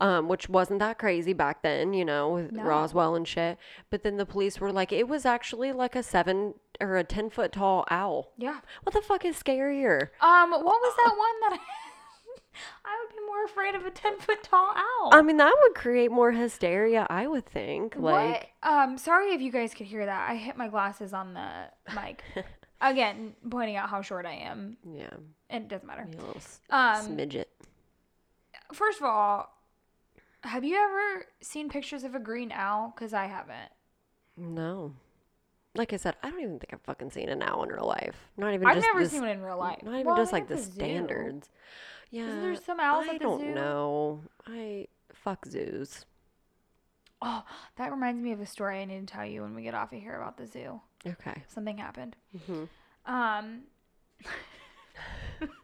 um, 0.00 0.28
which 0.28 0.48
wasn't 0.48 0.80
that 0.80 0.98
crazy 0.98 1.32
back 1.32 1.62
then, 1.62 1.94
you 1.94 2.04
know, 2.04 2.30
with 2.30 2.52
No. 2.52 2.64
Roswell 2.64 3.14
and 3.14 3.26
shit. 3.26 3.53
But 3.90 4.02
then 4.02 4.16
the 4.16 4.26
police 4.26 4.60
were 4.60 4.72
like, 4.72 4.92
it 4.92 5.08
was 5.08 5.24
actually 5.24 5.72
like 5.72 5.94
a 5.96 6.02
seven 6.02 6.54
or 6.80 6.96
a 6.96 7.04
ten 7.04 7.30
foot 7.30 7.52
tall 7.52 7.84
owl. 7.90 8.32
yeah. 8.36 8.60
What 8.82 8.94
the 8.94 9.00
fuck 9.02 9.24
is 9.24 9.36
scarier? 9.42 10.08
Um, 10.20 10.50
what 10.50 10.64
was 10.64 10.94
that 10.96 11.14
one 11.16 11.40
that 11.50 11.52
I, 11.52 11.58
I 12.84 12.96
would 13.00 13.14
be 13.16 13.24
more 13.26 13.44
afraid 13.44 13.74
of 13.74 13.84
a 13.86 13.90
ten 13.90 14.18
foot 14.18 14.42
tall 14.42 14.72
owl? 14.74 15.10
I 15.12 15.22
mean, 15.22 15.36
that 15.38 15.54
would 15.62 15.74
create 15.74 16.10
more 16.10 16.32
hysteria, 16.32 17.06
I 17.10 17.26
would 17.26 17.46
think. 17.46 17.96
Like, 17.96 18.50
what? 18.62 18.70
Um, 18.72 18.98
sorry 18.98 19.32
if 19.34 19.40
you 19.40 19.50
guys 19.52 19.74
could 19.74 19.86
hear 19.86 20.04
that. 20.06 20.30
I 20.30 20.36
hit 20.36 20.56
my 20.56 20.68
glasses 20.68 21.12
on 21.12 21.34
the 21.34 21.48
mic. 21.94 22.22
Again, 22.80 23.34
pointing 23.50 23.76
out 23.76 23.88
how 23.88 24.02
short 24.02 24.26
I 24.26 24.32
am. 24.34 24.76
Yeah. 24.94 25.08
It 25.48 25.68
doesn't 25.68 25.86
matter. 25.86 26.06
You 26.10 26.18
little 26.18 26.40
Um, 26.70 26.96
smidget. 27.16 27.44
First 28.72 28.98
of 28.98 29.06
all, 29.06 29.53
have 30.44 30.64
you 30.64 30.76
ever 30.76 31.26
seen 31.40 31.68
pictures 31.68 32.04
of 32.04 32.14
a 32.14 32.18
green 32.20 32.52
owl? 32.52 32.92
Because 32.94 33.12
I 33.12 33.26
haven't. 33.26 33.70
No. 34.36 34.94
Like 35.74 35.92
I 35.92 35.96
said, 35.96 36.14
I 36.22 36.30
don't 36.30 36.40
even 36.40 36.58
think 36.58 36.72
I've 36.72 36.80
fucking 36.82 37.10
seen 37.10 37.28
an 37.28 37.42
owl 37.42 37.64
in 37.64 37.68
real 37.70 37.86
life. 37.86 38.16
Not 38.36 38.54
even 38.54 38.66
I've 38.66 38.76
just 38.76 38.86
never 38.86 39.00
this- 39.02 39.12
seen 39.12 39.20
one 39.22 39.30
in 39.30 39.42
real 39.42 39.58
life. 39.58 39.82
Not 39.82 39.94
even 39.94 40.06
Well, 40.06 40.16
just 40.16 40.32
like 40.32 40.48
mean, 40.48 40.58
the 40.58 40.64
standards. 40.64 41.48
Yeah. 42.10 42.28
Isn't 42.28 42.42
there 42.42 42.54
some 42.56 42.78
owls 42.78 43.06
I 43.08 43.14
at 43.14 43.18
the 43.20 43.24
don't 43.24 43.40
zoo? 43.40 43.54
know. 43.54 44.20
I 44.46 44.86
fuck 45.12 45.46
zoos. 45.46 46.04
Oh, 47.20 47.42
that 47.76 47.90
reminds 47.90 48.22
me 48.22 48.32
of 48.32 48.40
a 48.40 48.46
story 48.46 48.80
I 48.80 48.84
need 48.84 49.06
to 49.08 49.12
tell 49.14 49.24
you 49.26 49.42
when 49.42 49.54
we 49.54 49.62
get 49.62 49.74
off 49.74 49.92
of 49.92 49.98
here 50.00 50.14
about 50.20 50.36
the 50.36 50.46
zoo. 50.46 50.80
Okay. 51.06 51.42
Something 51.48 51.78
happened. 51.78 52.14
hmm 52.46 52.64
Um. 53.06 53.62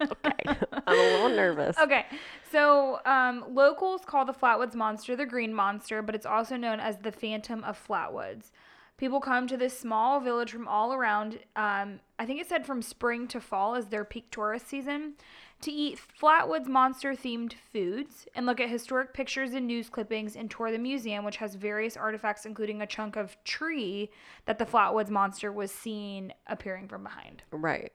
Okay. 0.03 0.57
I'm 0.91 0.99
a 0.99 1.13
little 1.25 1.37
nervous. 1.37 1.77
Okay, 1.83 2.07
so 2.51 3.01
um, 3.07 3.45
locals 3.51 4.03
call 4.05 4.25
the 4.25 4.33
Flatwoods 4.33 4.75
Monster 4.75 5.17
the 5.17 5.27
Green 5.27 5.55
Monster, 5.55 6.03
but 6.03 6.15
it's 6.15 6.27
also 6.27 6.57
known 6.57 6.81
as 6.81 6.99
the 6.99 7.13
Phantom 7.13 7.63
of 7.65 7.83
Flatwoods. 7.87 8.51
People 8.97 9.19
come 9.21 9.47
to 9.47 9.57
this 9.57 9.79
small 9.79 10.21
village 10.21 10.53
from 10.53 10.69
all 10.69 10.93
around. 10.93 11.39
Um, 11.57 12.01
I 12.19 12.27
think 12.27 12.39
it 12.39 12.47
said 12.49 12.67
from 12.67 12.83
spring 12.83 13.27
to 13.29 13.41
fall 13.41 13.75
is 13.75 13.87
their 13.87 14.05
peak 14.05 14.31
tourist 14.31 14.69
season 14.69 15.15
to 15.63 15.73
eat 15.73 15.99
Flatwoods 16.21 16.67
monster 16.67 17.15
themed 17.15 17.55
foods 17.73 18.27
and 18.35 18.45
look 18.45 18.61
at 18.61 18.69
historic 18.69 19.15
pictures 19.15 19.53
and 19.55 19.67
news 19.67 19.89
clippings 19.89 20.37
and 20.37 20.51
tour 20.51 20.71
the 20.71 20.77
museum, 20.79 21.25
which 21.25 21.39
has 21.39 21.55
various 21.55 21.97
artifacts, 21.97 22.45
including 22.45 22.83
a 22.83 22.87
chunk 22.87 23.17
of 23.17 23.43
tree 23.45 24.11
that 24.45 24.59
the 24.59 24.67
Flatwoods 24.67 25.09
monster 25.09 25.51
was 25.51 25.71
seen 25.73 26.35
appearing 26.47 26.87
from 26.87 27.03
behind. 27.03 27.43
Right. 27.53 27.93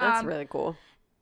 That's 0.00 0.20
Um, 0.20 0.26
really 0.26 0.46
cool. 0.48 0.74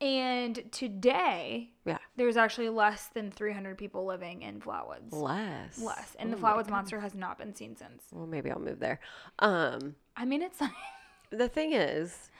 And 0.03 0.65
today, 0.73 1.71
Yeah. 1.85 1.99
there's 2.17 2.37
actually 2.37 2.69
less 2.71 3.07
than 3.15 3.31
300 3.31 3.79
people 3.79 4.05
living 4.05 4.43
in 4.43 4.61
Flatwoods. 4.61 5.12
Less. 5.12 5.79
Less. 5.81 6.17
And 6.19 6.33
the 6.33 6.37
Oh 6.37 6.41
my 6.41 6.53
Flatwoods 6.55 6.69
monster 6.71 6.99
has 6.99 7.15
not 7.15 7.38
been 7.38 7.55
seen 7.55 7.77
since. 7.77 8.03
Well, 8.11 8.27
maybe 8.27 8.51
I'll 8.51 8.59
move 8.59 8.81
there. 8.81 8.99
Um, 9.38 9.95
I 10.17 10.25
mean, 10.25 10.43
it's 10.43 10.59
the 11.31 11.49
thing 11.49 11.73
is, 11.73 12.31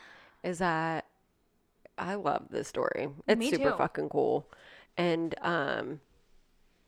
is 0.43 0.59
that 0.59 1.07
I 1.97 2.17
love 2.17 2.47
this 2.51 2.67
story. 2.67 3.09
It's 3.29 3.39
Me 3.39 3.51
super 3.51 3.71
too. 3.71 3.77
fucking 3.77 4.09
cool, 4.09 4.51
and 4.97 5.35
um, 5.43 6.01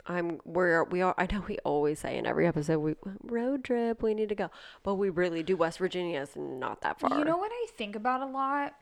I'm 0.07 0.41
we're 0.45 0.85
we 0.85 1.03
are. 1.03 1.15
I 1.17 1.29
know 1.31 1.45
we 1.47 1.59
always 1.59 2.01
say 2.01 2.17
in 2.19 2.27
every 2.27 2.47
episode 2.49 2.79
we 2.81 2.95
road 3.23 3.63
trip 3.65 4.03
we 4.03 4.13
need 4.15 4.29
to 4.31 4.35
go, 4.35 4.51
but 4.83 4.95
we 4.97 5.09
really 5.11 5.43
do. 5.43 5.57
West 5.57 5.79
Virginia 5.79 6.21
is 6.23 6.35
not 6.37 6.81
that 6.81 6.99
far. 7.01 7.17
you 7.19 7.25
know 7.25 7.37
what 7.37 7.53
I 7.53 7.67
think 7.77 7.95
about 7.97 8.23
a 8.23 8.27
lot? 8.27 8.75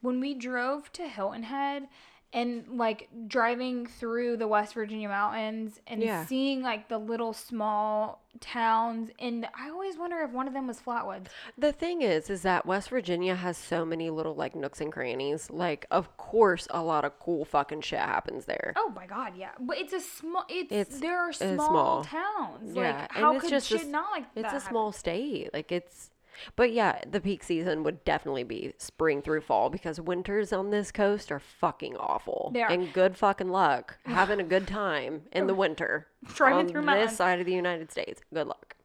When 0.00 0.20
we 0.20 0.34
drove 0.34 0.92
to 0.94 1.06
Hilton 1.08 1.42
Head 1.44 1.88
and 2.32 2.64
like 2.78 3.08
driving 3.26 3.86
through 3.86 4.36
the 4.36 4.46
West 4.46 4.74
Virginia 4.74 5.08
mountains 5.08 5.80
and 5.88 6.00
Yeah. 6.00 6.24
seeing 6.26 6.62
like 6.62 6.88
the 6.88 6.96
little 6.96 7.32
small 7.32 8.22
towns, 8.38 9.10
and 9.18 9.48
I 9.52 9.68
always 9.68 9.98
wonder 9.98 10.20
if 10.20 10.30
one 10.30 10.46
of 10.46 10.54
them 10.54 10.68
was 10.68 10.78
Flatwoods. 10.80 11.26
The 11.58 11.72
thing 11.72 12.02
is, 12.02 12.30
is 12.30 12.42
that 12.42 12.64
West 12.66 12.88
Virginia 12.90 13.34
has 13.34 13.58
so 13.58 13.84
many 13.84 14.10
little 14.10 14.36
like 14.36 14.54
nooks 14.54 14.80
and 14.80 14.92
crannies. 14.92 15.50
Like, 15.50 15.86
of 15.90 16.16
course, 16.16 16.68
a 16.70 16.82
lot 16.84 17.04
of 17.04 17.18
cool 17.18 17.44
fucking 17.44 17.80
shit 17.80 17.98
happens 17.98 18.44
there. 18.44 18.74
Oh 18.76 18.92
my 18.94 19.06
god, 19.06 19.32
yeah. 19.36 19.50
But 19.58 19.78
it's 19.78 19.92
a 19.92 20.00
small 20.00 20.44
it's, 20.48 20.70
It's- 20.70 21.00
there 21.00 21.18
are 21.18 21.32
small, 21.32 21.56
small. 21.56 22.04
towns. 22.04 22.76
Yeah, 22.76 22.82
Like 23.00 23.16
and 23.16 23.24
how 23.24 23.32
it's 23.32 23.40
could 23.40 23.50
just 23.50 23.66
shit 23.66 23.80
s- 23.80 23.86
not 23.88 24.12
like 24.12 24.26
It's 24.36 24.44
a 24.44 24.50
happen? 24.50 24.68
small 24.68 24.92
state. 24.92 25.50
Like 25.52 25.72
it's, 25.72 26.10
but 26.56 26.72
yeah, 26.72 27.00
the 27.10 27.20
peak 27.20 27.42
season 27.42 27.82
would 27.84 28.04
definitely 28.04 28.44
be 28.44 28.72
spring 28.78 29.22
through 29.22 29.40
fall 29.42 29.70
because 29.70 30.00
winters 30.00 30.52
on 30.52 30.70
this 30.70 30.90
coast 30.92 31.30
are 31.32 31.40
fucking 31.40 31.96
awful. 31.96 32.50
They 32.54 32.62
are. 32.62 32.70
And 32.70 32.92
good 32.92 33.16
fucking 33.16 33.48
luck 33.50 33.98
having 34.04 34.40
a 34.40 34.44
good 34.44 34.66
time 34.66 35.22
in 35.32 35.46
the 35.46 35.54
winter 35.54 36.06
Driving 36.34 36.58
on 36.58 36.68
through 36.68 36.84
this 36.86 37.16
side 37.16 37.40
of 37.40 37.46
the 37.46 37.54
United 37.54 37.90
States. 37.90 38.20
Good 38.32 38.46
luck. 38.46 38.76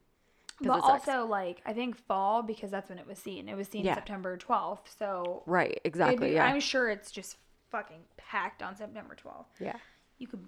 But 0.61 0.79
also, 0.81 1.25
like, 1.25 1.61
I 1.65 1.73
think 1.73 1.97
fall 1.97 2.41
because 2.41 2.71
that's 2.71 2.89
when 2.89 2.97
it 2.97 3.05
was 3.05 3.19
seen. 3.19 3.49
It 3.49 3.57
was 3.57 3.67
seen 3.67 3.83
Yeah. 3.83 3.95
September 3.95 4.37
12th. 4.37 4.87
So, 4.97 5.43
right, 5.45 5.81
exactly. 5.83 6.29
be- 6.29 6.33
yeah, 6.35 6.45
I'm 6.45 6.61
sure 6.61 6.89
it's 6.89 7.11
just 7.11 7.35
fucking 7.71 7.99
packed 8.15 8.63
on 8.63 8.75
September 8.77 9.15
12th. 9.21 9.47
yeah. 9.59 9.75
You 10.17 10.27
could. 10.27 10.45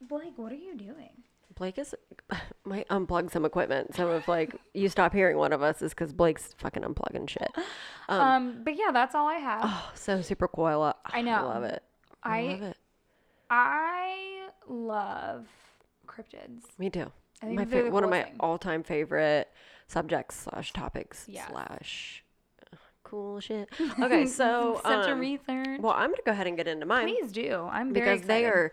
Blake, 0.00 0.34
what 0.36 0.52
are 0.52 0.56
you 0.56 0.76
doing? 0.76 1.24
Blake 1.54 1.78
is 1.78 1.94
might 2.64 2.88
unplug 2.88 3.30
some 3.30 3.44
equipment. 3.44 3.94
So 3.94 4.12
if 4.16 4.28
like 4.28 4.54
you 4.74 4.88
stop 4.88 5.12
hearing 5.12 5.36
one 5.36 5.52
of 5.52 5.62
us, 5.62 5.82
is 5.82 5.90
because 5.92 6.12
Blake's 6.12 6.54
fucking 6.58 6.82
unplugging 6.82 7.28
shit. 7.28 7.50
Um, 8.08 8.62
but 8.64 8.76
yeah, 8.76 8.90
that's 8.92 9.14
all 9.14 9.26
I 9.28 9.34
have. 9.36 9.60
Oh, 9.64 9.90
so 9.94 10.20
super 10.22 10.48
cool. 10.48 10.64
I, 10.66 10.74
lo- 10.74 10.92
I 11.06 11.20
know. 11.22 11.46
love 11.46 11.64
it. 11.64 11.82
I, 12.22 12.38
I 12.38 12.42
love 12.52 12.62
it. 12.62 12.76
I 13.50 14.48
love 14.68 15.46
cryptids. 16.06 16.62
Me 16.78 16.90
too. 16.90 17.10
I 17.42 17.46
think 17.46 17.58
my 17.58 17.64
fa- 17.64 17.90
one 17.90 18.04
of 18.04 18.10
my 18.10 18.22
thing. 18.22 18.36
all-time 18.40 18.82
favorite 18.82 19.48
subjects 19.88 20.36
slash 20.36 20.72
topics 20.72 21.24
Yes. 21.28 21.48
slash 21.50 22.24
uh, 22.72 22.76
cool 23.02 23.40
shit. 23.40 23.68
Okay, 24.00 24.26
so 24.26 24.80
Such 24.84 25.08
a 25.08 25.12
um, 25.12 25.18
research. 25.20 25.80
well, 25.80 25.92
I'm 25.92 26.10
gonna 26.10 26.22
go 26.24 26.32
ahead 26.32 26.46
and 26.46 26.56
get 26.56 26.68
into 26.68 26.86
mine 26.86 27.08
Please 27.08 27.32
do. 27.32 27.68
I'm 27.70 27.92
very 27.92 28.14
because 28.14 28.26
they 28.26 28.44
are 28.46 28.72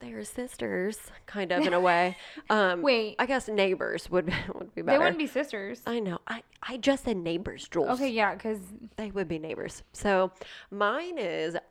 they 0.00 0.12
are 0.12 0.24
sisters, 0.24 0.96
kind 1.26 1.50
of 1.52 1.66
in 1.66 1.72
a 1.74 1.80
way. 1.80 2.16
Um, 2.50 2.82
Wait. 2.82 3.16
I 3.18 3.26
guess 3.26 3.48
neighbors 3.48 4.08
would 4.10 4.26
would 4.54 4.74
be 4.74 4.82
better. 4.82 4.96
They 4.96 4.98
wouldn't 4.98 5.18
be 5.18 5.26
sisters. 5.26 5.82
I 5.86 6.00
know. 6.00 6.18
I 6.26 6.42
I 6.62 6.76
just 6.78 7.04
said 7.04 7.16
neighbors, 7.16 7.68
Jules. 7.68 7.90
Okay, 7.90 8.08
yeah, 8.08 8.34
because 8.34 8.58
They 8.96 9.10
would 9.10 9.28
be 9.28 9.38
neighbors. 9.38 9.82
So 9.92 10.32
mine 10.70 11.18
is 11.18 11.56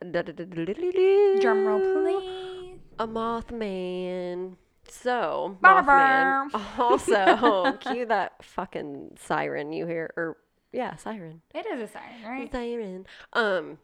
drum 1.40 1.64
roll, 1.66 1.80
please. 1.80 2.78
a 2.98 3.06
Mothman. 3.08 4.56
So 4.88 5.56
Mothman. 5.62 6.50
Also, 6.78 7.72
cue 7.80 8.06
that 8.06 8.42
fucking 8.44 9.16
siren 9.18 9.72
you 9.72 9.86
hear, 9.86 10.12
or 10.16 10.36
yeah, 10.72 10.96
siren, 10.96 11.42
It 11.54 11.66
is 11.66 11.80
a 11.80 11.92
siren, 11.92 12.22
right? 12.24 12.52
siren. 12.52 13.06
Um, 13.32 13.78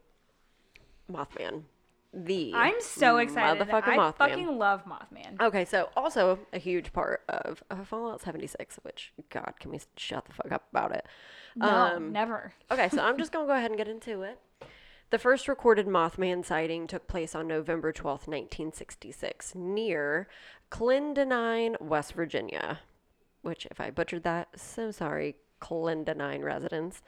Mothman. 1.10 1.62
The 2.16 2.52
I'm 2.54 2.80
so 2.80 3.16
excited. 3.18 3.60
I 3.68 3.96
Mothman. 3.96 4.16
fucking 4.16 4.58
love 4.58 4.84
Mothman. 4.84 5.40
Okay, 5.40 5.64
so 5.64 5.90
also 5.96 6.38
a 6.52 6.58
huge 6.58 6.92
part 6.92 7.22
of 7.28 7.62
uh, 7.70 7.82
Fallout 7.84 8.22
76, 8.22 8.76
which 8.82 9.12
God, 9.30 9.54
can 9.58 9.70
we 9.72 9.80
shut 9.96 10.24
the 10.26 10.32
fuck 10.32 10.52
up 10.52 10.64
about 10.70 10.92
it? 10.92 11.04
No, 11.56 11.68
Um, 11.68 12.12
never. 12.12 12.52
Okay, 12.70 12.88
so 12.88 13.00
I'm 13.02 13.18
just 13.18 13.32
to 13.32 13.38
go 13.46 13.56
ahead 13.56 13.70
and 13.70 13.78
get 13.78 13.88
into 13.88 14.22
it. 14.22 14.38
The 15.10 15.18
first 15.18 15.48
recorded 15.48 15.86
Mothman 15.86 16.44
sighting 16.44 16.86
took 16.86 17.06
place 17.06 17.34
on 17.34 17.46
November 17.46 17.92
12th, 17.92 18.26
1966, 18.26 19.54
near 19.54 20.28
Clendenine, 20.70 21.80
West 21.80 22.12
Virginia. 22.14 22.80
Which, 23.42 23.66
if 23.70 23.80
I 23.80 23.90
butchered 23.90 24.22
that, 24.24 24.48
so 24.58 24.90
sorry, 24.90 25.36
Clendenine 25.60 26.42
residents. 26.42 27.02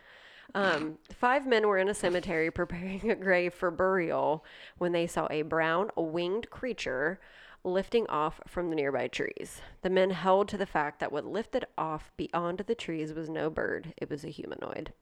Um, 0.54 0.98
five 1.12 1.46
men 1.46 1.66
were 1.66 1.78
in 1.78 1.88
a 1.88 1.94
cemetery 1.94 2.50
preparing 2.50 3.10
a 3.10 3.14
grave 3.14 3.52
for 3.52 3.70
burial 3.70 4.44
when 4.78 4.92
they 4.92 5.06
saw 5.06 5.26
a 5.30 5.42
brown 5.42 5.90
winged 5.96 6.50
creature 6.50 7.20
lifting 7.64 8.06
off 8.06 8.40
from 8.46 8.70
the 8.70 8.76
nearby 8.76 9.08
trees. 9.08 9.60
The 9.82 9.90
men 9.90 10.10
held 10.10 10.48
to 10.48 10.56
the 10.56 10.66
fact 10.66 11.00
that 11.00 11.12
what 11.12 11.26
lifted 11.26 11.64
off 11.76 12.12
beyond 12.16 12.58
the 12.66 12.74
trees 12.74 13.12
was 13.12 13.28
no 13.28 13.50
bird, 13.50 13.92
it 13.96 14.08
was 14.08 14.24
a 14.24 14.28
humanoid. 14.28 14.92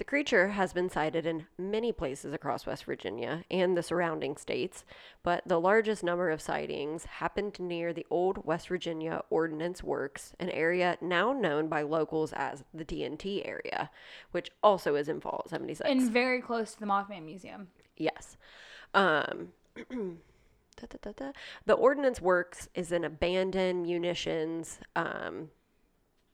The 0.00 0.04
creature 0.04 0.48
has 0.48 0.72
been 0.72 0.88
sighted 0.88 1.26
in 1.26 1.46
many 1.58 1.92
places 1.92 2.32
across 2.32 2.64
West 2.64 2.86
Virginia 2.86 3.44
and 3.50 3.76
the 3.76 3.82
surrounding 3.82 4.38
states, 4.38 4.86
but 5.22 5.42
the 5.44 5.60
largest 5.60 6.02
number 6.02 6.30
of 6.30 6.40
sightings 6.40 7.04
happened 7.04 7.60
near 7.60 7.92
the 7.92 8.06
old 8.08 8.46
West 8.46 8.68
Virginia 8.68 9.22
Ordnance 9.28 9.82
Works, 9.82 10.32
an 10.40 10.48
area 10.48 10.96
now 11.02 11.34
known 11.34 11.68
by 11.68 11.82
locals 11.82 12.32
as 12.32 12.64
the 12.72 12.86
TNT 12.86 13.46
area, 13.46 13.90
which 14.30 14.50
also 14.62 14.94
is 14.94 15.06
in 15.06 15.20
Fall 15.20 15.44
76. 15.50 15.86
And 15.86 16.10
very 16.10 16.40
close 16.40 16.72
to 16.72 16.80
the 16.80 16.86
Mothman 16.86 17.26
Museum. 17.26 17.68
Yes. 17.98 18.38
Um, 18.94 19.48
da, 19.76 20.86
da, 20.88 20.96
da, 21.02 21.12
da. 21.14 21.32
The 21.66 21.74
Ordnance 21.74 22.22
Works 22.22 22.70
is 22.74 22.90
an 22.90 23.04
abandoned 23.04 23.82
munitions 23.82 24.78
um, 24.96 25.50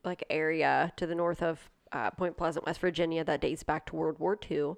like 0.05 0.23
area 0.31 0.93
to 0.95 1.05
the 1.05 1.17
north 1.17 1.43
of 1.43 1.69
uh, 1.93 2.11
Point 2.11 2.37
Pleasant, 2.37 2.67
West 2.67 2.81
Virginia, 2.81 3.25
that 3.25 3.41
dates 3.41 3.63
back 3.63 3.87
to 3.87 3.97
World 3.97 4.19
War 4.19 4.39
II. 4.51 4.75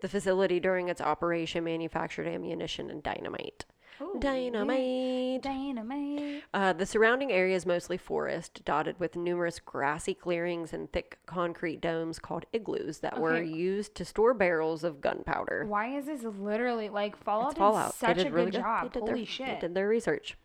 The 0.00 0.08
facility 0.08 0.60
during 0.60 0.88
its 0.88 1.00
operation 1.00 1.64
manufactured 1.64 2.26
ammunition 2.26 2.90
and 2.90 3.02
dynamite. 3.02 3.66
Ooh, 4.02 4.16
Dynamite. 4.18 5.42
Dynamite. 5.42 6.44
Uh, 6.54 6.72
the 6.72 6.86
surrounding 6.86 7.30
area 7.30 7.54
is 7.54 7.66
mostly 7.66 7.98
forest, 7.98 8.64
dotted 8.64 8.98
with 8.98 9.14
numerous 9.14 9.60
grassy 9.60 10.14
clearings 10.14 10.72
and 10.72 10.90
thick 10.90 11.18
concrete 11.26 11.82
domes 11.82 12.18
called 12.18 12.46
igloos 12.52 13.00
that 13.00 13.20
were 13.20 13.42
used 13.42 13.94
to 13.96 14.04
store 14.06 14.32
barrels 14.32 14.84
of 14.84 15.02
gunpowder. 15.02 15.66
Why 15.68 15.96
is 15.98 16.06
this 16.06 16.22
literally 16.22 16.88
like 16.88 17.16
Fallout 17.22 17.50
It's 17.50 17.56
did 17.56 17.60
Fallout. 17.60 17.94
such 17.94 18.10
a 18.12 18.14
did 18.14 18.24
good 18.24 18.32
really 18.32 18.50
job? 18.52 18.94
Holy 18.94 19.12
their, 19.12 19.26
shit. 19.26 19.46
They 19.46 19.66
did 19.66 19.74
their 19.74 19.88
research. 19.88 20.36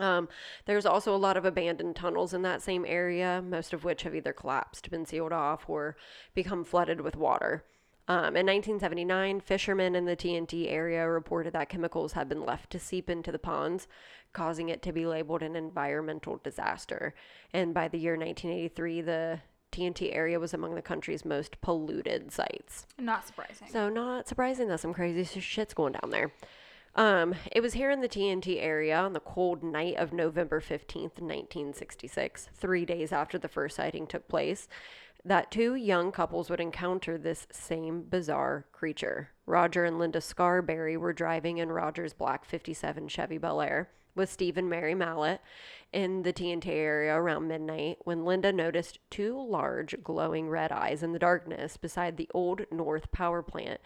Um, 0.00 0.28
there's 0.66 0.86
also 0.86 1.14
a 1.14 1.18
lot 1.18 1.36
of 1.36 1.44
abandoned 1.44 1.96
tunnels 1.96 2.34
in 2.34 2.42
that 2.42 2.62
same 2.62 2.84
area, 2.86 3.42
most 3.44 3.72
of 3.72 3.84
which 3.84 4.02
have 4.02 4.14
either 4.14 4.32
collapsed, 4.32 4.90
been 4.90 5.06
sealed 5.06 5.32
off, 5.32 5.68
or 5.68 5.96
become 6.34 6.64
flooded 6.64 7.00
with 7.00 7.16
water. 7.16 7.64
Um, 8.08 8.34
in 8.36 8.46
1979, 8.46 9.40
fishermen 9.40 9.94
in 9.94 10.04
the 10.04 10.16
TNT 10.16 10.68
area 10.68 11.08
reported 11.08 11.52
that 11.52 11.68
chemicals 11.68 12.14
had 12.14 12.28
been 12.28 12.44
left 12.44 12.70
to 12.70 12.78
seep 12.80 13.08
into 13.08 13.30
the 13.30 13.38
ponds, 13.38 13.86
causing 14.32 14.68
it 14.68 14.82
to 14.82 14.92
be 14.92 15.06
labeled 15.06 15.42
an 15.42 15.54
environmental 15.54 16.40
disaster. 16.42 17.14
And 17.52 17.72
by 17.72 17.86
the 17.86 17.98
year 17.98 18.16
1983, 18.16 19.02
the 19.02 19.40
TNT 19.70 20.12
area 20.12 20.40
was 20.40 20.52
among 20.52 20.74
the 20.74 20.82
country's 20.82 21.24
most 21.24 21.60
polluted 21.60 22.32
sites. 22.32 22.86
Not 22.98 23.26
surprising. 23.26 23.68
So, 23.70 23.88
not 23.88 24.26
surprising 24.26 24.66
that 24.68 24.80
some 24.80 24.92
crazy 24.92 25.40
shit's 25.40 25.74
going 25.74 25.92
down 25.92 26.10
there. 26.10 26.32
Um, 26.96 27.36
it 27.52 27.60
was 27.60 27.74
here 27.74 27.90
in 27.90 28.00
the 28.00 28.08
TNT 28.08 28.60
area 28.60 28.98
on 28.98 29.12
the 29.12 29.20
cold 29.20 29.62
night 29.62 29.96
of 29.96 30.12
November 30.12 30.60
15th, 30.60 31.20
1966, 31.20 32.48
three 32.54 32.84
days 32.84 33.12
after 33.12 33.38
the 33.38 33.48
first 33.48 33.76
sighting 33.76 34.06
took 34.06 34.26
place, 34.26 34.66
that 35.24 35.50
two 35.50 35.74
young 35.74 36.10
couples 36.10 36.50
would 36.50 36.60
encounter 36.60 37.16
this 37.16 37.46
same 37.52 38.02
bizarre 38.02 38.66
creature. 38.72 39.30
Roger 39.46 39.84
and 39.84 39.98
Linda 39.98 40.20
Scarberry 40.20 40.96
were 40.96 41.12
driving 41.12 41.58
in 41.58 41.70
Roger's 41.70 42.12
black 42.12 42.44
57 42.44 43.06
Chevy 43.08 43.38
Bel 43.38 43.60
Air 43.60 43.90
with 44.16 44.30
Steve 44.30 44.56
and 44.56 44.68
Mary 44.68 44.94
Mallette 44.94 45.38
in 45.92 46.22
the 46.22 46.32
TNT 46.32 46.66
area 46.66 47.14
around 47.14 47.46
midnight 47.46 47.98
when 48.02 48.24
Linda 48.24 48.52
noticed 48.52 48.98
two 49.10 49.40
large 49.40 50.02
glowing 50.02 50.48
red 50.48 50.72
eyes 50.72 51.02
in 51.02 51.12
the 51.12 51.18
darkness 51.18 51.76
beside 51.76 52.16
the 52.16 52.28
old 52.34 52.62
North 52.72 53.12
Power 53.12 53.42
Plant 53.42 53.80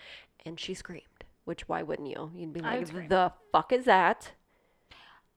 and 0.46 0.58
she 0.58 0.72
screamed. 0.72 1.13
Which 1.44 1.68
why 1.68 1.82
wouldn't 1.82 2.08
you? 2.08 2.30
You'd 2.34 2.52
be 2.52 2.60
I 2.62 2.78
like, 2.78 2.86
scream. 2.86 3.08
"The 3.08 3.32
fuck 3.52 3.72
is 3.72 3.84
that?" 3.84 4.32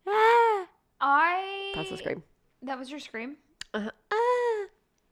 Ah, 0.08 0.68
I. 1.02 1.72
that's 1.76 1.92
a 1.92 1.98
scream. 1.98 2.24
That 2.62 2.80
was 2.80 2.90
your 2.90 3.00
scream. 3.00 3.38
Uh, 3.74 3.90
ah, 4.12 4.66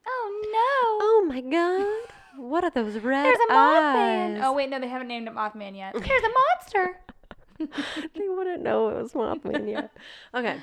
Oh 0.08 0.42
no! 0.44 1.06
oh 1.06 1.26
my 1.28 1.42
god! 1.42 2.40
What 2.42 2.64
are 2.64 2.70
those 2.70 2.96
red! 3.04 3.26
There's 3.26 3.40
a 3.50 3.54
Mothman. 3.54 4.36
eyes? 4.38 4.42
Oh 4.44 4.54
wait, 4.54 4.70
no, 4.70 4.80
they 4.80 4.88
haven't 4.88 5.08
named 5.08 5.28
it 5.28 5.34
Mothman 5.34 5.76
yet. 5.76 5.94
There's 6.00 6.24
a 6.24 6.30
monster. 6.30 7.00
they 8.14 8.28
wouldn't 8.30 8.62
know 8.64 8.90
it 8.90 9.02
was 9.02 9.14
Mothman 9.14 9.70
yet. 9.70 9.92
Okay. 10.34 10.58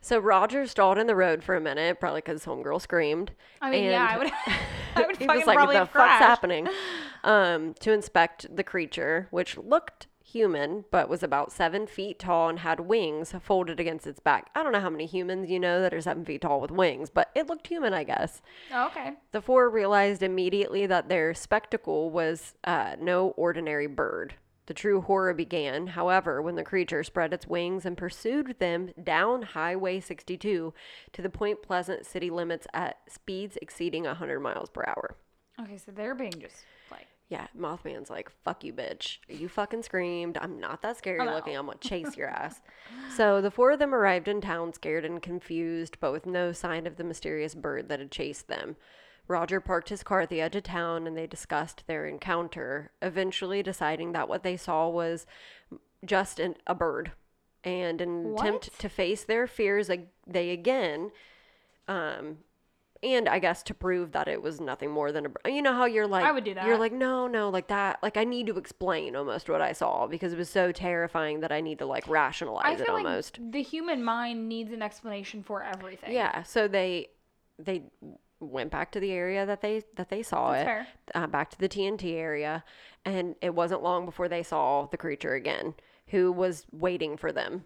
So 0.00 0.18
Roger 0.18 0.66
stalled 0.66 0.96
in 0.98 1.06
the 1.06 1.16
road 1.16 1.42
for 1.42 1.54
a 1.56 1.60
minute, 1.60 1.98
probably 2.00 2.20
because 2.20 2.44
homegirl 2.44 2.80
screamed. 2.80 3.32
I 3.60 3.70
mean, 3.70 3.84
yeah, 3.84 4.06
I 4.10 4.18
would. 4.18 4.30
I 4.94 5.06
would 5.06 5.16
he 5.16 5.26
fucking 5.26 5.40
was 5.40 5.46
like, 5.46 5.56
probably 5.56 5.74
"The 5.74 5.80
have 5.80 5.88
fuck's 5.88 5.92
crashed." 5.92 6.22
happening?" 6.24 6.68
Um, 7.24 7.74
to 7.80 7.92
inspect 7.92 8.54
the 8.54 8.64
creature, 8.64 9.28
which 9.30 9.56
looked 9.56 10.06
human 10.28 10.84
but 10.90 11.08
was 11.08 11.22
about 11.22 11.50
seven 11.50 11.86
feet 11.86 12.18
tall 12.18 12.48
and 12.48 12.58
had 12.58 12.80
wings 12.80 13.34
folded 13.40 13.80
against 13.80 14.06
its 14.06 14.20
back. 14.20 14.50
I 14.54 14.62
don't 14.62 14.72
know 14.72 14.80
how 14.80 14.90
many 14.90 15.06
humans 15.06 15.48
you 15.48 15.58
know 15.58 15.80
that 15.80 15.94
are 15.94 16.00
seven 16.00 16.24
feet 16.24 16.42
tall 16.42 16.60
with 16.60 16.70
wings, 16.70 17.10
but 17.10 17.30
it 17.34 17.46
looked 17.46 17.66
human, 17.66 17.94
I 17.94 18.04
guess. 18.04 18.42
Oh, 18.72 18.88
okay. 18.88 19.14
The 19.32 19.40
four 19.40 19.70
realized 19.70 20.22
immediately 20.22 20.86
that 20.86 21.08
their 21.08 21.34
spectacle 21.34 22.10
was 22.10 22.54
uh, 22.64 22.96
no 23.00 23.28
ordinary 23.30 23.86
bird. 23.86 24.34
The 24.66 24.74
true 24.74 25.00
horror 25.00 25.32
began, 25.32 25.86
however, 25.86 26.42
when 26.42 26.56
the 26.56 26.62
creature 26.62 27.02
spread 27.02 27.32
its 27.32 27.46
wings 27.46 27.86
and 27.86 27.96
pursued 27.96 28.56
them 28.58 28.90
down 29.02 29.40
Highway 29.40 29.98
62 29.98 30.74
to 31.12 31.22
the 31.22 31.30
Point 31.30 31.62
Pleasant 31.62 32.04
city 32.04 32.28
limits 32.28 32.66
at 32.74 32.98
speeds 33.08 33.56
exceeding 33.62 34.04
100 34.04 34.40
miles 34.40 34.68
per 34.68 34.84
hour. 34.86 35.16
Okay, 35.58 35.78
so 35.78 35.90
they're 35.90 36.14
being 36.14 36.38
just. 36.38 36.66
Yeah, 37.28 37.46
Mothman's 37.58 38.08
like, 38.08 38.30
fuck 38.42 38.64
you, 38.64 38.72
bitch. 38.72 39.18
You 39.28 39.48
fucking 39.48 39.82
screamed. 39.82 40.38
I'm 40.40 40.58
not 40.58 40.80
that 40.80 40.96
scary 40.96 41.24
looking. 41.26 41.56
I'm 41.56 41.66
gonna 41.66 41.78
chase 41.78 42.16
your 42.16 42.28
ass. 42.28 42.60
So 43.14 43.40
the 43.40 43.50
four 43.50 43.72
of 43.72 43.80
them 43.80 43.94
arrived 43.94 44.28
in 44.28 44.40
town 44.40 44.72
scared 44.72 45.04
and 45.04 45.20
confused, 45.20 45.96
but 45.98 46.12
with 46.12 46.24
no 46.24 46.52
sign 46.52 46.86
of 46.86 46.96
the 46.96 47.04
mysterious 47.04 47.54
bird 47.54 47.88
that 47.88 47.98
had 47.98 48.12
chased 48.12 48.46
them. 48.46 48.76
Roger 49.26 49.60
parked 49.60 49.90
his 49.90 50.02
car 50.02 50.22
at 50.22 50.30
the 50.30 50.40
edge 50.40 50.56
of 50.56 50.62
town 50.62 51.06
and 51.06 51.16
they 51.16 51.26
discussed 51.26 51.84
their 51.86 52.06
encounter, 52.06 52.92
eventually 53.02 53.62
deciding 53.62 54.12
that 54.12 54.28
what 54.28 54.42
they 54.42 54.56
saw 54.56 54.88
was 54.88 55.26
just 56.04 56.38
an, 56.38 56.54
a 56.66 56.74
bird. 56.74 57.12
And 57.64 58.00
in 58.00 58.08
an 58.08 58.34
attempt 58.34 58.78
to 58.78 58.88
face 58.88 59.24
their 59.24 59.46
fears, 59.46 59.90
they 60.26 60.50
again 60.50 61.10
um, 61.88 62.38
and 63.02 63.28
I 63.28 63.38
guess 63.38 63.62
to 63.64 63.74
prove 63.74 64.12
that 64.12 64.28
it 64.28 64.42
was 64.42 64.60
nothing 64.60 64.90
more 64.90 65.12
than 65.12 65.26
a. 65.44 65.50
You 65.50 65.62
know 65.62 65.72
how 65.72 65.84
you're 65.84 66.06
like, 66.06 66.24
I 66.24 66.32
would 66.32 66.44
do 66.44 66.54
that. 66.54 66.66
You're 66.66 66.78
like, 66.78 66.92
no, 66.92 67.26
no, 67.26 67.48
like 67.48 67.68
that. 67.68 68.02
Like 68.02 68.16
I 68.16 68.24
need 68.24 68.46
to 68.48 68.56
explain 68.58 69.14
almost 69.14 69.48
what 69.48 69.60
I 69.60 69.72
saw 69.72 70.06
because 70.06 70.32
it 70.32 70.38
was 70.38 70.48
so 70.48 70.72
terrifying 70.72 71.40
that 71.40 71.52
I 71.52 71.60
need 71.60 71.78
to 71.78 71.86
like 71.86 72.08
rationalize 72.08 72.64
I 72.66 72.72
it 72.72 72.84
feel 72.86 72.94
like 72.94 73.04
almost. 73.04 73.38
the 73.50 73.62
human 73.62 74.02
mind 74.02 74.48
needs 74.48 74.72
an 74.72 74.82
explanation 74.82 75.42
for 75.42 75.62
everything. 75.62 76.12
Yeah. 76.12 76.42
So 76.42 76.66
they 76.68 77.08
they 77.58 77.82
went 78.40 78.70
back 78.70 78.92
to 78.92 79.00
the 79.00 79.12
area 79.12 79.44
that 79.46 79.60
they 79.60 79.82
that 79.96 80.10
they 80.10 80.22
saw 80.22 80.52
That's 80.52 80.62
it. 80.62 80.66
fair. 80.66 80.86
Uh, 81.14 81.26
back 81.26 81.50
to 81.50 81.58
the 81.58 81.68
TNT 81.68 82.14
area, 82.14 82.64
and 83.04 83.34
it 83.40 83.54
wasn't 83.54 83.82
long 83.82 84.04
before 84.04 84.28
they 84.28 84.42
saw 84.42 84.86
the 84.86 84.96
creature 84.96 85.34
again, 85.34 85.74
who 86.08 86.30
was 86.32 86.66
waiting 86.72 87.16
for 87.16 87.32
them. 87.32 87.64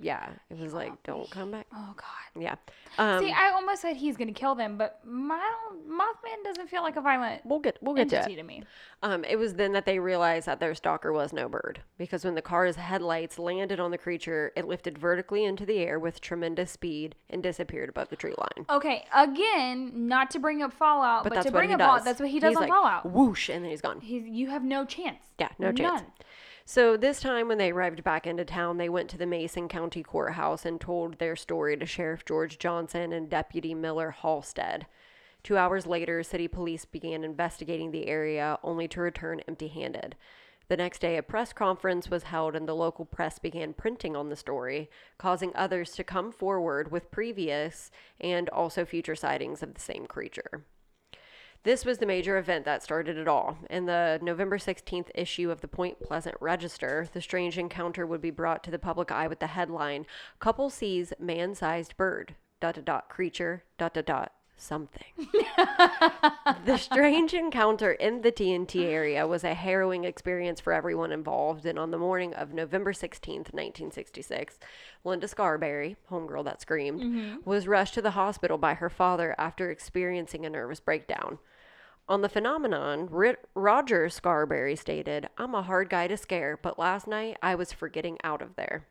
Yeah, 0.00 0.30
it 0.50 0.58
was 0.58 0.72
like, 0.72 1.02
don't 1.02 1.28
come 1.30 1.50
back. 1.50 1.66
Oh 1.74 1.94
God. 1.96 2.42
Yeah. 2.42 2.54
Um, 2.98 3.20
See, 3.20 3.32
I 3.32 3.50
almost 3.52 3.82
said 3.82 3.96
he's 3.96 4.16
gonna 4.16 4.32
kill 4.32 4.54
them, 4.54 4.78
but 4.78 5.00
my 5.04 5.40
Mothman 5.88 6.44
doesn't 6.44 6.68
feel 6.68 6.82
like 6.82 6.96
a 6.96 7.00
violent 7.00 7.42
we'll 7.44 7.58
get 7.58 7.78
we'll 7.80 7.94
get 7.94 8.08
to 8.10 8.30
it. 8.30 8.36
to 8.36 8.42
me. 8.42 8.62
Um, 9.02 9.24
it 9.24 9.36
was 9.36 9.54
then 9.54 9.72
that 9.72 9.86
they 9.86 9.98
realized 9.98 10.46
that 10.46 10.60
their 10.60 10.74
stalker 10.74 11.12
was 11.12 11.32
no 11.32 11.48
bird 11.48 11.80
because 11.96 12.24
when 12.24 12.34
the 12.34 12.42
car's 12.42 12.76
headlights 12.76 13.38
landed 13.38 13.80
on 13.80 13.90
the 13.90 13.98
creature, 13.98 14.52
it 14.56 14.66
lifted 14.66 14.98
vertically 14.98 15.44
into 15.44 15.66
the 15.66 15.78
air 15.78 15.98
with 15.98 16.20
tremendous 16.20 16.70
speed 16.70 17.16
and 17.30 17.42
disappeared 17.42 17.88
above 17.88 18.08
the 18.08 18.16
tree 18.16 18.34
line. 18.38 18.66
Okay, 18.70 19.04
again, 19.14 20.08
not 20.08 20.30
to 20.30 20.38
bring 20.38 20.62
up 20.62 20.72
Fallout, 20.72 21.24
but, 21.24 21.34
But 21.34 21.42
to 21.42 21.50
bring 21.50 21.72
up. 21.72 21.80
Fallout, 21.80 22.04
that's 22.04 22.20
what 22.20 22.30
he 22.30 22.38
does 22.38 22.50
He's 22.50 22.56
on 22.56 22.62
like, 22.62 22.70
Fallout. 22.70 23.10
Whoosh, 23.10 23.48
and 23.48 23.64
then 23.64 23.70
he's 23.70 23.80
gone. 23.80 24.00
He's 24.00 24.24
you 24.24 24.48
have 24.48 24.62
no 24.62 24.84
chance. 24.84 25.18
Yeah, 25.38 25.48
no 25.58 25.72
chance. 25.72 26.02
So 26.70 26.98
this 26.98 27.20
time 27.20 27.48
when 27.48 27.56
they 27.56 27.72
arrived 27.72 28.04
back 28.04 28.26
into 28.26 28.44
town, 28.44 28.76
they 28.76 28.90
went 28.90 29.08
to 29.08 29.16
the 29.16 29.24
Mason 29.24 29.68
County 29.68 30.02
Courthouse 30.02 30.66
and 30.66 30.78
told 30.78 31.18
their 31.18 31.34
story 31.34 31.78
to 31.78 31.86
Sheriff 31.86 32.26
George 32.26 32.58
Johnson 32.58 33.10
and 33.10 33.30
Deputy 33.30 33.72
Millard 33.72 34.16
Halstead. 34.20 34.84
Two 35.42 35.56
hours 35.56 35.86
later, 35.86 36.22
city 36.22 36.46
police 36.46 36.84
began 36.84 37.24
investigating 37.24 37.90
the 37.90 38.06
area, 38.06 38.58
only 38.62 38.86
to 38.88 39.00
return 39.00 39.40
empty 39.48 39.68
handed. 39.68 40.14
The 40.68 40.76
next 40.76 40.98
day, 40.98 41.16
a 41.16 41.22
press 41.22 41.54
conference 41.54 42.10
was 42.10 42.24
held, 42.24 42.54
and 42.54 42.68
the 42.68 42.76
local 42.76 43.06
press 43.06 43.38
began 43.38 43.72
printing 43.72 44.14
on 44.14 44.28
the 44.28 44.36
story, 44.36 44.90
causing 45.16 45.52
others 45.54 45.92
to 45.92 46.04
come 46.04 46.30
forward 46.30 46.92
with 46.92 47.10
previous 47.10 47.90
and 48.20 48.50
also 48.50 48.84
future 48.84 49.16
sightings 49.16 49.62
of 49.62 49.72
the 49.72 49.80
same 49.80 50.04
creature. 50.04 50.66
This 51.64 51.84
was 51.84 51.98
the 51.98 52.06
major 52.06 52.38
event 52.38 52.64
that 52.64 52.82
started 52.82 53.18
it 53.18 53.26
all. 53.26 53.58
In 53.68 53.86
the 53.86 54.18
November 54.22 54.58
16th 54.58 55.10
issue 55.14 55.50
of 55.50 55.60
the 55.60 55.68
Point 55.68 56.00
Pleasant 56.00 56.36
Register, 56.40 57.08
the 57.12 57.20
strange 57.20 57.58
encounter 57.58 58.06
would 58.06 58.20
be 58.20 58.30
brought 58.30 58.62
to 58.64 58.70
the 58.70 58.78
public 58.78 59.10
eye 59.10 59.26
with 59.26 59.40
the 59.40 59.48
headline 59.48 60.06
Couple 60.38 60.70
sees 60.70 61.12
man 61.18 61.54
sized 61.54 61.96
bird, 61.96 62.36
dot 62.60 62.76
dot 62.76 62.84
dot, 62.84 63.08
creature, 63.08 63.64
dot 63.76 63.92
dot 63.92 64.06
dot, 64.06 64.32
something. 64.56 65.02
the 66.64 66.76
strange 66.76 67.34
encounter 67.34 67.92
in 67.92 68.22
the 68.22 68.32
TNT 68.32 68.84
area 68.84 69.26
was 69.26 69.44
a 69.44 69.54
harrowing 69.54 70.04
experience 70.04 70.60
for 70.60 70.72
everyone 70.72 71.12
involved, 71.12 71.66
and 71.66 71.78
on 71.78 71.90
the 71.90 71.98
morning 71.98 72.34
of 72.34 72.52
November 72.52 72.92
16th, 72.92 73.52
1966, 73.52 74.58
Linda 75.04 75.26
Scarberry, 75.26 75.96
homegirl 76.10 76.44
that 76.44 76.60
screamed, 76.60 77.02
mm-hmm. 77.02 77.36
was 77.44 77.68
rushed 77.68 77.94
to 77.94 78.02
the 78.02 78.12
hospital 78.12 78.58
by 78.58 78.74
her 78.74 78.90
father 78.90 79.34
after 79.38 79.70
experiencing 79.70 80.46
a 80.46 80.50
nervous 80.50 80.80
breakdown. 80.80 81.38
On 82.08 82.22
the 82.22 82.28
phenomenon, 82.28 83.08
Roger 83.54 84.08
Scarberry 84.08 84.76
stated, 84.76 85.28
I'm 85.36 85.54
a 85.54 85.62
hard 85.62 85.90
guy 85.90 86.06
to 86.06 86.16
scare, 86.16 86.58
but 86.60 86.78
last 86.78 87.06
night 87.06 87.36
I 87.42 87.54
was 87.54 87.72
for 87.72 87.88
getting 87.88 88.16
out 88.24 88.40
of 88.40 88.56
there. 88.56 88.86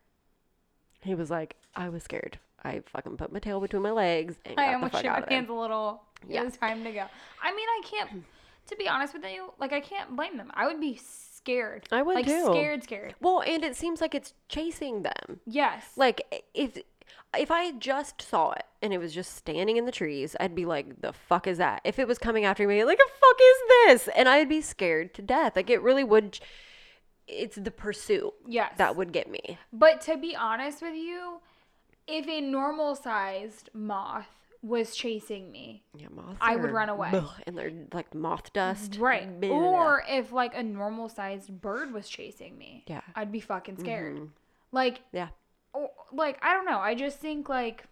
He 1.01 1.15
was 1.15 1.31
like, 1.31 1.55
I 1.75 1.89
was 1.89 2.03
scared. 2.03 2.37
I 2.63 2.81
fucking 2.85 3.17
put 3.17 3.31
my 3.31 3.39
tail 3.39 3.59
between 3.59 3.81
my 3.81 3.91
legs 3.91 4.35
and 4.45 4.59
I 4.59 4.73
almost 4.73 4.95
shit 4.95 5.05
my 5.05 5.21
pants 5.21 5.49
a 5.49 5.53
little. 5.53 6.03
Yeah. 6.27 6.41
It 6.41 6.45
was 6.45 6.57
time 6.57 6.83
to 6.83 6.91
go. 6.91 7.05
I 7.41 7.55
mean, 7.55 7.67
I 7.67 7.81
can't. 7.85 8.23
To 8.67 8.75
be 8.75 8.87
honest 8.89 9.13
with 9.13 9.23
you, 9.23 9.53
like 9.59 9.71
I 9.71 9.79
can't 9.79 10.15
blame 10.15 10.37
them. 10.37 10.51
I 10.53 10.67
would 10.67 10.81
be 10.81 10.99
scared. 11.01 11.87
I 11.91 12.01
would 12.01 12.15
like 12.15 12.25
too. 12.25 12.45
scared, 12.47 12.83
scared. 12.83 13.15
Well, 13.21 13.41
and 13.41 13.63
it 13.63 13.75
seems 13.75 14.01
like 14.01 14.13
it's 14.13 14.33
chasing 14.49 15.03
them. 15.03 15.39
Yes. 15.45 15.85
Like 15.95 16.45
if 16.53 16.77
if 17.37 17.51
I 17.51 17.71
just 17.73 18.21
saw 18.21 18.51
it 18.51 18.63
and 18.81 18.93
it 18.93 18.97
was 18.97 19.13
just 19.13 19.35
standing 19.35 19.77
in 19.77 19.85
the 19.85 19.91
trees, 19.91 20.35
I'd 20.39 20.55
be 20.55 20.65
like, 20.65 21.01
"The 21.01 21.13
fuck 21.13 21.47
is 21.47 21.57
that?" 21.57 21.81
If 21.83 21.99
it 21.99 22.07
was 22.07 22.17
coming 22.17 22.45
after 22.45 22.67
me, 22.67 22.83
like, 22.83 22.97
"The 22.97 23.09
fuck 23.19 23.37
is 23.41 23.57
this?" 24.05 24.15
And 24.15 24.27
I'd 24.29 24.49
be 24.49 24.61
scared 24.61 25.13
to 25.15 25.21
death. 25.21 25.55
Like 25.55 25.69
it 25.69 25.81
really 25.81 26.03
would. 26.03 26.39
It's 27.27 27.57
the 27.57 27.71
pursuit 27.71 28.33
yes. 28.47 28.73
that 28.77 28.95
would 28.95 29.11
get 29.11 29.29
me. 29.29 29.57
But 29.73 29.99
to 30.01 30.15
be 30.17 30.35
honest 30.35 30.81
with 30.81 30.95
you, 30.95 31.41
if 32.07 32.25
a 32.27 32.39
normal 32.39 32.95
sized 32.95 33.69
moth 33.73 34.29
was 34.61 34.95
chasing 34.95 35.51
me, 35.51 35.83
Yeah, 35.93 36.07
moths. 36.09 36.37
I 36.41 36.55
would 36.55 36.71
run 36.71 36.87
away. 36.89 37.11
and 37.45 37.57
they're 37.57 37.71
like 37.93 38.15
moth 38.15 38.53
dust. 38.53 38.95
right? 38.97 39.39
Bleh. 39.41 39.49
Or 39.51 40.03
if 40.07 40.31
like 40.31 40.55
a 40.55 40.63
normal 40.63 41.09
sized 41.09 41.61
bird 41.61 41.91
was 41.93 42.07
chasing 42.09 42.57
me, 42.57 42.83
Yeah. 42.87 43.01
I'd 43.15 43.31
be 43.31 43.39
fucking 43.41 43.77
scared. 43.77 44.15
Mhm. 44.17 44.29
Like, 44.71 45.01
Yeah. 45.11 45.27
Or, 45.77 45.91
like 46.11 46.37
I 46.43 46.53
don't 46.53 46.65
know. 46.65 46.79
I 46.79 46.95
just 46.95 47.19
think 47.19 47.49
like 47.49 47.83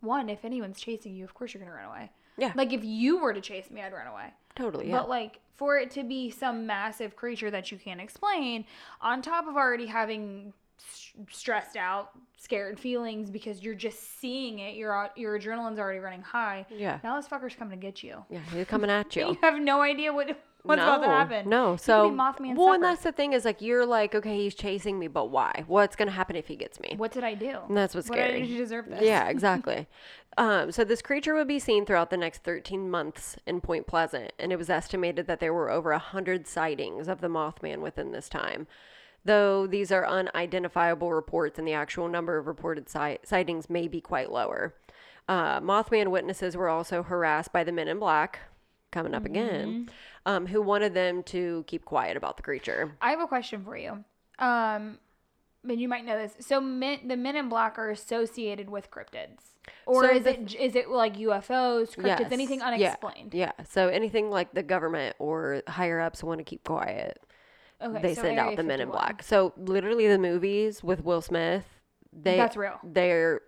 one, 0.00 0.28
if 0.28 0.44
anyone's 0.44 0.80
chasing 0.80 1.14
you, 1.14 1.24
of 1.24 1.34
course 1.34 1.54
you're 1.54 1.62
gonna 1.62 1.74
run 1.74 1.86
away. 1.86 2.10
Yeah. 2.36 2.52
Like 2.54 2.72
if 2.72 2.84
you 2.84 3.18
were 3.18 3.32
to 3.32 3.40
chase 3.40 3.70
me, 3.70 3.80
I'd 3.80 3.92
run 3.92 4.06
away. 4.06 4.32
Totally. 4.56 4.88
Yeah. 4.88 4.98
But 4.98 5.08
like 5.08 5.40
for 5.56 5.78
it 5.78 5.90
to 5.92 6.02
be 6.02 6.30
some 6.30 6.66
massive 6.66 7.16
creature 7.16 7.50
that 7.50 7.70
you 7.70 7.78
can't 7.78 8.00
explain, 8.00 8.64
on 9.00 9.22
top 9.22 9.46
of 9.46 9.56
already 9.56 9.86
having 9.86 10.52
s- 10.80 11.12
stressed 11.30 11.76
out, 11.76 12.10
scared 12.36 12.78
feelings 12.78 13.30
because 13.30 13.62
you're 13.62 13.74
just 13.76 14.18
seeing 14.20 14.58
it, 14.58 14.74
your 14.74 15.10
your 15.16 15.38
adrenaline's 15.38 15.78
already 15.78 16.00
running 16.00 16.22
high. 16.22 16.66
yeah. 16.70 16.98
Now 17.04 17.16
this 17.16 17.28
fucker's 17.28 17.54
coming 17.54 17.78
to 17.78 17.86
get 17.86 18.02
you. 18.02 18.24
Yeah. 18.28 18.40
He's 18.52 18.66
coming 18.66 18.90
at 18.90 19.14
you. 19.16 19.28
You 19.28 19.38
have 19.42 19.58
no 19.60 19.80
idea 19.80 20.12
what 20.12 20.36
what's 20.64 20.82
about 20.82 20.98
to 21.02 21.06
happen. 21.08 21.48
No, 21.48 21.76
so 21.76 22.10
Mothman 22.10 22.56
well, 22.56 22.72
and 22.72 22.82
that's 22.82 23.02
the 23.02 23.12
thing 23.12 23.32
is 23.32 23.44
like 23.44 23.62
you're 23.62 23.86
like, 23.86 24.14
okay, 24.14 24.36
he's 24.36 24.54
chasing 24.54 24.98
me, 24.98 25.06
but 25.08 25.30
why? 25.30 25.64
What's 25.66 25.94
gonna 25.96 26.10
happen 26.10 26.34
if 26.36 26.48
he 26.48 26.56
gets 26.56 26.80
me? 26.80 26.94
What 26.96 27.12
did 27.12 27.22
I 27.24 27.34
do? 27.34 27.58
And 27.68 27.76
that's 27.76 27.94
what's 27.94 28.08
What 28.08 28.16
did 28.16 28.24
I 28.24 28.28
scary. 28.28 28.46
do 28.46 28.52
to 28.54 28.58
deserve 28.58 28.88
this? 28.88 29.02
Yeah, 29.02 29.28
exactly. 29.28 29.86
um, 30.36 30.72
so 30.72 30.82
this 30.84 31.00
creature 31.02 31.34
would 31.34 31.46
be 31.48 31.58
seen 31.60 31.86
throughout 31.86 32.10
the 32.10 32.16
next 32.16 32.42
13 32.42 32.90
months 32.90 33.36
in 33.46 33.60
Point 33.60 33.86
Pleasant, 33.86 34.32
and 34.38 34.52
it 34.52 34.56
was 34.56 34.68
estimated 34.70 35.26
that 35.28 35.38
there 35.40 35.54
were 35.54 35.70
over 35.70 35.92
a 35.92 35.98
hundred 35.98 36.46
sightings 36.46 37.06
of 37.08 37.20
the 37.20 37.28
Mothman 37.28 37.78
within 37.80 38.10
this 38.12 38.28
time. 38.28 38.66
Though 39.26 39.66
these 39.66 39.90
are 39.90 40.06
unidentifiable 40.06 41.10
reports, 41.12 41.58
and 41.58 41.66
the 41.66 41.72
actual 41.72 42.08
number 42.08 42.36
of 42.36 42.46
reported 42.46 42.88
si- 42.90 43.18
sightings 43.24 43.70
may 43.70 43.88
be 43.88 44.00
quite 44.00 44.30
lower. 44.30 44.74
Uh, 45.26 45.60
Mothman 45.60 46.08
witnesses 46.08 46.54
were 46.56 46.68
also 46.68 47.02
harassed 47.02 47.50
by 47.50 47.64
the 47.64 47.72
Men 47.72 47.88
in 47.88 47.98
Black, 47.98 48.40
coming 48.94 49.12
up 49.14 49.26
again, 49.26 49.90
um, 50.24 50.46
who 50.46 50.62
wanted 50.62 50.94
them 50.94 51.22
to 51.24 51.64
keep 51.66 51.84
quiet 51.84 52.16
about 52.16 52.36
the 52.38 52.42
creature. 52.42 52.96
I 53.02 53.10
have 53.10 53.20
a 53.20 53.26
question 53.26 53.62
for 53.64 53.76
you. 53.76 54.04
Um, 54.38 54.98
and 55.68 55.80
you 55.80 55.88
might 55.88 56.04
know 56.04 56.16
this. 56.16 56.34
So, 56.46 56.60
men, 56.60 57.08
the 57.08 57.16
Men 57.16 57.36
in 57.36 57.48
Black 57.48 57.78
are 57.78 57.90
associated 57.90 58.70
with 58.70 58.90
cryptids, 58.90 59.40
or 59.86 60.04
So 60.04 60.10
is 60.12 60.24
the- 60.24 60.40
it 60.40 60.54
is 60.54 60.76
it 60.76 60.88
like 60.90 61.16
UFOs, 61.18 61.96
cryptids, 61.96 62.32
anything 62.32 62.60
Yeah, 62.60 62.66
unexplained? 62.66 63.34
Yeah. 63.34 63.52
So 63.68 63.88
anything 63.88 64.30
like 64.30 64.52
the 64.54 64.62
government 64.62 65.16
or 65.18 65.62
higher 65.66 66.00
ups 66.00 66.22
want 66.22 66.38
to 66.38 66.44
keep 66.44 66.64
quiet, 66.64 67.20
Okay, 67.82 68.00
they 68.02 68.14
so 68.14 68.22
send 68.22 68.38
out 68.38 68.46
Area 68.46 68.56
the 68.56 68.62
Men 68.62 68.80
in 68.80 68.90
Black. 68.90 69.22
So 69.22 69.52
literally 69.56 70.06
the 70.06 70.18
movies 70.18 70.82
with 70.84 71.02
Will 71.04 71.20
Smith, 71.22 71.66
they 72.12 72.36
That's 72.36 72.56
real. 72.56 72.78
They're 72.84 73.40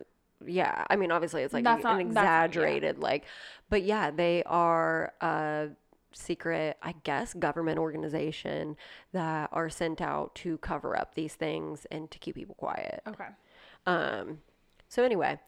yeah. 0.46 0.84
I 0.88 0.96
mean, 0.96 1.10
obviously 1.12 1.42
it's 1.42 1.52
like 1.54 1.64
That's 1.64 1.82
not- 1.84 1.94
an 1.94 2.00
yeah. 2.00 2.06
exaggerated 2.06 2.98
like, 2.98 3.24
but 3.68 3.82
yeah, 3.82 4.10
they 4.10 4.42
are 4.44 5.12
a 5.20 5.68
secret, 6.12 6.78
I 6.82 6.94
guess, 7.04 7.34
government 7.34 7.78
organization 7.78 8.76
that 9.12 9.50
are 9.52 9.68
sent 9.68 10.00
out 10.00 10.34
to 10.36 10.58
cover 10.58 10.98
up 10.98 11.14
these 11.14 11.34
things 11.34 11.86
and 11.90 12.10
to 12.10 12.18
keep 12.18 12.36
people 12.36 12.54
quiet. 12.54 13.02
Okay. 13.06 13.26
Um, 13.86 14.38
so 14.88 15.04
anyway, 15.04 15.38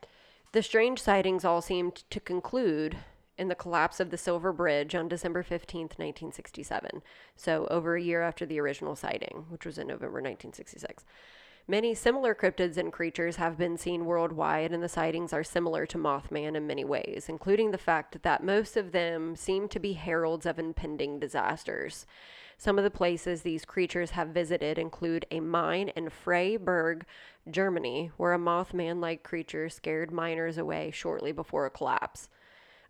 the 0.52 0.62
strange 0.62 1.00
sightings 1.00 1.44
all 1.44 1.62
seemed 1.62 2.04
to 2.10 2.20
conclude 2.20 2.96
in 3.38 3.48
the 3.48 3.54
collapse 3.54 4.00
of 4.00 4.10
the 4.10 4.18
Silver 4.18 4.52
Bridge 4.52 4.94
on 4.94 5.08
December 5.08 5.42
15th, 5.42 5.96
1967. 5.96 7.02
So 7.36 7.66
over 7.70 7.94
a 7.96 8.02
year 8.02 8.20
after 8.22 8.44
the 8.44 8.58
original 8.60 8.96
sighting, 8.96 9.46
which 9.48 9.64
was 9.64 9.78
in 9.78 9.86
November 9.86 10.20
1966. 10.20 11.04
Many 11.70 11.94
similar 11.94 12.34
cryptids 12.34 12.78
and 12.78 12.90
creatures 12.90 13.36
have 13.36 13.58
been 13.58 13.76
seen 13.76 14.06
worldwide, 14.06 14.72
and 14.72 14.82
the 14.82 14.88
sightings 14.88 15.34
are 15.34 15.44
similar 15.44 15.84
to 15.84 15.98
Mothman 15.98 16.56
in 16.56 16.66
many 16.66 16.82
ways, 16.82 17.26
including 17.28 17.72
the 17.72 17.76
fact 17.76 18.22
that 18.22 18.42
most 18.42 18.74
of 18.78 18.92
them 18.92 19.36
seem 19.36 19.68
to 19.68 19.78
be 19.78 19.92
heralds 19.92 20.46
of 20.46 20.58
impending 20.58 21.20
disasters. 21.20 22.06
Some 22.56 22.78
of 22.78 22.84
the 22.84 22.90
places 22.90 23.42
these 23.42 23.66
creatures 23.66 24.12
have 24.12 24.28
visited 24.28 24.78
include 24.78 25.26
a 25.30 25.40
mine 25.40 25.90
in 25.90 26.08
Freiberg, 26.08 27.02
Germany, 27.50 28.12
where 28.16 28.32
a 28.32 28.38
Mothman 28.38 29.02
like 29.02 29.22
creature 29.22 29.68
scared 29.68 30.10
miners 30.10 30.56
away 30.56 30.90
shortly 30.90 31.32
before 31.32 31.66
a 31.66 31.70
collapse. 31.70 32.30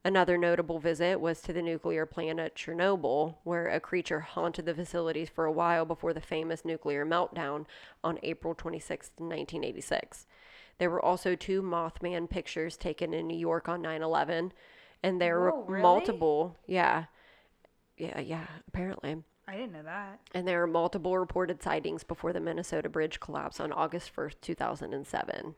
Another 0.08 0.38
notable 0.38 0.78
visit 0.78 1.20
was 1.20 1.42
to 1.42 1.52
the 1.52 1.60
nuclear 1.60 2.06
plant 2.06 2.40
at 2.40 2.56
Chernobyl, 2.56 3.34
where 3.44 3.68
a 3.68 3.78
creature 3.78 4.20
haunted 4.20 4.64
the 4.64 4.72
facilities 4.72 5.28
for 5.28 5.44
a 5.44 5.52
while 5.52 5.84
before 5.84 6.14
the 6.14 6.20
famous 6.22 6.64
nuclear 6.64 7.04
meltdown 7.04 7.66
on 8.02 8.18
April 8.22 8.54
26, 8.54 9.10
1986. 9.18 10.26
There 10.78 10.88
were 10.88 11.04
also 11.04 11.34
two 11.34 11.60
Mothman 11.60 12.30
pictures 12.30 12.78
taken 12.78 13.12
in 13.12 13.26
New 13.26 13.36
York 13.36 13.68
on 13.68 13.82
9 13.82 14.00
11, 14.00 14.54
and 15.02 15.20
there 15.20 15.40
Whoa, 15.40 15.44
were 15.44 15.64
really? 15.64 15.82
multiple, 15.82 16.56
yeah, 16.66 17.04
yeah, 17.98 18.18
yeah, 18.18 18.46
apparently. 18.66 19.22
I 19.46 19.56
didn't 19.56 19.72
know 19.72 19.82
that. 19.82 20.20
And 20.32 20.48
there 20.48 20.62
are 20.62 20.66
multiple 20.66 21.18
reported 21.18 21.62
sightings 21.62 22.02
before 22.02 22.32
the 22.32 22.40
Minnesota 22.40 22.88
bridge 22.88 23.20
collapse 23.20 23.60
on 23.60 23.72
August 23.72 24.16
1st, 24.16 24.36
2007. 24.40 25.54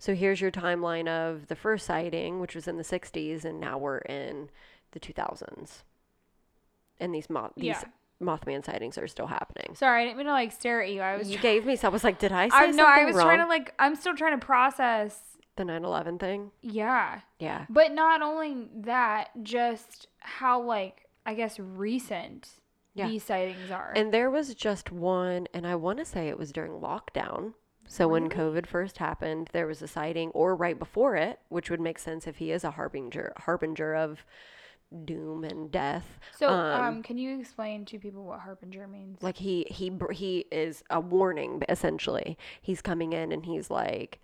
So 0.00 0.14
here's 0.14 0.40
your 0.40 0.50
timeline 0.50 1.06
of 1.06 1.46
the 1.48 1.54
first 1.54 1.84
sighting, 1.86 2.40
which 2.40 2.54
was 2.54 2.66
in 2.66 2.78
the 2.78 2.82
60s, 2.82 3.44
and 3.44 3.60
now 3.60 3.76
we're 3.78 3.98
in 3.98 4.48
the 4.92 4.98
2000s. 4.98 5.82
And 6.98 7.14
these, 7.14 7.28
moth- 7.30 7.52
these 7.56 7.64
Yeah. 7.66 7.82
Mothman 8.20 8.64
sightings 8.64 8.96
are 8.98 9.06
still 9.06 9.26
happening. 9.28 9.74
Sorry, 9.74 10.02
I 10.02 10.04
didn't 10.06 10.16
mean 10.18 10.26
to 10.26 10.32
like 10.32 10.52
stare 10.52 10.82
at 10.82 10.90
you. 10.90 11.00
I 11.00 11.16
was. 11.16 11.30
You 11.30 11.38
gave 11.38 11.64
me 11.64 11.76
some. 11.76 11.88
I 11.88 11.92
was 11.92 12.02
like, 12.04 12.18
did 12.18 12.32
I 12.32 12.48
say 12.48 12.56
I 12.56 12.60
something 12.66 12.76
no, 12.76 12.86
I 12.86 13.04
was 13.04 13.14
wrong? 13.16 13.24
trying 13.26 13.38
to 13.38 13.46
like. 13.46 13.72
I'm 13.78 13.94
still 13.94 14.14
trying 14.14 14.38
to 14.38 14.44
process. 14.44 15.18
the 15.56 15.64
9/11 15.64 16.18
thing. 16.20 16.50
Yeah, 16.62 17.20
Yeah. 17.38 17.64
but 17.70 17.92
not 17.92 18.20
only 18.22 18.68
that, 18.76 19.30
just 19.42 20.08
how 20.18 20.60
like 20.62 21.06
I 21.24 21.32
guess 21.34 21.58
recent 21.58 22.48
Yeah. 22.94 23.08
these 23.08 23.24
sightings 23.24 23.70
are. 23.70 23.92
And 23.96 24.12
there 24.12 24.30
was 24.30 24.54
just 24.54 24.90
one, 24.92 25.46
and 25.54 25.66
I 25.66 25.74
want 25.76 25.98
to 25.98 26.04
say 26.04 26.28
it 26.28 26.38
was 26.38 26.52
during 26.52 26.72
lockdown. 26.72 27.54
So 27.90 28.06
when 28.06 28.28
COVID 28.28 28.66
first 28.66 28.98
happened, 28.98 29.50
there 29.52 29.66
was 29.66 29.82
a 29.82 29.88
sighting, 29.88 30.30
or 30.30 30.54
right 30.54 30.78
before 30.78 31.16
it, 31.16 31.40
which 31.48 31.70
would 31.70 31.80
make 31.80 31.98
sense 31.98 32.28
if 32.28 32.36
he 32.36 32.52
is 32.52 32.62
a 32.62 32.70
harbinger 32.70 33.32
harbinger 33.36 33.96
of 33.96 34.24
doom 35.04 35.42
and 35.42 35.72
death. 35.72 36.20
so, 36.38 36.48
um, 36.48 36.82
um, 36.82 37.02
can 37.02 37.18
you 37.18 37.40
explain 37.40 37.84
to 37.86 37.98
people 37.98 38.24
what 38.24 38.40
harbinger 38.40 38.86
means? 38.86 39.20
Like 39.20 39.38
he 39.38 39.66
he 39.68 39.90
he 40.12 40.44
is 40.52 40.84
a 40.88 41.00
warning 41.00 41.64
essentially. 41.68 42.38
He's 42.62 42.80
coming 42.80 43.12
in 43.12 43.32
and 43.32 43.44
he's 43.44 43.70
like 43.70 44.20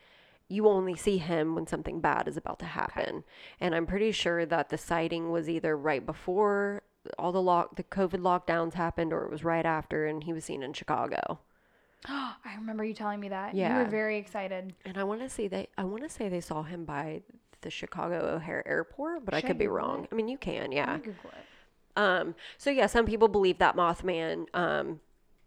you 0.49 0.69
only 0.69 0.95
see 0.95 1.19
him 1.19 1.57
when 1.57 1.67
something 1.67 2.01
bad 2.01 2.29
is 2.29 2.37
about 2.37 2.61
to 2.61 2.67
happen. 2.67 3.25
And 3.61 3.75
I'm 3.75 3.85
pretty 3.85 4.12
sure 4.12 4.47
that 4.47 4.69
the 4.69 4.79
sighting 4.79 5.33
was 5.33 5.49
either 5.49 5.77
right 5.77 6.07
before 6.07 6.85
all 7.19 7.33
the 7.33 7.43
lock 7.43 7.75
the 7.75 7.83
COVID 7.83 8.21
lockdowns 8.21 8.75
happened 8.75 9.12
or 9.12 9.25
it 9.25 9.31
was 9.33 9.43
right 9.43 9.67
after 9.67 10.07
and 10.07 10.23
he 10.23 10.33
was 10.33 10.45
seen 10.45 10.62
in 10.62 10.73
Chicago. 10.73 11.41
I 12.09 12.55
remember 12.59 12.85
you 12.85 12.95
telling 12.95 13.21
me 13.21 13.29
that. 13.29 13.55
Yeah. 13.55 13.79
You 13.79 13.85
were 13.85 13.91
very 13.91 14.19
excited. 14.19 14.75
And 14.85 14.97
I 14.97 15.05
want 15.05 15.21
to 15.21 15.29
see 15.29 15.49
they 15.49 15.69
I 15.77 15.85
want 15.85 16.03
to 16.03 16.09
say 16.09 16.29
they 16.29 16.41
saw 16.41 16.63
him 16.63 16.85
by 16.85 17.23
the 17.63 17.71
Chicago 17.71 18.35
O'Hare 18.37 18.67
Airport, 18.67 19.25
but 19.25 19.35
I 19.35 19.39
Should 19.39 19.47
I 19.47 19.49
could 19.49 19.59
be 19.59 19.67
wrong. 19.67 20.05
it? 20.05 20.11
I 20.13 20.15
mean, 20.15 20.29
you 20.29 20.39
can, 20.39 20.73
yeah. 20.73 20.99
Google 20.99 21.31
it. 21.33 22.01
Um 22.01 22.35
so 22.59 22.71
yeah, 22.71 22.87
some 22.87 23.07
people 23.07 23.29
believe 23.29 23.59
that 23.59 23.77
Mothman 23.77 24.47
um 24.55 25.01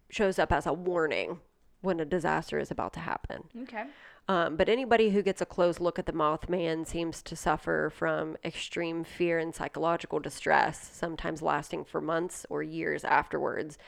shows 0.10 0.40
up 0.40 0.52
as 0.52 0.66
a 0.66 0.74
warning 0.74 1.40
when 1.82 2.00
a 2.00 2.06
disaster 2.06 2.60
is 2.60 2.72
about 2.72 2.94
to 2.94 3.00
happen. 3.00 3.44
Okay. 3.64 3.86
Um, 4.28 4.58
but 4.58 4.70
anybody 4.70 5.10
who 5.10 5.24
gets 5.24 5.42
a 5.42 5.46
close 5.46 5.80
look 5.80 5.98
at 5.98 6.06
the 6.06 6.12
Mothman 6.12 6.86
seems 6.86 7.24
to 7.24 7.36
suffer 7.36 7.92
from 7.96 8.38
extreme 8.46 9.04
fear 9.04 9.40
and 9.40 9.56
psychological 9.56 10.20
distress, 10.20 10.90
sometimes 10.94 11.42
lasting 11.42 11.86
for 11.86 12.00
months 12.00 12.46
or 12.48 12.62
years 12.62 13.04
afterwards. 13.04 13.80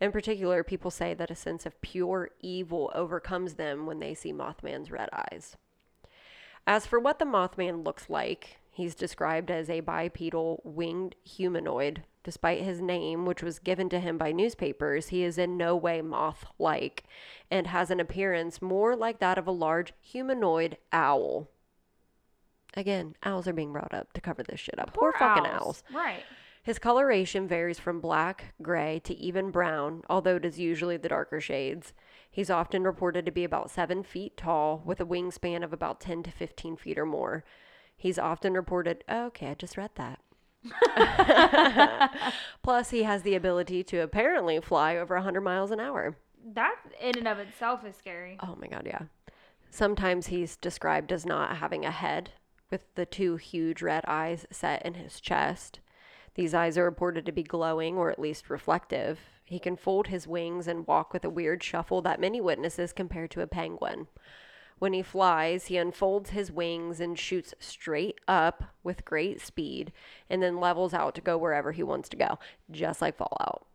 In 0.00 0.12
particular, 0.12 0.62
people 0.64 0.90
say 0.90 1.14
that 1.14 1.30
a 1.30 1.36
sense 1.36 1.66
of 1.66 1.80
pure 1.80 2.30
evil 2.40 2.90
overcomes 2.94 3.54
them 3.54 3.86
when 3.86 4.00
they 4.00 4.14
see 4.14 4.32
Mothman's 4.32 4.90
red 4.90 5.08
eyes. 5.12 5.56
As 6.66 6.86
for 6.86 6.98
what 6.98 7.18
the 7.18 7.24
Mothman 7.24 7.84
looks 7.84 8.08
like, 8.08 8.58
he's 8.70 8.94
described 8.94 9.50
as 9.50 9.70
a 9.70 9.80
bipedal 9.80 10.60
winged 10.64 11.14
humanoid. 11.22 12.02
Despite 12.22 12.62
his 12.62 12.80
name, 12.80 13.26
which 13.26 13.42
was 13.42 13.58
given 13.58 13.90
to 13.90 14.00
him 14.00 14.16
by 14.16 14.32
newspapers, 14.32 15.08
he 15.08 15.22
is 15.22 15.36
in 15.36 15.58
no 15.58 15.76
way 15.76 16.00
moth 16.00 16.46
like 16.58 17.04
and 17.50 17.66
has 17.66 17.90
an 17.90 18.00
appearance 18.00 18.62
more 18.62 18.96
like 18.96 19.18
that 19.18 19.36
of 19.36 19.46
a 19.46 19.52
large 19.52 19.92
humanoid 20.00 20.78
owl. 20.90 21.50
Again, 22.76 23.14
owls 23.22 23.46
are 23.46 23.52
being 23.52 23.72
brought 23.72 23.92
up 23.92 24.14
to 24.14 24.22
cover 24.22 24.42
this 24.42 24.58
shit 24.58 24.78
up. 24.78 24.94
Poor, 24.94 25.12
fucking 25.12 25.46
owls. 25.46 25.84
Right. 25.92 26.24
His 26.64 26.78
coloration 26.78 27.46
varies 27.46 27.78
from 27.78 28.00
black, 28.00 28.54
gray 28.62 28.98
to 29.04 29.14
even 29.14 29.50
brown, 29.50 30.02
although 30.08 30.36
it 30.36 30.46
is 30.46 30.58
usually 30.58 30.96
the 30.96 31.10
darker 31.10 31.38
shades. 31.38 31.92
He's 32.30 32.48
often 32.48 32.84
reported 32.84 33.26
to 33.26 33.32
be 33.32 33.44
about 33.44 33.70
seven 33.70 34.02
feet 34.02 34.38
tall, 34.38 34.82
with 34.82 34.98
a 34.98 35.04
wingspan 35.04 35.62
of 35.62 35.74
about 35.74 36.00
10 36.00 36.22
to 36.22 36.30
15 36.30 36.76
feet 36.76 36.96
or 36.96 37.04
more. 37.04 37.44
He's 37.94 38.18
often 38.18 38.54
reported, 38.54 39.04
oh, 39.10 39.26
okay, 39.26 39.48
I 39.48 39.54
just 39.54 39.76
read 39.76 39.90
that. 39.96 40.20
Plus, 42.62 42.88
he 42.88 43.02
has 43.02 43.20
the 43.22 43.34
ability 43.34 43.84
to 43.84 43.98
apparently 43.98 44.58
fly 44.58 44.96
over 44.96 45.16
100 45.16 45.42
miles 45.42 45.70
an 45.70 45.80
hour. 45.80 46.16
That 46.54 46.76
in 46.98 47.18
and 47.18 47.28
of 47.28 47.38
itself 47.40 47.84
is 47.84 47.94
scary. 47.94 48.38
Oh 48.42 48.56
my 48.58 48.68
God, 48.68 48.84
yeah. 48.86 49.02
Sometimes 49.70 50.28
he's 50.28 50.56
described 50.56 51.12
as 51.12 51.26
not 51.26 51.58
having 51.58 51.84
a 51.84 51.90
head, 51.90 52.30
with 52.70 52.86
the 52.94 53.04
two 53.04 53.36
huge 53.36 53.82
red 53.82 54.04
eyes 54.08 54.46
set 54.50 54.84
in 54.86 54.94
his 54.94 55.20
chest. 55.20 55.80
These 56.34 56.54
eyes 56.54 56.76
are 56.76 56.84
reported 56.84 57.24
to 57.26 57.32
be 57.32 57.42
glowing 57.42 57.96
or 57.96 58.10
at 58.10 58.18
least 58.18 58.50
reflective. 58.50 59.20
He 59.44 59.58
can 59.58 59.76
fold 59.76 60.08
his 60.08 60.26
wings 60.26 60.66
and 60.66 60.86
walk 60.86 61.12
with 61.12 61.24
a 61.24 61.30
weird 61.30 61.62
shuffle 61.62 62.02
that 62.02 62.20
many 62.20 62.40
witnesses 62.40 62.92
compare 62.92 63.28
to 63.28 63.40
a 63.40 63.46
penguin. 63.46 64.08
When 64.78 64.92
he 64.92 65.02
flies, 65.02 65.66
he 65.66 65.76
unfolds 65.76 66.30
his 66.30 66.50
wings 66.50 67.00
and 67.00 67.18
shoots 67.18 67.54
straight 67.60 68.18
up 68.26 68.64
with 68.82 69.04
great 69.04 69.40
speed 69.40 69.92
and 70.28 70.42
then 70.42 70.60
levels 70.60 70.92
out 70.92 71.14
to 71.14 71.20
go 71.20 71.38
wherever 71.38 71.72
he 71.72 71.82
wants 71.82 72.08
to 72.10 72.16
go, 72.16 72.38
just 72.70 73.00
like 73.00 73.16
Fallout. 73.16 73.66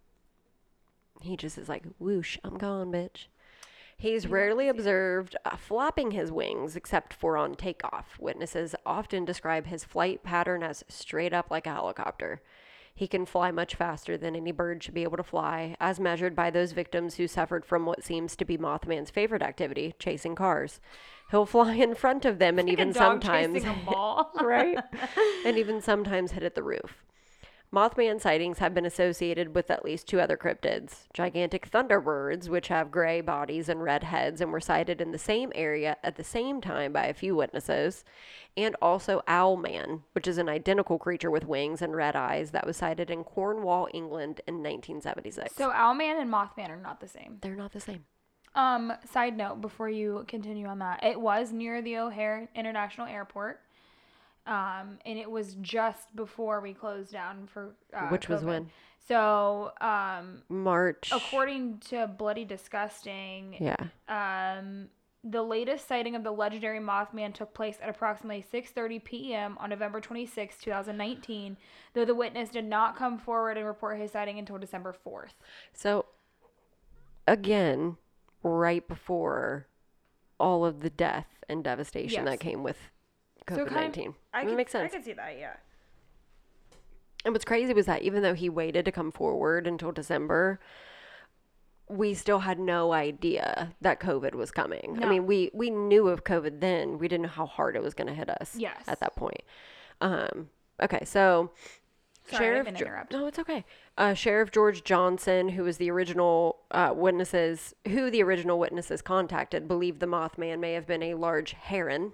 He 1.22 1.38
just 1.38 1.58
is 1.58 1.70
like, 1.70 1.84
whoosh, 1.98 2.38
I'm 2.44 2.58
gone, 2.58 2.92
bitch. 2.92 3.28
He's 4.02 4.28
rarely 4.28 4.70
observed 4.70 5.36
uh, 5.44 5.58
flapping 5.58 6.12
his 6.12 6.32
wings 6.32 6.78
except 6.78 7.14
for 7.14 7.36
on 7.36 7.54
takeoff. 7.56 8.18
Witnesses 8.18 8.74
often 8.86 9.26
describe 9.26 9.66
his 9.68 9.84
flight 9.84 10.24
pattern 10.24 10.64
as 10.64 10.86
straight 10.88 11.34
up 11.34 11.52
like 11.52 11.68
a 11.68 11.74
helicopter. 11.74 12.42
He 12.96 13.08
can 13.08 13.26
fly 13.26 13.52
much 13.52 13.76
faster 13.76 14.18
than 14.18 14.38
any 14.38 14.54
bird 14.54 14.82
should 14.82 14.94
be 14.94 15.04
able 15.04 15.18
to 15.18 15.24
fly, 15.24 15.76
as 15.82 16.00
measured 16.00 16.34
by 16.34 16.50
those 16.50 16.72
victims 16.72 17.16
who 17.16 17.28
suffered 17.28 17.66
from 17.66 17.86
what 17.86 18.04
seems 18.04 18.38
to 18.38 18.46
be 18.46 18.58
Mothman's 18.58 19.10
favorite 19.10 19.42
activity, 19.42 19.96
chasing 20.00 20.34
cars. 20.34 20.80
He'll 21.30 21.46
fly 21.58 21.74
in 21.74 21.94
front 21.94 22.24
of 22.24 22.40
them 22.40 22.58
and 22.58 22.70
Like 22.70 22.74
even 22.80 22.94
sometimes 22.94 23.54
chasing 23.56 23.70
a 23.70 23.86
ball. 23.86 24.32
right? 24.42 24.80
and 25.46 25.58
even 25.58 25.82
sometimes 25.82 26.32
hit 26.32 26.44
at 26.44 26.56
the 26.56 26.64
roof. 26.64 27.04
Mothman 27.72 28.20
sightings 28.20 28.58
have 28.58 28.74
been 28.74 28.86
associated 28.86 29.54
with 29.54 29.70
at 29.70 29.86
least 29.86 30.08
two 30.08 30.20
other 30.20 30.36
cryptids 30.36 31.04
gigantic 31.14 31.70
thunderbirds, 31.70 32.50
which 32.50 32.70
have 32.70 32.90
gray 32.90 33.22
bodies 33.22 33.70
and 33.70 33.84
red 33.84 34.04
heads 34.04 34.42
and 34.42 34.52
were 34.52 34.60
sighted 34.60 35.00
in 35.00 35.12
the 35.12 35.20
same 35.20 35.52
area 35.54 35.96
at 36.04 36.16
the 36.16 36.24
same 36.24 36.62
time 36.62 36.92
by 36.92 37.06
a 37.06 37.14
few 37.14 37.36
witnesses, 37.36 38.04
and 38.58 38.76
also 38.82 39.22
Owlman, 39.28 40.02
which 40.14 40.28
is 40.28 40.40
an 40.40 40.50
identical 40.50 40.98
creature 40.98 41.30
with 41.30 41.46
wings 41.46 41.84
and 41.84 41.96
red 41.96 42.16
eyes 42.16 42.50
that 42.52 42.66
was 42.66 42.78
sighted 42.78 43.12
in 43.12 43.24
Cornwall, 43.24 43.88
England 43.94 44.42
in 44.48 44.56
1976. 44.56 45.56
So 45.56 45.70
Owlman 45.70 46.20
and 46.20 46.34
Mothman 46.34 46.70
are 46.70 46.82
not 46.82 47.00
the 47.00 47.08
same. 47.08 47.38
They're 47.42 47.56
not 47.56 47.72
the 47.72 47.80
same. 47.80 48.06
Um, 48.56 48.94
side 49.12 49.38
note 49.38 49.62
before 49.62 49.90
you 49.90 50.26
continue 50.28 50.66
on 50.66 50.80
that, 50.80 51.04
it 51.04 51.22
was 51.22 51.52
near 51.52 51.84
the 51.84 51.98
O'Hare 51.98 52.50
International 52.56 53.06
Airport. 53.06 53.62
Um, 54.50 54.98
and 55.06 55.20
it 55.20 55.30
was 55.30 55.54
just 55.62 56.16
before 56.16 56.60
we 56.60 56.74
closed 56.74 57.12
down 57.12 57.46
for 57.46 57.76
uh, 57.94 58.08
Which 58.08 58.28
was 58.28 58.44
when? 58.44 58.72
So, 59.08 59.72
um, 59.80 60.42
March. 60.50 61.12
according 61.14 61.78
to 61.90 62.08
Bloody 62.08 62.46
Disgusting, 62.46 63.56
Yeah. 63.60 63.76
um, 64.08 64.90
the 65.24 65.44
latest 65.44 65.88
sighting 65.88 66.16
of 66.16 66.24
the 66.24 66.32
legendary 66.32 66.80
Mothman 66.80 67.32
took 67.32 67.54
place 67.54 67.78
at 67.80 67.90
approximately 67.90 68.42
6:30 68.42 69.04
p.m. 69.04 69.56
on 69.60 69.70
November 69.70 70.02
26, 70.02 70.58
2019, 70.58 71.56
though 71.94 72.06
the 72.06 72.16
witness 72.16 72.50
did 72.50 72.66
not 72.66 72.96
come 72.96 73.20
forward 73.20 73.56
and 73.56 73.68
report 73.68 74.00
his 74.00 74.12
sighting 74.14 74.40
until 74.40 74.58
December 74.58 74.96
4th. 75.06 75.34
So, 75.74 76.06
again, 77.28 77.98
right 78.42 78.88
before 78.88 79.68
all 80.40 80.66
of 80.66 80.80
the 80.80 80.90
death 80.90 81.28
and 81.48 81.64
devastation 81.64 82.26
that 82.26 82.40
came 82.40 82.64
with 82.64 82.78
COVID 83.58 83.68
kind- 83.68 83.76
19. 83.96 84.16
I 84.34 84.42
it 84.44 84.56
makes 84.56 84.72
sense. 84.72 84.92
I 84.92 84.96
could 84.96 85.06
see 85.06 85.14
that, 85.14 85.38
yeah. 85.38 85.54
And 87.26 87.34
what's 87.34 87.46
crazy 87.46 87.74
was 87.74 87.86
that 87.86 88.02
even 88.02 88.22
though 88.24 88.34
he 88.34 88.50
waited 88.50 88.86
to 88.86 88.92
come 88.92 89.12
forward 89.12 89.68
until 89.68 89.92
December, 89.92 90.60
we 91.90 92.14
still 92.14 92.40
had 92.40 92.60
no 92.60 92.94
idea 92.94 93.74
that 93.82 94.00
COVID 94.00 94.36
was 94.36 94.52
coming. 94.52 95.00
I 95.02 95.08
mean, 95.10 95.26
we 95.26 95.50
we 95.54 95.70
knew 95.70 96.08
of 96.08 96.24
COVID 96.24 96.60
then. 96.62 96.98
We 96.98 97.08
didn't 97.08 97.24
know 97.24 97.30
how 97.30 97.46
hard 97.46 97.76
it 97.76 97.82
was 97.84 97.94
going 97.94 98.08
to 98.08 98.14
hit 98.14 98.30
us. 98.30 98.56
Yes. 98.56 98.84
At 98.88 99.00
that 99.02 99.16
point. 99.16 99.42
Um. 100.02 100.50
Okay. 100.82 101.04
So. 101.06 101.52
Sorry, 102.32 102.46
I 102.46 102.50
Sheriff 102.50 102.66
didn't 102.66 102.78
Jo- 102.78 102.86
interrupt. 102.86 103.12
no, 103.12 103.26
it's 103.26 103.40
okay. 103.40 103.66
Uh, 103.98 104.14
Sheriff 104.14 104.52
George 104.52 104.84
Johnson, 104.84 105.50
who 105.50 105.64
was 105.64 105.78
the 105.78 105.90
original 105.90 106.60
uh, 106.70 106.94
witnesses, 106.96 107.74
who 107.88 108.12
the 108.12 108.22
original 108.22 108.60
witnesses 108.60 109.02
contacted, 109.02 109.68
believed 109.68 110.00
the 110.00 110.06
Mothman 110.06 110.60
may 110.60 110.74
have 110.74 110.86
been 110.86 111.02
a 111.02 111.16
large 111.16 111.54
heron. 111.54 112.12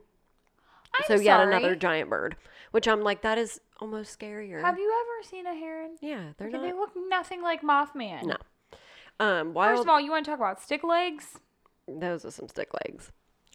I'm 0.98 1.04
so 1.08 1.16
yet 1.24 1.40
another 1.42 1.76
giant 1.76 2.10
bird, 2.10 2.36
which 2.72 2.88
I'm 2.88 3.02
like, 3.02 3.22
that 3.22 3.38
is 3.38 3.60
almost 3.80 4.18
scarier. 4.18 4.62
Have 4.62 4.78
you 4.80 4.92
ever 5.02 5.28
seen 5.30 5.46
a 5.48 5.54
heron? 5.56 5.98
yeah, 6.02 6.32
they're 6.38 6.48
Okay, 6.48 6.58
not. 6.58 6.64
They 6.64 6.74
look 6.74 6.92
nothing 7.10 7.42
like 7.42 7.62
Mothman. 7.62 8.24
No. 8.26 8.36
Um, 9.20 9.54
First 9.54 9.84
of 9.84 9.90
all, 9.90 10.00
you 10.02 10.12
want 10.12 10.26
to 10.26 10.32
talk 10.32 10.40
about 10.40 10.62
stick 10.62 10.84
legs? 10.84 11.40
those 11.88 12.26
are 12.26 12.32
some 12.32 12.48
stick 12.48 12.70
legs. 12.86 13.12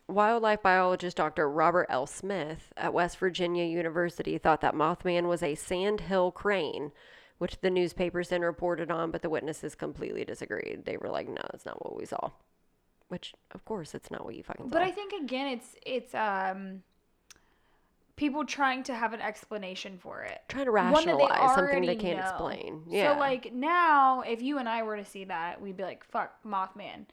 Wildlife 0.09 0.63
biologist 0.63 1.17
Dr. 1.17 1.49
Robert 1.51 1.87
L. 1.89 2.07
Smith 2.07 2.73
at 2.77 2.93
West 2.95 3.19
Virginia 3.19 3.65
University 3.65 4.39
thought 4.39 4.61
that 4.61 4.75
Mothman 4.75 5.29
was 5.29 5.43
a 5.43 5.55
sandhill 5.55 6.31
crane, 6.33 6.91
which 7.39 7.61
the 7.61 7.71
newspapers 7.71 8.29
then 8.29 8.43
reported 8.43 8.91
on, 8.91 9.11
but 9.11 9.23
the 9.23 9.31
witnesses 9.31 9.75
completely 9.75 10.25
disagreed. 10.25 10.85
They 10.85 10.97
were 10.97 11.09
like, 11.11 11.29
"No, 11.29 11.43
that's 11.51 11.65
not 11.67 11.85
what 11.85 11.97
we 11.97 12.07
saw." 12.07 12.31
Which, 13.09 13.35
of 13.53 13.65
course, 13.65 13.95
it's 13.95 14.11
not 14.11 14.25
what 14.25 14.35
you 14.37 14.43
fucking 14.43 14.67
saw. 14.67 14.73
But 14.73 14.83
I 14.83 14.91
think 14.91 15.13
again, 15.13 15.47
it's 15.49 15.77
it's 15.85 16.15
um 16.15 16.83
people 18.21 18.45
trying 18.45 18.83
to 18.83 18.95
have 18.95 19.15
an 19.15 19.21
explanation 19.23 19.97
for 19.97 20.23
it. 20.23 20.43
trying 20.49 20.67
to 20.67 20.71
rationalize 20.71 21.55
something 21.55 21.87
they 21.87 21.97
can't 21.97 22.19
know. 22.19 22.25
explain. 22.25 22.83
Yeah. 22.87 23.15
So 23.15 23.19
like 23.19 23.55
now, 23.55 24.21
if 24.21 24.43
you 24.43 24.59
and 24.59 24.69
I 24.69 24.83
were 24.83 24.99
to 24.99 25.07
see 25.07 25.25
that, 25.25 25.63
we'd 25.63 25.79
be 25.79 25.83
like, 25.83 26.05
"Fuck 26.05 26.35
Mothman." 26.45 27.07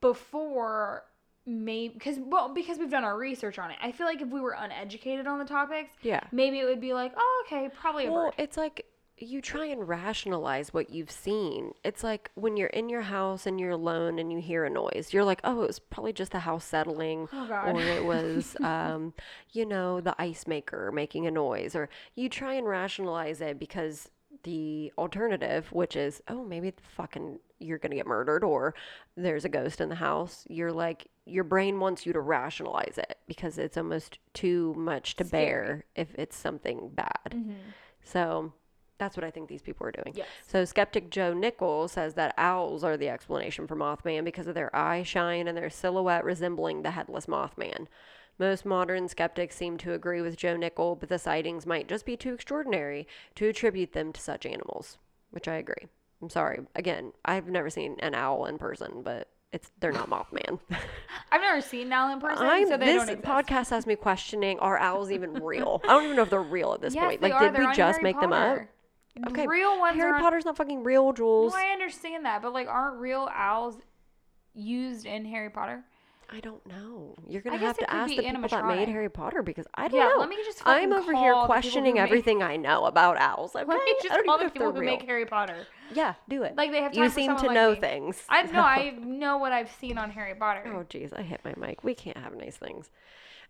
Before 0.00 1.04
maybe 1.46 1.94
because 1.94 2.18
well 2.18 2.48
because 2.52 2.78
we've 2.78 2.90
done 2.90 3.04
our 3.04 3.16
research 3.16 3.56
on 3.60 3.70
it. 3.70 3.76
I 3.80 3.92
feel 3.92 4.06
like 4.06 4.20
if 4.20 4.28
we 4.28 4.40
were 4.40 4.56
uneducated 4.58 5.28
on 5.28 5.38
the 5.38 5.44
topics, 5.44 5.90
yeah. 6.02 6.22
maybe 6.32 6.58
it 6.58 6.64
would 6.64 6.80
be 6.80 6.92
like, 6.92 7.12
"Oh, 7.16 7.44
okay, 7.46 7.70
probably 7.80 8.06
a 8.06 8.12
Well, 8.12 8.24
bird." 8.26 8.34
it's 8.36 8.56
like 8.56 8.84
you 9.20 9.40
try 9.40 9.66
and 9.66 9.88
rationalize 9.88 10.72
what 10.72 10.90
you've 10.90 11.10
seen. 11.10 11.72
It's 11.84 12.02
like 12.04 12.30
when 12.34 12.56
you're 12.56 12.68
in 12.68 12.88
your 12.88 13.02
house 13.02 13.46
and 13.46 13.58
you're 13.60 13.70
alone 13.72 14.18
and 14.18 14.32
you 14.32 14.40
hear 14.40 14.64
a 14.64 14.70
noise, 14.70 15.10
you're 15.12 15.24
like, 15.24 15.40
oh, 15.44 15.62
it 15.62 15.66
was 15.66 15.78
probably 15.78 16.12
just 16.12 16.32
the 16.32 16.40
house 16.40 16.64
settling. 16.64 17.28
Oh. 17.32 17.72
Or 17.74 17.80
it 17.80 18.04
was, 18.14 18.56
um, 18.60 19.14
you 19.52 19.66
know, 19.66 20.00
the 20.00 20.14
ice 20.20 20.46
maker 20.46 20.90
making 20.92 21.26
a 21.26 21.30
noise. 21.30 21.74
Or 21.74 21.88
you 22.14 22.28
try 22.28 22.54
and 22.54 22.66
rationalize 22.68 23.40
it 23.40 23.58
because 23.58 24.10
the 24.44 24.92
alternative, 24.98 25.72
which 25.72 25.96
is, 25.96 26.22
oh, 26.28 26.44
maybe 26.44 26.70
the 26.70 26.82
fucking 26.96 27.38
you're 27.58 27.78
going 27.78 27.90
to 27.90 27.96
get 27.96 28.06
murdered 28.06 28.44
or 28.44 28.72
there's 29.16 29.44
a 29.44 29.48
ghost 29.48 29.80
in 29.80 29.88
the 29.88 29.96
house, 29.96 30.44
you're 30.48 30.70
like, 30.72 31.08
your 31.26 31.42
brain 31.44 31.80
wants 31.80 32.06
you 32.06 32.12
to 32.12 32.20
rationalize 32.20 32.98
it 32.98 33.18
because 33.26 33.58
it's 33.58 33.76
almost 33.76 34.18
too 34.32 34.74
much 34.76 35.16
to 35.16 35.24
Scary. 35.24 35.44
bear 35.44 35.84
if 35.96 36.14
it's 36.14 36.36
something 36.36 36.90
bad. 36.94 37.32
Mhm. 37.34 37.54
So 38.04 38.52
that's 38.98 39.16
what 39.16 39.24
I 39.24 39.30
think 39.30 39.48
these 39.48 39.62
people 39.62 39.86
are 39.86 39.92
doing. 39.92 40.12
Yes. 40.14 40.26
So 40.46 40.64
skeptic 40.64 41.10
Joe 41.10 41.32
Nichols 41.32 41.92
says 41.92 42.14
that 42.14 42.34
owls 42.36 42.84
are 42.84 42.96
the 42.96 43.08
explanation 43.08 43.66
for 43.66 43.76
Mothman 43.76 44.24
because 44.24 44.46
of 44.46 44.54
their 44.54 44.74
eye 44.74 45.02
shine 45.02 45.48
and 45.48 45.56
their 45.56 45.70
silhouette 45.70 46.24
resembling 46.24 46.82
the 46.82 46.90
headless 46.90 47.26
Mothman. 47.26 47.86
Most 48.38 48.64
modern 48.64 49.08
skeptics 49.08 49.56
seem 49.56 49.78
to 49.78 49.94
agree 49.94 50.20
with 50.20 50.36
Joe 50.36 50.56
Nickell, 50.56 50.94
but 50.96 51.08
the 51.08 51.18
sightings 51.18 51.66
might 51.66 51.88
just 51.88 52.06
be 52.06 52.16
too 52.16 52.34
extraordinary 52.34 53.06
to 53.34 53.48
attribute 53.48 53.92
them 53.92 54.12
to 54.12 54.20
such 54.20 54.46
animals, 54.46 54.98
which 55.30 55.48
I 55.48 55.54
agree. 55.54 55.88
I'm 56.22 56.30
sorry. 56.30 56.60
Again, 56.74 57.12
I've 57.24 57.48
never 57.48 57.70
seen 57.70 57.96
an 58.00 58.14
owl 58.14 58.46
in 58.46 58.58
person, 58.58 59.02
but 59.02 59.28
it's 59.52 59.70
they're 59.80 59.92
not 59.92 60.10
Mothman. 60.10 60.60
I've 61.32 61.40
never 61.40 61.60
seen 61.60 61.86
an 61.86 61.92
owl 61.92 62.12
in 62.12 62.20
person, 62.20 62.46
I'm, 62.46 62.68
so 62.68 62.76
they 62.76 62.86
this 62.86 62.96
don't 62.96 63.08
exist. 63.08 63.22
podcast 63.22 63.70
has 63.70 63.86
me 63.86 63.96
questioning 63.96 64.58
are 64.60 64.78
owls 64.78 65.10
even 65.10 65.34
real? 65.34 65.80
I 65.84 65.88
don't 65.88 66.04
even 66.04 66.16
know 66.16 66.22
if 66.22 66.30
they're 66.30 66.42
real 66.42 66.74
at 66.74 66.80
this 66.80 66.94
yes, 66.94 67.04
point. 67.04 67.22
Like, 67.22 67.32
are. 67.32 67.40
did 67.40 67.54
They're 67.54 67.68
we 67.68 67.74
just 67.74 68.00
Harry 68.00 68.02
make 68.02 68.20
them 68.20 68.32
up? 68.32 68.60
Okay, 69.26 69.46
Real 69.46 69.78
ones 69.78 69.96
Harry 69.96 70.18
Potter's 70.20 70.44
not 70.44 70.56
fucking 70.56 70.84
real, 70.84 71.12
Jules. 71.12 71.52
No, 71.52 71.58
I 71.58 71.72
understand 71.72 72.24
that, 72.24 72.40
but 72.42 72.52
like, 72.52 72.68
aren't 72.68 72.98
real 73.00 73.28
owls 73.32 73.76
used 74.54 75.06
in 75.06 75.24
Harry 75.24 75.50
Potter? 75.50 75.84
I 76.30 76.40
don't 76.40 76.64
know. 76.66 77.14
You're 77.26 77.40
gonna 77.40 77.56
I 77.56 77.60
have 77.60 77.78
to 77.78 77.90
ask 77.90 78.14
the 78.14 78.20
people 78.22 78.48
that 78.48 78.66
made. 78.66 78.86
Harry 78.90 79.08
Potter 79.08 79.42
because 79.42 79.66
I 79.74 79.88
don't 79.88 79.98
Yeah, 79.98 80.08
know. 80.08 80.18
let 80.18 80.28
me 80.28 80.36
just 80.44 80.60
I'm 80.66 80.92
over 80.92 81.14
here 81.16 81.32
questioning 81.46 81.94
make- 81.94 82.02
everything 82.02 82.42
I 82.42 82.56
know 82.56 82.84
about 82.84 83.16
owls. 83.16 83.56
Okay, 83.56 83.64
Let 83.64 83.82
me 83.82 83.94
just 84.02 84.12
I 84.12 84.16
don't 84.18 84.26
call 84.26 84.38
the 84.38 84.50
people 84.50 84.70
who 84.72 84.78
real. 84.80 84.90
make 84.90 85.02
Harry 85.06 85.24
Potter. 85.24 85.66
Yeah, 85.94 86.14
do 86.28 86.42
it. 86.42 86.54
Like 86.54 86.70
they 86.70 86.82
have 86.82 86.94
you 86.94 87.08
seem 87.08 87.32
to 87.32 87.38
someone 87.38 87.54
know 87.54 87.70
me. 87.72 87.80
things. 87.80 88.22
I 88.28 88.42
know. 88.42 88.52
so- 88.52 88.58
I 88.58 88.90
know 88.90 89.38
what 89.38 89.52
I've 89.52 89.70
seen 89.80 89.96
on 89.96 90.10
Harry 90.10 90.34
Potter. 90.34 90.64
Oh, 90.66 90.84
jeez, 90.84 91.18
I 91.18 91.22
hit 91.22 91.40
my 91.46 91.54
mic. 91.56 91.82
We 91.82 91.94
can't 91.94 92.18
have 92.18 92.34
nice 92.36 92.58
things. 92.58 92.90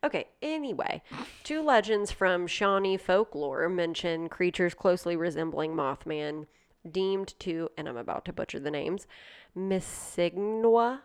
Okay, 0.05 0.29
anyway, 0.41 1.03
two 1.43 1.61
legends 1.61 2.13
from 2.13 2.47
Shawnee 2.47 2.97
folklore 2.97 3.69
mention 3.69 4.29
creatures 4.29 4.75
closely 4.75 5.17
resembling 5.17 5.75
Mothman, 5.75 6.47
deemed 6.89 7.35
to, 7.41 7.69
and 7.77 7.89
I'm 7.89 7.97
about 7.97 8.25
to 8.27 8.33
butcher 8.33 8.61
the 8.61 8.71
names, 8.71 9.09
Missignoa, 9.57 11.01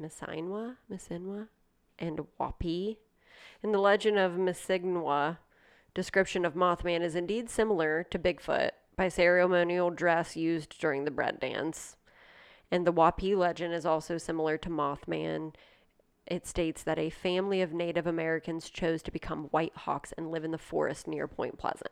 Missinwa, 0.00 0.76
Missinwa, 0.90 1.48
and 1.98 2.20
Wapi. 2.40 2.96
In 3.62 3.72
the 3.72 3.78
legend 3.78 4.18
of 4.18 4.32
Missignoa, 4.32 5.38
description 5.94 6.44
of 6.44 6.54
Mothman 6.54 7.02
is 7.02 7.14
indeed 7.14 7.48
similar 7.48 8.04
to 8.10 8.18
Bigfoot 8.18 8.70
by 8.96 9.08
ceremonial 9.08 9.90
dress 9.90 10.36
used 10.36 10.80
during 10.80 11.04
the 11.04 11.10
bread 11.10 11.38
dance. 11.38 11.96
And 12.70 12.86
the 12.86 12.92
Wapi 12.92 13.36
legend 13.36 13.74
is 13.74 13.86
also 13.86 14.18
similar 14.18 14.58
to 14.58 14.68
Mothman. 14.68 15.54
It 16.30 16.46
states 16.46 16.82
that 16.82 16.98
a 16.98 17.08
family 17.08 17.62
of 17.62 17.72
Native 17.72 18.06
Americans 18.06 18.68
chose 18.68 19.02
to 19.02 19.10
become 19.10 19.44
white 19.44 19.74
hawks 19.74 20.12
and 20.18 20.30
live 20.30 20.44
in 20.44 20.50
the 20.50 20.58
forest 20.58 21.08
near 21.08 21.26
Point 21.26 21.58
Pleasant. 21.58 21.90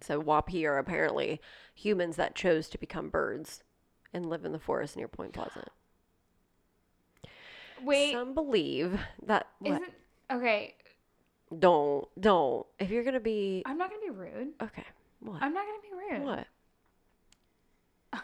So 0.00 0.20
Wapi 0.20 0.64
are 0.68 0.78
apparently 0.78 1.40
humans 1.74 2.16
that 2.16 2.34
chose 2.34 2.68
to 2.70 2.78
become 2.78 3.08
birds 3.08 3.62
and 4.12 4.28
live 4.28 4.44
in 4.44 4.50
the 4.50 4.58
forest 4.58 4.96
near 4.96 5.06
Point 5.06 5.32
Pleasant. 5.32 5.68
Wait, 7.84 8.12
Some 8.12 8.34
believe 8.34 9.00
that 9.24 9.46
what? 9.60 9.72
isn't 9.72 9.94
okay? 10.30 10.74
don't 11.58 12.08
don't 12.20 12.66
if 12.78 12.90
you're 12.90 13.04
gonna 13.04 13.20
be 13.20 13.62
I'm 13.66 13.76
not 13.76 13.90
gonna 13.90 14.02
be 14.02 14.10
rude. 14.10 14.48
okay. 14.60 14.84
What? 15.20 15.42
I'm 15.42 15.52
not 15.52 15.64
gonna 15.66 15.82
be 15.82 16.14
rude. 16.16 16.24
what? 16.24 16.46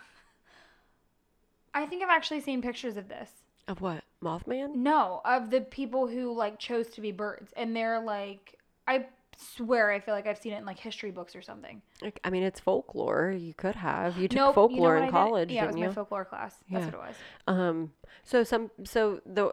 I 1.75 1.87
think 1.87 2.03
I've 2.03 2.09
actually 2.09 2.41
seen 2.41 2.61
pictures 2.63 2.97
of 2.97 3.09
this. 3.09 3.31
Of 3.69 3.81
what? 3.81 4.03
Mothman? 4.23 4.75
No, 4.77 5.21
of 5.25 5.51
the 5.51 5.61
people 5.61 6.09
who 6.09 6.35
like 6.35 6.59
chose 6.59 6.89
to 6.89 7.01
be 7.01 7.13
birds, 7.13 7.53
and 7.57 7.77
they're 7.77 8.01
like, 8.01 8.59
I 8.89 9.07
swear, 9.37 9.91
I 9.93 10.01
feel 10.01 10.15
like 10.15 10.27
I've 10.27 10.39
seen 10.39 10.55
it 10.55 10.59
in 10.59 10.65
like 10.65 10.79
history 10.79 11.11
books 11.11 11.37
or 11.37 11.43
something. 11.43 11.81
Like, 12.03 12.19
I 12.25 12.31
mean, 12.31 12.43
it's 12.43 12.59
folklore. 12.59 13.31
You 13.31 13.55
could 13.55 13.77
have. 13.77 14.17
You 14.19 14.27
took 14.27 14.37
Nope, 14.39 14.57
you 14.57 14.63
know 14.63 14.69
folklore 14.69 14.95
what 14.95 15.03
I 15.03 15.07
in 15.07 15.13
did? 15.13 15.13
college, 15.13 15.53
Yeah, 15.53 15.65
it 15.65 15.67
was 15.69 15.77
you? 15.77 15.87
my 15.87 15.93
folklore 15.93 16.25
class. 16.25 16.57
That's 16.71 16.87
Yeah. 16.87 16.87
what 16.87 16.95
it 16.95 17.09
was. 17.09 17.15
Um, 17.47 17.93
so 18.25 18.43
some, 18.43 18.71
so 18.85 19.21
the 19.27 19.53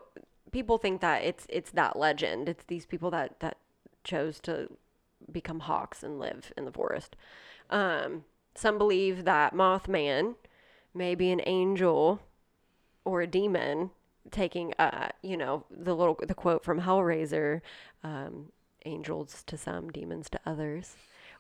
people 0.52 0.78
think 0.78 1.02
that 1.02 1.24
it's 1.24 1.46
it's 1.50 1.72
that 1.72 1.98
legend. 1.98 2.48
It's 2.50 2.64
these 2.64 2.86
people 2.86 3.12
that 3.12 3.40
that 3.42 3.58
chose 4.06 4.40
to 4.42 4.70
become 5.32 5.60
hawks 5.62 6.04
and 6.04 6.20
live 6.20 6.54
in 6.58 6.64
the 6.66 6.72
forest. 6.72 7.16
Um, 7.70 8.24
some 8.56 8.78
believe 8.78 9.26
that 9.26 9.54
Mothman 9.54 10.36
may 10.94 11.16
be 11.16 11.32
an 11.32 11.42
angel 11.46 12.22
or 13.04 13.22
a 13.22 13.28
demon 13.28 13.92
taking 14.32 14.74
uh 14.80 15.10
you 15.22 15.38
know 15.38 15.66
the 15.70 15.96
little 15.96 16.18
the 16.28 16.34
quote 16.34 16.64
from 16.64 16.82
hellraiser 16.82 17.62
um 18.04 18.52
angels 18.86 19.44
to 19.46 19.58
some 19.58 19.90
demons 19.92 20.30
to 20.30 20.40
others 20.46 20.96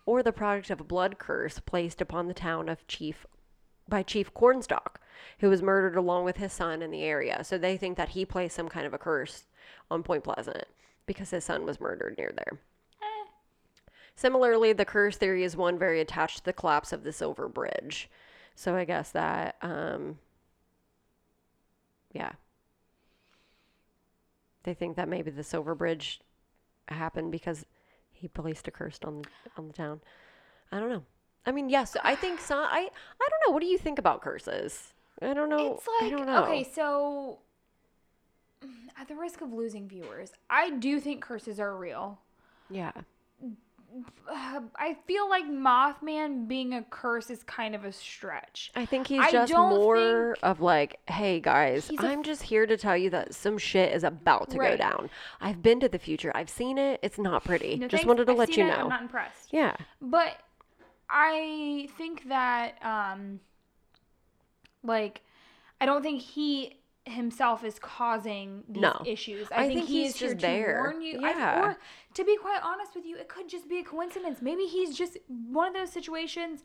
or 0.05 0.21
the 0.21 0.31
product 0.31 0.69
of 0.69 0.79
a 0.79 0.83
blood 0.83 1.17
curse 1.17 1.59
placed 1.59 1.99
upon 1.99 2.27
the 2.27 2.33
town 2.33 2.69
of 2.69 2.85
chief 2.87 3.25
by 3.87 4.03
chief 4.03 4.33
cornstalk 4.33 4.99
who 5.39 5.49
was 5.49 5.61
murdered 5.61 5.95
along 5.95 6.23
with 6.23 6.37
his 6.37 6.53
son 6.53 6.81
in 6.81 6.91
the 6.91 7.03
area 7.03 7.43
so 7.43 7.57
they 7.57 7.77
think 7.77 7.97
that 7.97 8.09
he 8.09 8.25
placed 8.25 8.55
some 8.55 8.69
kind 8.69 8.85
of 8.85 8.93
a 8.93 8.97
curse 8.97 9.45
on 9.89 10.03
point 10.03 10.23
pleasant 10.23 10.65
because 11.05 11.31
his 11.31 11.43
son 11.43 11.65
was 11.65 11.79
murdered 11.79 12.15
near 12.17 12.31
there 12.35 12.59
Similarly, 14.15 14.71
the 14.71 14.85
curse 14.85 15.17
theory 15.17 15.43
is 15.43 15.57
one 15.57 15.77
very 15.77 15.99
attached 15.99 16.37
to 16.37 16.45
the 16.45 16.53
collapse 16.53 16.93
of 16.93 17.03
the 17.03 17.11
Silver 17.11 17.49
Bridge. 17.49 18.09
So 18.55 18.75
I 18.75 18.85
guess 18.85 19.11
that, 19.11 19.55
um, 19.61 20.19
yeah. 22.13 22.33
They 24.65 24.73
think 24.73 24.95
that 24.97 25.07
maybe 25.07 25.29
the 25.29 25.43
Silver 25.43 25.75
Bridge 25.75 26.19
happened 26.87 27.31
because 27.31 27.65
he 28.11 28.27
placed 28.27 28.67
a 28.67 28.71
curse 28.71 28.99
on 29.05 29.23
on 29.57 29.67
the 29.67 29.73
town. 29.73 30.01
I 30.71 30.79
don't 30.79 30.89
know. 30.89 31.03
I 31.45 31.51
mean, 31.51 31.69
yes, 31.69 31.95
I 32.03 32.15
think 32.15 32.39
some. 32.41 32.59
I 32.59 32.89
I 32.89 33.27
don't 33.29 33.41
know. 33.47 33.53
What 33.53 33.61
do 33.61 33.67
you 33.67 33.77
think 33.77 33.99
about 33.99 34.21
curses? 34.21 34.93
I 35.21 35.33
don't 35.35 35.49
know. 35.49 35.75
It's 35.75 35.87
I 35.87 36.03
like 36.05 36.17
don't 36.17 36.25
know. 36.25 36.43
okay, 36.45 36.63
so 36.63 37.39
mm, 38.65 38.69
at 38.99 39.07
the 39.07 39.15
risk 39.15 39.41
of 39.41 39.53
losing 39.53 39.87
viewers, 39.87 40.31
I 40.49 40.71
do 40.71 40.99
think 40.99 41.21
curses 41.21 41.59
are 41.59 41.77
real. 41.77 42.19
Yeah. 42.69 42.91
Uh, 44.29 44.61
I 44.75 44.97
feel 45.07 45.29
like 45.29 45.45
Mothman 45.45 46.47
being 46.47 46.73
a 46.73 46.83
curse 46.83 47.29
is 47.29 47.43
kind 47.43 47.75
of 47.75 47.85
a 47.85 47.91
stretch. 47.91 48.71
I 48.75 48.85
think 48.85 49.07
he's 49.07 49.21
I 49.21 49.31
just 49.31 49.53
more 49.53 50.35
of 50.43 50.61
like, 50.61 50.99
hey 51.07 51.39
guys, 51.39 51.87
He's 51.87 51.99
a 52.01 52.07
I'm 52.07 52.23
just 52.23 52.41
here 52.43 52.65
to 52.65 52.77
tell 52.77 52.97
you 52.97 53.09
that 53.11 53.33
some 53.33 53.57
shit 53.57 53.93
is 53.93 54.03
about 54.03 54.49
to 54.51 54.57
go 54.57 54.75
down. 54.75 55.09
I've 55.41 55.61
been 55.61 55.79
to 55.79 55.89
the 55.89 55.99
future. 55.99 56.31
I've 56.35 56.49
seen 56.49 56.77
it. 56.77 56.99
It's 57.03 57.17
not 57.17 57.43
pretty. 57.43 57.75
No, 57.77 57.87
just 57.87 58.01
thanks. 58.01 58.05
wanted 58.07 58.25
to 58.25 58.31
I've 58.33 58.37
let 58.37 58.57
you 58.57 58.65
it, 58.65 58.67
know. 58.67 58.83
I'm 58.83 58.89
not 58.89 59.01
impressed. 59.01 59.49
yeah. 59.51 59.75
But 60.01 60.37
I 61.09 61.87
think 61.97 62.27
that 62.29 62.75
um 62.83 63.39
like 64.83 65.21
I 65.79 65.85
don't 65.85 66.01
think 66.01 66.21
he 66.21 66.79
himself 67.05 67.63
is 67.63 67.77
causing 67.79 68.63
these 68.67 68.81
No. 68.81 69.01
issues. 69.05 69.47
I 69.51 69.63
I, 69.63 69.67
think, 69.67 69.79
think 69.81 69.89
he 69.89 70.03
he's 70.03 70.15
here 70.17 70.29
just 70.29 70.39
to 70.41 70.45
there. 70.47 70.81
warn 70.83 71.01
you. 71.01 71.19
I- 71.23 71.29
Yeah. 71.31 71.61
or 71.63 71.77
to 72.15 72.23
be 72.23 72.35
quite 72.37 72.61
honest 72.63 72.95
with 72.95 73.05
you, 73.05 73.15
it 73.17 73.27
could 73.27 73.47
just 73.47 73.69
be 73.69 73.79
a 73.79 73.83
coincidence. 73.83 74.41
Maybe 74.41 74.63
he's 74.65 74.97
just 74.97 75.17
one 75.27 75.67
of 75.67 75.73
those 75.75 75.91
situations, 75.91 76.63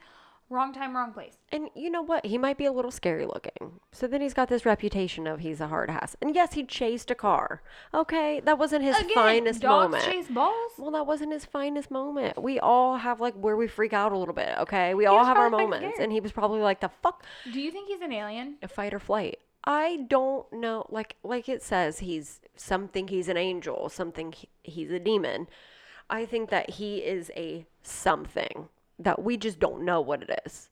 wrong 0.49 0.72
time, 0.72 0.97
wrong 0.97 1.12
place. 1.12 1.36
And 1.53 1.68
you 1.76 1.91
know 1.91 2.03
what? 2.03 2.24
He 2.26 2.38
might 2.38 2.57
be 2.59 2.64
a 2.64 2.72
little 2.72 2.91
scary 2.91 3.26
looking. 3.26 3.80
So 3.93 4.07
then 4.07 4.20
he's 4.20 4.34
got 4.34 4.49
this 4.49 4.64
reputation 4.66 5.26
of 5.26 5.41
he's 5.41 5.61
a 5.61 5.68
hard 5.68 5.91
ass. 5.91 6.16
And 6.22 6.34
yes, 6.34 6.55
he 6.55 6.64
chased 6.64 7.11
a 7.11 7.14
car. 7.14 7.62
Okay, 7.93 8.41
that 8.41 8.59
wasn't 8.59 8.82
his 8.82 8.97
Again, 8.99 9.14
finest 9.14 9.61
dogs 9.61 9.91
moment. 9.93 10.05
chase 10.05 10.28
balls. 10.28 10.72
Well, 10.78 10.91
that 10.93 11.07
wasn't 11.07 11.32
his 11.32 11.45
finest 11.45 11.91
moment. 11.91 12.43
We 12.43 12.59
all 12.59 12.97
have 12.97 13.20
like 13.20 13.34
where 13.34 13.57
we 13.57 13.66
freak 13.68 13.93
out 13.93 14.11
a 14.12 14.16
little 14.16 14.34
bit, 14.34 14.57
okay? 14.59 14.95
We 14.95 15.07
all 15.07 15.24
have 15.24 15.36
our 15.36 15.51
moments. 15.51 15.99
And 16.01 16.11
he 16.12 16.20
was 16.20 16.32
probably 16.32 16.61
like, 16.61 16.80
the 16.80 16.91
fuck? 17.03 17.24
Do 17.53 17.61
you 17.61 17.70
think 17.70 17.88
he's 17.88 18.01
an 18.01 18.12
alien? 18.12 18.57
a 18.62 18.68
fight 18.68 18.95
or 18.95 18.99
flight. 18.99 19.38
I 19.64 20.06
don't 20.08 20.50
know. 20.52 20.86
Like 20.88 21.16
like 21.22 21.48
it 21.48 21.62
says, 21.62 21.98
he's 22.00 22.40
something. 22.56 23.08
He's 23.08 23.28
an 23.28 23.36
angel. 23.36 23.88
Something. 23.88 24.32
he- 24.32 24.48
He's 24.62 24.90
a 24.90 24.98
demon. 25.00 25.48
I 26.08 26.24
think 26.26 26.50
that 26.50 26.70
he 26.70 26.98
is 26.98 27.30
a 27.36 27.66
something 27.82 28.68
that 28.98 29.22
we 29.22 29.36
just 29.36 29.58
don't 29.58 29.82
know 29.84 30.00
what 30.00 30.22
it 30.22 30.40
is. 30.46 30.68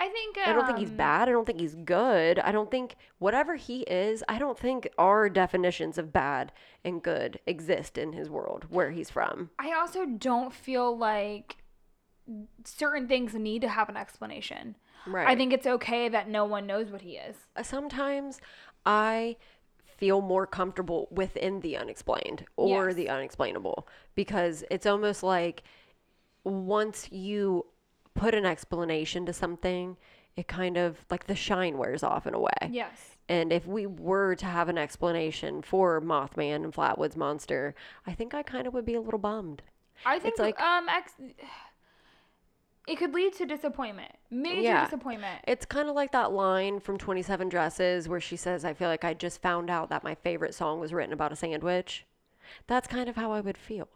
I 0.00 0.08
think 0.08 0.36
I 0.38 0.52
don't 0.52 0.66
think 0.66 0.78
he's 0.78 0.90
um, 0.90 0.96
bad. 0.96 1.28
I 1.28 1.32
don't 1.32 1.44
think 1.44 1.60
he's 1.60 1.74
good. 1.76 2.38
I 2.40 2.50
don't 2.52 2.70
think 2.70 2.96
whatever 3.18 3.56
he 3.56 3.82
is. 3.82 4.24
I 4.28 4.38
don't 4.38 4.58
think 4.58 4.88
our 4.98 5.28
definitions 5.28 5.96
of 5.98 6.12
bad 6.12 6.50
and 6.84 7.02
good 7.02 7.38
exist 7.46 7.96
in 7.98 8.12
his 8.12 8.28
world 8.28 8.66
where 8.68 8.90
he's 8.90 9.10
from. 9.10 9.50
I 9.58 9.72
also 9.72 10.04
don't 10.06 10.52
feel 10.52 10.96
like 10.96 11.58
certain 12.64 13.06
things 13.08 13.34
need 13.34 13.62
to 13.62 13.68
have 13.68 13.88
an 13.88 13.96
explanation. 13.96 14.76
Right. 15.06 15.26
I 15.28 15.34
think 15.36 15.52
it's 15.52 15.66
okay 15.66 16.08
that 16.08 16.28
no 16.28 16.44
one 16.44 16.66
knows 16.66 16.90
what 16.90 17.02
he 17.02 17.16
is. 17.16 17.36
sometimes 17.62 18.40
I 18.86 19.36
feel 19.96 20.20
more 20.20 20.46
comfortable 20.46 21.06
within 21.10 21.60
the 21.60 21.76
unexplained 21.76 22.44
or 22.56 22.88
Yes. 22.88 22.96
the 22.96 23.08
unexplainable 23.08 23.86
because 24.16 24.64
it's 24.70 24.86
almost 24.86 25.22
like 25.22 25.62
once 26.44 27.10
you 27.12 27.66
put 28.14 28.34
an 28.34 28.44
explanation 28.44 29.24
to 29.26 29.32
something, 29.32 29.96
it 30.36 30.48
kind 30.48 30.76
of 30.76 31.04
like 31.10 31.26
the 31.26 31.34
shine 31.36 31.78
wears 31.78 32.02
off 32.02 32.26
in 32.26 32.34
a 32.34 32.40
way. 32.40 32.50
Yes. 32.70 33.16
And 33.28 33.52
if 33.52 33.66
we 33.66 33.86
were 33.86 34.34
to 34.36 34.46
have 34.46 34.68
an 34.68 34.76
explanation 34.76 35.62
for 35.62 36.00
Mothman 36.00 36.64
and 36.64 36.72
Flatwoods 36.74 37.16
Monster, 37.16 37.74
I 38.06 38.12
think 38.12 38.34
I 38.34 38.42
kind 38.42 38.66
of 38.66 38.74
would 38.74 38.84
be 38.84 38.94
a 38.94 39.00
little 39.00 39.20
bummed. 39.20 39.62
I 40.04 40.18
think 40.18 40.38
like- 40.38 40.60
um 40.60 40.88
ex- 40.88 41.14
it 42.88 42.96
could 42.96 43.14
lead 43.14 43.32
to 43.34 43.46
disappointment. 43.46 44.12
Major 44.30 44.60
Yeah. 44.60 44.84
disappointment. 44.84 45.40
It's 45.46 45.64
kind 45.64 45.88
of 45.88 45.94
like 45.94 46.12
that 46.12 46.32
line 46.32 46.80
from 46.80 46.98
27 46.98 47.48
Dresses 47.48 48.08
where 48.08 48.20
she 48.20 48.36
says, 48.36 48.64
I 48.64 48.74
feel 48.74 48.88
like 48.88 49.04
I 49.04 49.14
just 49.14 49.40
found 49.40 49.70
out 49.70 49.88
that 49.90 50.02
my 50.04 50.14
favorite 50.16 50.54
song 50.54 50.80
was 50.80 50.92
written 50.92 51.12
about 51.12 51.32
a 51.32 51.36
sandwich. 51.36 52.04
That's 52.66 52.88
kind 52.88 53.08
of 53.08 53.16
how 53.16 53.32
I 53.32 53.40
would 53.40 53.56
feel. 53.56 53.88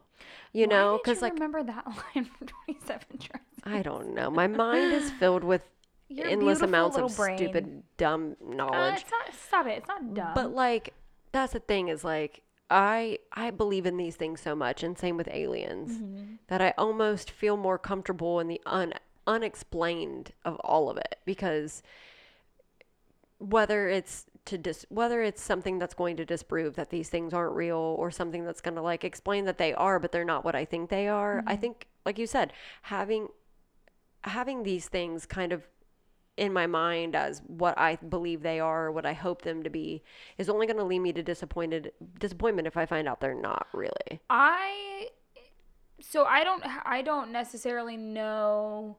You 0.53 0.66
know, 0.66 0.93
Why 0.93 0.97
did 0.99 1.03
because 1.05 1.22
like, 1.22 1.32
remember 1.34 1.62
that 1.64 1.87
line 2.14 2.24
from 2.24 2.47
27 2.66 3.05
Dresses? 3.18 3.41
I 3.64 3.82
don't 3.82 4.14
know. 4.14 4.30
My 4.30 4.47
mind 4.47 4.93
is 4.93 5.11
filled 5.11 5.43
with 5.45 5.62
Your 6.09 6.26
endless 6.28 6.62
amounts 6.62 6.97
of 6.97 7.14
brain. 7.16 7.37
stupid, 7.37 7.82
dumb 7.97 8.37
Uh, 8.41 8.55
knowledge. 8.55 9.01
it's 9.03 9.11
not 9.11 9.34
stop 9.34 9.66
it. 9.66 9.78
It's 9.78 9.89
not 9.89 10.14
dumb. 10.14 10.32
But 10.34 10.53
like 10.55 10.95
that's 11.32 11.53
the 11.53 11.59
thing 11.61 11.89
is 11.89 12.03
like 12.05 12.43
I 12.68 13.18
I 13.32 13.50
believe 13.50 13.86
in 13.86 13.96
these 13.96 14.16
things 14.16 14.40
so 14.40 14.54
much 14.56 14.82
and 14.82 14.98
same 14.98 15.16
with 15.16 15.28
aliens 15.28 15.98
Mm-hmm. 15.98 16.34
that 16.48 16.60
I 16.60 16.74
almost 16.76 17.30
feel 17.30 17.56
more 17.56 17.78
comfortable 17.78 18.40
in 18.40 18.48
the 18.48 18.60
un 18.66 18.92
unexplained 19.26 20.32
of 20.44 20.56
all 20.60 20.88
of 20.88 20.96
it 20.96 21.16
because 21.24 21.82
whether 23.38 23.88
it's 23.88 24.26
to 24.46 24.56
dis 24.56 24.86
whether 24.88 25.20
it's 25.22 25.42
something 25.42 25.78
that's 25.78 25.94
going 25.94 26.16
to 26.16 26.24
disprove 26.24 26.76
that 26.76 26.90
these 26.90 27.08
things 27.08 27.34
aren't 27.34 27.54
real 27.54 27.76
or 27.98 28.10
something 28.10 28.44
that's 28.44 28.60
going 28.60 28.76
to 28.76 28.82
like 28.82 29.04
explain 29.04 29.44
that 29.44 29.58
they 29.58 29.74
are 29.74 29.98
but 29.98 30.12
they're 30.12 30.24
not 30.24 30.44
what 30.44 30.54
I 30.54 30.64
think 30.64 30.88
they 30.88 31.08
are 31.08 31.42
I 31.46 31.56
think 31.56 31.86
like 32.04 32.18
you 32.18 32.26
said 32.26 32.52
having 32.82 33.28
having 34.22 34.62
these 34.62 34.88
things 34.88 35.26
kind 35.26 35.52
of 35.52 35.66
in 36.37 36.53
my 36.53 36.66
mind 36.66 37.16
as 37.16 37.43
what 37.47 37.78
I 37.78 37.97
believe 37.97 38.43
they 38.43 38.61
are, 38.61 38.87
or 38.87 38.93
what 38.93 39.07
I 39.07 39.12
hope 39.14 39.43
them 39.43 39.62
to 39.62 39.70
be, 39.70 40.03
is 40.39 40.49
only 40.49 40.66
going 40.66 40.78
to 40.78 40.84
lead 40.84 41.01
me 41.01 41.12
to 41.12 41.22
disappointed 41.22 41.93
disappointment 42.18 42.66
if 42.66 42.76
I 42.76 42.87
find 42.87 43.09
out 43.09 43.20
they're 43.20 43.34
not 43.34 43.66
really. 43.72 44.20
I 44.28 45.09
so 46.01 46.24
I 46.24 46.45
don't 46.45 46.62
I 46.84 47.03
don't 47.03 47.32
necessarily 47.32 47.97
know 47.97 48.97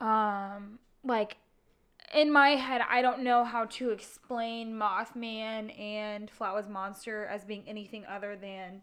um 0.00 0.78
like 1.04 1.36
in 2.12 2.32
my 2.32 2.50
head 2.50 2.82
I 2.88 3.00
don't 3.00 3.22
know 3.22 3.44
how 3.44 3.66
to 3.66 3.90
explain 3.90 4.74
Mothman 4.74 5.78
and 5.78 6.30
Flatwoods 6.30 6.68
Monster 6.68 7.26
as 7.26 7.44
being 7.44 7.62
anything 7.66 8.04
other 8.06 8.36
than 8.36 8.82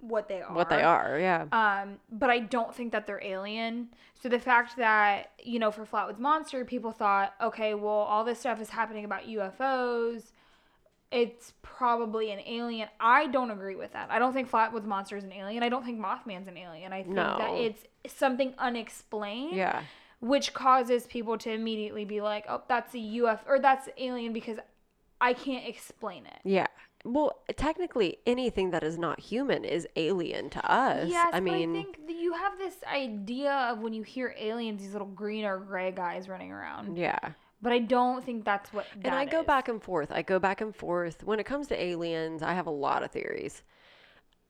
what 0.00 0.28
they 0.28 0.40
are. 0.40 0.54
What 0.54 0.68
they 0.70 0.82
are, 0.82 1.18
yeah. 1.18 1.46
Um, 1.52 1.96
but 2.10 2.30
I 2.30 2.38
don't 2.38 2.74
think 2.74 2.92
that 2.92 3.06
they're 3.06 3.22
alien. 3.22 3.88
So 4.20 4.28
the 4.28 4.38
fact 4.38 4.76
that, 4.76 5.32
you 5.42 5.58
know, 5.58 5.70
for 5.70 5.84
Flatwoods 5.84 6.18
Monster, 6.18 6.64
people 6.64 6.92
thought, 6.92 7.34
okay, 7.40 7.74
well, 7.74 7.92
all 7.92 8.24
this 8.24 8.40
stuff 8.40 8.60
is 8.60 8.70
happening 8.70 9.04
about 9.04 9.26
UFOs. 9.26 10.32
It's 11.10 11.54
probably 11.62 12.30
an 12.32 12.40
alien. 12.40 12.88
I 13.00 13.28
don't 13.28 13.50
agree 13.50 13.76
with 13.76 13.92
that. 13.92 14.08
I 14.10 14.18
don't 14.18 14.32
think 14.32 14.50
Flatwoods 14.50 14.84
Monster 14.84 15.16
is 15.16 15.24
an 15.24 15.32
alien. 15.32 15.62
I 15.62 15.68
don't 15.68 15.84
think 15.84 15.98
Mothman's 15.98 16.48
an 16.48 16.56
alien. 16.56 16.92
I 16.92 17.02
think 17.02 17.16
that 17.16 17.50
it's 17.54 17.84
something 18.12 18.54
unexplained, 18.58 19.56
yeah. 19.56 19.82
which 20.20 20.52
causes 20.52 21.06
people 21.06 21.38
to 21.38 21.50
immediately 21.50 22.04
be 22.04 22.20
like, 22.20 22.44
oh, 22.48 22.62
that's 22.68 22.94
a 22.94 22.98
UFO 22.98 23.40
or 23.46 23.58
that's 23.58 23.88
alien 23.96 24.32
because 24.32 24.58
I 25.20 25.32
can't 25.32 25.66
explain 25.66 26.26
it. 26.26 26.40
Yeah. 26.44 26.66
Well, 27.04 27.40
technically, 27.56 28.18
anything 28.26 28.70
that 28.70 28.82
is 28.82 28.98
not 28.98 29.20
human 29.20 29.64
is 29.64 29.86
alien 29.96 30.50
to 30.50 30.70
us. 30.70 31.08
Yes, 31.08 31.30
I 31.32 31.40
mean, 31.40 31.70
I 31.70 31.82
think 31.82 31.98
you 32.08 32.32
have 32.32 32.58
this 32.58 32.76
idea 32.92 33.52
of 33.52 33.78
when 33.78 33.92
you 33.92 34.02
hear 34.02 34.34
aliens, 34.38 34.82
these 34.82 34.92
little 34.92 35.08
green 35.08 35.44
or 35.44 35.58
gray 35.58 35.92
guys 35.92 36.28
running 36.28 36.52
around. 36.52 36.96
yeah. 36.96 37.18
But 37.60 37.72
I 37.72 37.80
don't 37.80 38.24
think 38.24 38.44
that's 38.44 38.72
what. 38.72 38.86
And 39.02 39.12
I 39.12 39.24
go 39.24 39.40
is. 39.40 39.46
back 39.46 39.68
and 39.68 39.82
forth. 39.82 40.12
I 40.12 40.22
go 40.22 40.38
back 40.38 40.60
and 40.60 40.74
forth. 40.74 41.24
When 41.24 41.40
it 41.40 41.44
comes 41.44 41.66
to 41.68 41.82
aliens, 41.82 42.40
I 42.40 42.52
have 42.52 42.68
a 42.68 42.70
lot 42.70 43.02
of 43.02 43.10
theories. 43.10 43.62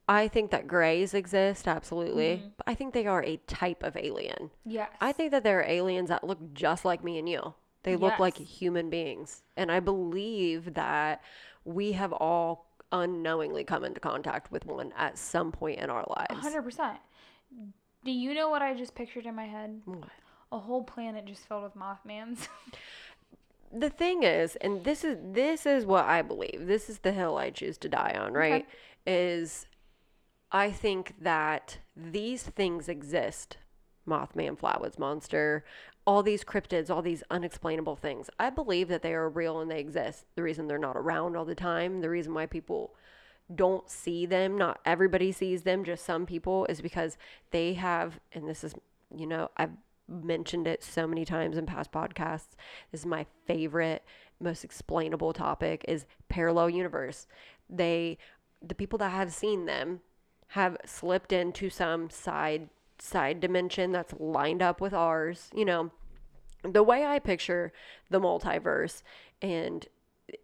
I 0.07 0.29
think 0.29 0.51
that 0.51 0.67
grays 0.67 1.15
exist, 1.15 1.69
absolutely. 1.69 2.37
Mm-hmm. 2.37 2.49
But 2.57 2.65
I 2.67 2.75
think 2.75 2.95
they 2.95 3.07
are 3.07 3.23
a 3.23 3.37
type 3.47 3.83
of 3.83 3.97
alien. 3.97 4.51
Yes. 4.65 4.91
I 5.01 5.13
think 5.13 5.31
that 5.31 5.43
there 5.43 5.61
are 5.61 5.65
aliens 5.65 6.09
that 6.09 6.25
look 6.25 6.53
just 6.55 6.85
like 6.85 7.05
me 7.05 7.19
and 7.19 7.29
you. 7.29 7.55
They 7.83 7.97
look 7.97 8.19
like 8.19 8.37
human 8.37 8.91
beings. 8.91 9.43
And 9.57 9.73
I 9.73 9.81
believe 9.81 10.75
that 10.75 11.23
we 11.69 11.93
have 11.93 12.13
all 12.13 12.67
unknowingly 12.93 13.63
come 13.63 13.85
into 13.85 14.01
contact 14.01 14.51
with 14.51 14.65
one 14.65 14.93
at 14.97 15.19
some 15.19 15.53
point 15.53 15.79
in 15.79 15.91
our 15.91 16.05
lives. 16.09 16.41
hundred 16.41 16.63
percent. 16.63 16.99
Do 18.05 18.11
you 18.11 18.33
know 18.33 18.49
what 18.49 18.63
I 18.63 18.75
just 18.75 18.95
pictured 18.95 19.27
in 19.27 19.35
my 19.35 19.45
head? 19.45 19.83
What? 19.85 20.09
A 20.51 20.59
whole 20.59 20.83
planet 20.83 21.27
just 21.27 21.47
filled 21.47 21.65
with 21.65 21.77
Mothmans. 21.77 22.49
the 23.73 23.91
thing 23.91 24.23
is 24.23 24.57
and 24.57 24.85
this 24.85 25.05
is 25.05 25.19
this 25.23 25.67
is 25.67 25.85
what 25.85 26.07
i 26.07 26.23
believe 26.23 26.67
this 26.67 26.89
is 26.89 27.01
the 27.01 27.13
hill 27.13 27.37
i 27.37 27.51
choose 27.51 27.77
to 27.77 27.87
die 27.87 28.17
on 28.19 28.33
right 28.33 28.67
is 29.07 29.67
i 30.53 30.71
think 30.71 31.15
that 31.21 31.77
these 31.95 32.43
things 32.45 32.89
exist 32.89 33.59
mothman 34.09 34.59
flatwoods 34.59 34.99
monster 34.99 35.67
all 36.09 36.23
these 36.23 36.43
cryptids 36.43 36.89
all 36.89 37.03
these 37.03 37.23
unexplainable 37.31 37.97
things. 37.97 38.31
I 38.39 38.51
believe 38.51 38.89
that 38.89 39.03
they 39.03 39.13
are 39.13 39.29
real 39.29 39.61
and 39.61 39.71
they 39.71 39.81
exist. 39.81 40.25
The 40.35 40.43
reason 40.43 40.67
they're 40.67 40.79
not 40.79 40.97
around 40.97 41.37
all 41.37 41.45
the 41.45 41.55
time 41.55 42.01
the 42.01 42.11
reason 42.11 42.35
why 42.35 42.47
people 42.47 42.95
don't 43.55 43.89
see 43.89 44.27
them 44.27 44.59
not 44.59 44.79
everybody 44.85 45.33
sees 45.33 45.63
them 45.63 45.85
just 45.85 46.05
some 46.05 46.27
people 46.27 46.67
is 46.67 46.81
because 46.81 47.17
they 47.51 47.75
have 47.75 48.21
and 48.33 48.47
this 48.47 48.63
is 48.63 48.75
you 49.17 49.27
know 49.27 49.51
i've 49.57 49.71
mentioned 50.07 50.67
it 50.67 50.85
so 50.85 51.07
many 51.07 51.25
times 51.25 51.57
in 51.57 51.65
past 51.65 51.91
podcasts 51.91 52.57
this 52.91 53.01
is 53.01 53.07
my 53.07 53.25
favorite 53.47 54.03
most 54.41 54.65
explainable 54.65 55.33
topic 55.33 55.85
is 55.89 56.07
parallel 56.29 56.71
universe. 56.71 57.27
They 57.69 58.19
the 58.63 58.75
people 58.75 58.99
that 58.99 59.11
have 59.11 59.33
seen 59.33 59.67
them 59.67 60.01
have 60.49 60.77
slipped 60.85 61.33
into 61.33 61.71
some 61.71 62.11
side 62.11 62.69
side 63.01 63.41
dimension 63.41 63.93
that's 63.93 64.15
lined 64.19 64.63
up 64.63 64.81
with 64.81 64.93
ours 64.93 65.51
you 65.55 65.65
know? 65.65 65.91
The 66.63 66.83
way 66.83 67.05
I 67.05 67.19
picture 67.19 67.73
the 68.11 68.21
multiverse 68.21 69.03
and 69.41 69.87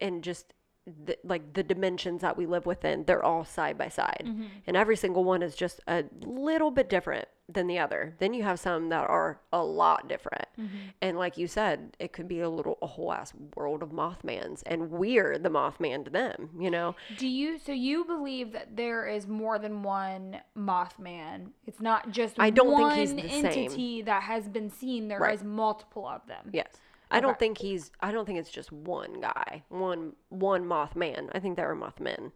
and 0.00 0.22
just 0.22 0.55
the, 0.86 1.18
like 1.24 1.55
the 1.55 1.62
dimensions 1.62 2.20
that 2.20 2.36
we 2.36 2.46
live 2.46 2.66
within, 2.66 3.05
they're 3.05 3.24
all 3.24 3.44
side 3.44 3.78
by 3.78 3.88
side, 3.88 4.24
mm-hmm. 4.24 4.44
and 4.66 4.76
every 4.76 4.96
single 4.96 5.24
one 5.24 5.42
is 5.42 5.57
just 5.57 5.80
a 5.86 6.05
little 6.20 6.70
bit 6.70 6.88
different 6.88 7.26
than 7.49 7.66
the 7.66 7.78
other. 7.78 8.14
Then 8.20 8.32
you 8.32 8.42
have 8.42 8.59
some 8.59 8.88
that 8.88 9.09
are 9.09 9.38
a 9.53 9.62
lot 9.62 10.09
different, 10.09 10.47
mm-hmm. 10.59 10.76
and 11.03 11.18
like 11.18 11.36
you 11.36 11.47
said, 11.47 11.95
it 11.99 12.12
could 12.12 12.26
be 12.26 12.40
a 12.40 12.49
little 12.49 12.78
a 12.80 12.86
whole 12.86 13.12
ass 13.12 13.32
world 13.55 13.82
of 13.82 13.90
Mothmans, 13.90 14.62
and 14.66 14.90
we're 14.90 15.38
the 15.38 15.51
Mothman 15.51 16.05
to 16.05 16.11
them. 16.11 16.51
You 16.59 16.70
know, 16.70 16.97
Do 17.18 17.28
you? 17.28 17.59
So 17.59 17.72
you 17.72 18.05
believe 18.05 18.53
that 18.53 18.76
there 18.76 19.07
is 19.07 19.26
more 19.26 19.59
than 19.59 19.82
one 19.82 20.40
Mothman? 20.57 21.51
It's 21.66 21.80
not 21.80 22.11
just 22.11 22.36
I 22.38 22.51
don't 22.51 22.76
think 22.76 22.92
he's 22.95 23.14
the 23.14 23.28
same. 23.28 23.47
entity 23.47 24.03
that 24.03 24.22
has 24.22 24.49
been 24.49 24.70
seen. 24.70 25.09
There 25.09 25.18
is 25.30 25.40
Right. 25.40 25.47
multiple 25.49 26.07
of 26.09 26.26
them. 26.26 26.51
Yes. 26.53 26.68
I 27.11 27.20
don't 27.20 27.38
think 27.38 27.59
he's 27.59 27.92
I 28.01 28.11
don't 28.11 28.24
think 28.24 28.38
it's 28.38 28.51
just 28.51 28.72
one 28.72 29.20
guy, 29.20 29.62
one 29.68 30.14
one 30.30 30.64
Mothman. 30.64 31.28
I 31.32 31.38
think 31.40 31.57
there 31.57 31.70
are 31.70 31.76
Mothmen. 31.76 32.32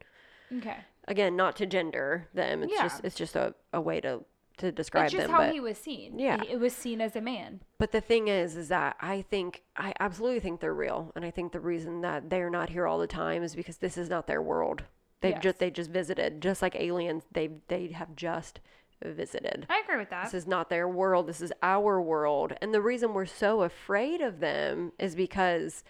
Okay. 0.59 0.77
Again, 1.09 1.35
not 1.37 1.57
to 1.57 1.67
gender 1.67 2.29
them. 2.35 2.63
It's 2.63 2.73
Yeah. 2.73 2.83
just 2.83 3.05
it's 3.05 3.17
just 3.17 3.35
a, 3.37 3.55
a 3.73 3.81
way 3.81 4.01
to 4.03 4.25
to 4.59 4.71
describe 4.73 5.05
It's 5.07 5.13
just 5.15 5.23
them. 5.27 5.31
how 5.31 5.39
but, 5.47 5.53
he 5.53 5.61
was 5.61 5.79
seen. 5.79 6.19
Yeah. 6.19 6.43
It 6.49 6.61
was 6.61 6.73
seen 6.75 7.01
as 7.01 7.17
a 7.17 7.21
man. 7.21 7.61
but 7.79 7.93
the 7.93 8.01
thing 8.01 8.29
is 8.29 8.57
is 8.57 8.69
that 8.69 8.97
I 9.01 9.23
think 9.23 9.63
I 9.77 9.93
absolutely 10.01 10.41
think 10.41 10.61
they're 10.61 10.75
real. 10.75 11.13
And 11.17 11.25
I 11.25 11.31
think 11.31 11.53
the 11.53 11.61
reason 11.61 12.01
that 12.03 12.31
they're 12.31 12.51
not 12.51 12.71
here 12.71 12.87
all 12.87 12.99
the 12.99 13.07
time 13.07 13.43
is 13.43 13.55
because 13.55 13.79
this 13.79 13.97
is 13.97 14.09
not 14.11 14.27
their 14.27 14.43
world. 14.43 14.85
They 15.21 15.31
Yes. 15.31 15.43
just 15.43 15.59
they 15.59 15.71
just 15.71 15.91
visited. 15.91 16.41
Just 16.41 16.63
like 16.63 16.77
aliens, 16.77 17.25
they 17.33 17.51
they 17.69 17.89
have 17.89 18.15
just 18.15 18.61
visited. 19.05 19.67
I 19.71 19.81
agree 19.85 19.97
with 19.99 20.11
that. 20.11 20.25
This 20.25 20.35
is 20.35 20.47
not 20.47 20.71
their 20.71 20.89
world. 20.89 21.27
This 21.29 21.41
is 21.41 21.53
our 21.63 22.01
world. 22.01 22.53
And 22.61 22.75
the 22.75 22.81
reason 22.83 23.15
we're 23.15 23.27
so 23.27 23.63
afraid 23.63 24.21
of 24.21 24.41
them 24.41 24.93
is 24.99 25.15
because 25.15 25.85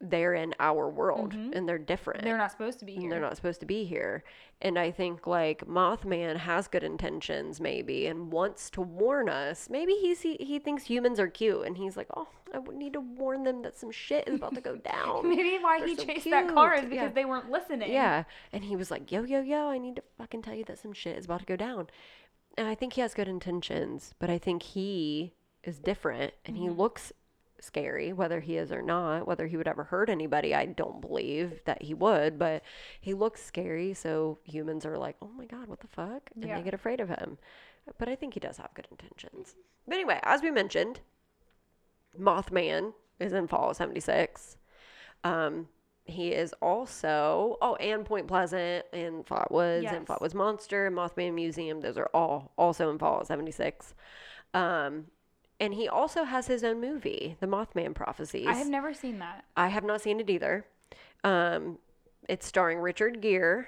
they're 0.00 0.34
in 0.34 0.54
our 0.60 0.88
world 0.88 1.32
and 1.34 1.68
they're 1.68 1.76
different. 1.76 2.20
Mm-hmm. 2.20 2.28
They're 2.28 2.38
not 2.38 2.52
supposed 2.52 2.78
to 2.78 2.84
be 2.84 2.92
and 2.92 3.02
here. 3.02 3.10
they're 3.10 3.20
not 3.20 3.34
supposed 3.34 3.58
to 3.60 3.66
be 3.66 3.84
here. 3.84 4.22
And 4.62 4.78
I 4.78 4.92
think 4.92 5.26
like 5.26 5.66
Mothman 5.66 6.36
has 6.36 6.68
good 6.68 6.84
intentions 6.84 7.60
maybe 7.60 8.06
and 8.06 8.30
wants 8.30 8.70
to 8.70 8.80
warn 8.80 9.28
us. 9.28 9.68
Maybe 9.68 9.94
he's, 9.94 10.20
he 10.20 10.36
he 10.38 10.60
thinks 10.60 10.84
humans 10.84 11.18
are 11.18 11.26
cute 11.26 11.66
and 11.66 11.76
he's 11.76 11.96
like, 11.96 12.06
"Oh, 12.16 12.28
I 12.54 12.58
would 12.58 12.76
need 12.76 12.92
to 12.92 13.00
warn 13.00 13.42
them 13.42 13.62
that 13.62 13.76
some 13.76 13.90
shit 13.90 14.28
is 14.28 14.36
about 14.36 14.54
to 14.54 14.60
go 14.60 14.76
down." 14.94 15.28
Maybe 15.28 15.58
why 15.60 15.80
They're 15.80 15.88
he 15.88 15.96
so 15.96 16.04
chased 16.04 16.30
that 16.30 16.48
car 16.54 16.74
is 16.74 16.82
because 16.82 16.94
Yeah. 16.96 17.08
they 17.08 17.24
weren't 17.24 17.50
listening. 17.50 17.92
Yeah. 17.92 18.22
And 18.52 18.62
he 18.64 18.76
was 18.76 18.92
like, 18.92 19.10
yo, 19.10 19.24
yo, 19.24 19.40
yo, 19.40 19.68
I 19.68 19.78
need 19.78 19.96
to 19.96 20.02
fucking 20.16 20.42
tell 20.42 20.54
you 20.54 20.64
that 20.66 20.78
some 20.78 20.92
shit 20.92 21.18
is 21.18 21.24
about 21.24 21.40
to 21.40 21.46
go 21.46 21.56
down. 21.56 21.88
And 22.56 22.68
I 22.68 22.74
think 22.76 22.92
he 22.92 23.00
has 23.00 23.14
good 23.14 23.28
intentions, 23.28 24.14
but 24.20 24.30
I 24.30 24.38
think 24.38 24.62
he 24.62 25.34
is 25.64 25.80
different 25.80 26.34
and 26.46 26.56
he 26.56 26.70
looks 26.70 27.12
scary, 27.60 28.12
whether 28.12 28.40
he 28.40 28.56
is 28.56 28.70
or 28.72 28.82
not. 28.82 29.26
Whether 29.26 29.46
he 29.46 29.56
would 29.56 29.68
ever 29.68 29.84
hurt 29.84 30.08
anybody, 30.10 30.54
I 30.54 30.66
don't 30.66 31.00
believe 31.00 31.60
that 31.64 31.82
he 31.82 31.94
would, 31.94 32.38
but 32.38 32.62
he 33.00 33.14
looks 33.14 33.42
scary. 33.42 33.94
So 33.94 34.38
humans 34.44 34.84
are 34.86 34.96
like, 34.98 35.16
oh 35.22 35.30
my 35.36 35.46
God, 35.46 35.68
what 35.68 35.80
the 35.80 35.88
fuck? 35.88 36.30
And 36.34 36.44
Yeah. 36.44 36.56
they 36.58 36.62
get 36.62 36.74
afraid 36.74 37.00
of 37.00 37.08
him. 37.08 37.38
But 37.98 38.08
I 38.08 38.14
think 38.16 38.34
he 38.34 38.40
does 38.40 38.58
have 38.58 38.74
good 38.74 38.86
intentions. 38.90 39.56
But 39.86 39.94
anyway, 39.94 40.20
as 40.22 40.42
we 40.42 40.50
mentioned, 40.50 41.00
Mothman 42.18 42.92
is 43.18 43.32
in 43.32 43.46
Fall 43.48 43.74
76. 43.74 44.56
Um, 45.24 45.68
he 46.04 46.28
is 46.32 46.54
also 46.62 47.58
oh, 47.60 47.74
and 47.76 48.04
Point 48.04 48.28
Pleasant 48.28 48.86
and 48.92 49.26
Flatwoods 49.26 49.92
and 49.92 50.06
Yes. 50.08 50.08
Flatwoods 50.08 50.32
Monster 50.34 50.86
and 50.86 50.96
Mothman 50.96 51.34
Museum. 51.34 51.80
Those 51.80 51.98
are 51.98 52.08
all 52.14 52.52
also 52.56 52.90
in 52.90 52.98
Fall 52.98 53.22
seventy 53.26 53.50
six. 53.50 53.94
Um, 54.54 55.06
and 55.60 55.74
he 55.74 55.88
also 55.88 56.24
has 56.24 56.46
his 56.46 56.62
own 56.62 56.80
movie, 56.80 57.36
The 57.40 57.46
Mothman 57.46 57.94
Prophecies. 57.94 58.46
I 58.46 58.54
have 58.54 58.68
never 58.68 58.94
seen 58.94 59.18
that. 59.18 59.44
I 59.56 59.68
have 59.68 59.84
not 59.84 60.00
seen 60.00 60.20
it 60.20 60.30
either. 60.30 60.64
Um, 61.24 61.78
it's 62.28 62.46
starring 62.46 62.78
Richard 62.78 63.20
Gere, 63.20 63.66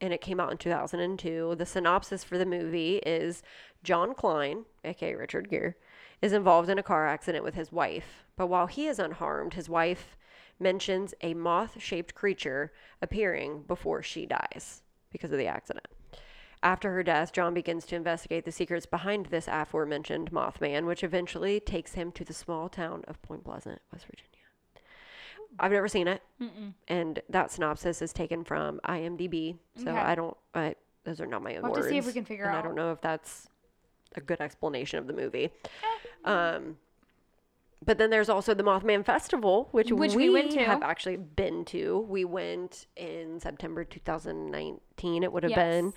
and 0.00 0.12
it 0.12 0.20
came 0.20 0.38
out 0.38 0.52
in 0.52 0.58
2002. 0.58 1.56
The 1.56 1.66
synopsis 1.66 2.22
for 2.22 2.38
the 2.38 2.46
movie 2.46 2.96
is 2.98 3.42
John 3.82 4.14
Klein, 4.14 4.64
aka 4.84 5.14
Richard 5.14 5.48
Gere, 5.48 5.74
is 6.20 6.32
involved 6.32 6.68
in 6.68 6.78
a 6.78 6.82
car 6.82 7.08
accident 7.08 7.44
with 7.44 7.54
his 7.54 7.72
wife. 7.72 8.24
But 8.36 8.46
while 8.46 8.66
he 8.66 8.86
is 8.86 8.98
unharmed, 8.98 9.54
his 9.54 9.68
wife 9.68 10.16
mentions 10.60 11.14
a 11.22 11.34
moth 11.34 11.80
shaped 11.82 12.14
creature 12.14 12.72
appearing 13.00 13.64
before 13.66 14.02
she 14.02 14.26
dies 14.26 14.82
because 15.10 15.32
of 15.32 15.38
the 15.38 15.46
accident. 15.46 15.86
After 16.62 16.92
her 16.92 17.02
death, 17.02 17.32
John 17.32 17.54
begins 17.54 17.84
to 17.86 17.96
investigate 17.96 18.44
the 18.44 18.52
secrets 18.52 18.86
behind 18.86 19.26
this 19.26 19.48
aforementioned 19.50 20.30
Mothman, 20.30 20.86
which 20.86 21.02
eventually 21.02 21.58
takes 21.58 21.94
him 21.94 22.12
to 22.12 22.24
the 22.24 22.32
small 22.32 22.68
town 22.68 23.02
of 23.08 23.20
Point 23.22 23.44
Pleasant, 23.44 23.80
West 23.92 24.06
Virginia. 24.06 24.28
I've 25.58 25.72
never 25.72 25.88
seen 25.88 26.06
it, 26.08 26.22
and 26.88 27.20
that 27.28 27.50
synopsis 27.50 28.00
is 28.00 28.12
taken 28.12 28.42
from 28.44 28.80
IMDb, 28.88 29.56
so 29.76 29.90
Okay. 29.90 29.98
I 29.98 30.14
don't. 30.14 30.36
I, 30.54 30.76
those 31.04 31.20
are 31.20 31.26
not 31.26 31.42
my 31.42 31.56
own 31.56 31.62
We'll 31.64 31.72
words. 31.72 31.86
to 31.86 31.90
see 31.90 31.98
if 31.98 32.06
we 32.06 32.12
can 32.12 32.24
figure 32.24 32.44
and 32.46 32.56
I 32.56 32.62
don't 32.62 32.76
know 32.76 32.92
if 32.92 33.00
that's 33.02 33.48
a 34.14 34.20
good 34.20 34.40
explanation 34.40 34.98
of 34.98 35.06
the 35.08 35.12
movie. 35.12 35.50
Eh. 36.24 36.30
Um, 36.30 36.76
but 37.84 37.98
then 37.98 38.08
there's 38.10 38.28
also 38.28 38.54
the 38.54 38.62
Mothman 38.62 39.04
Festival, 39.04 39.68
which, 39.72 39.90
Which 39.90 40.14
we, 40.14 40.28
we 40.28 40.34
went 40.34 40.52
to. 40.52 40.60
have 40.64 40.82
actually 40.82 41.16
been 41.16 41.64
to. 41.66 42.06
We 42.08 42.24
went 42.24 42.86
in 42.96 43.40
September 43.40 43.82
2019. 43.84 45.22
It 45.24 45.32
would 45.32 45.42
have 45.42 45.50
Yes. 45.50 45.58
been. 45.58 45.92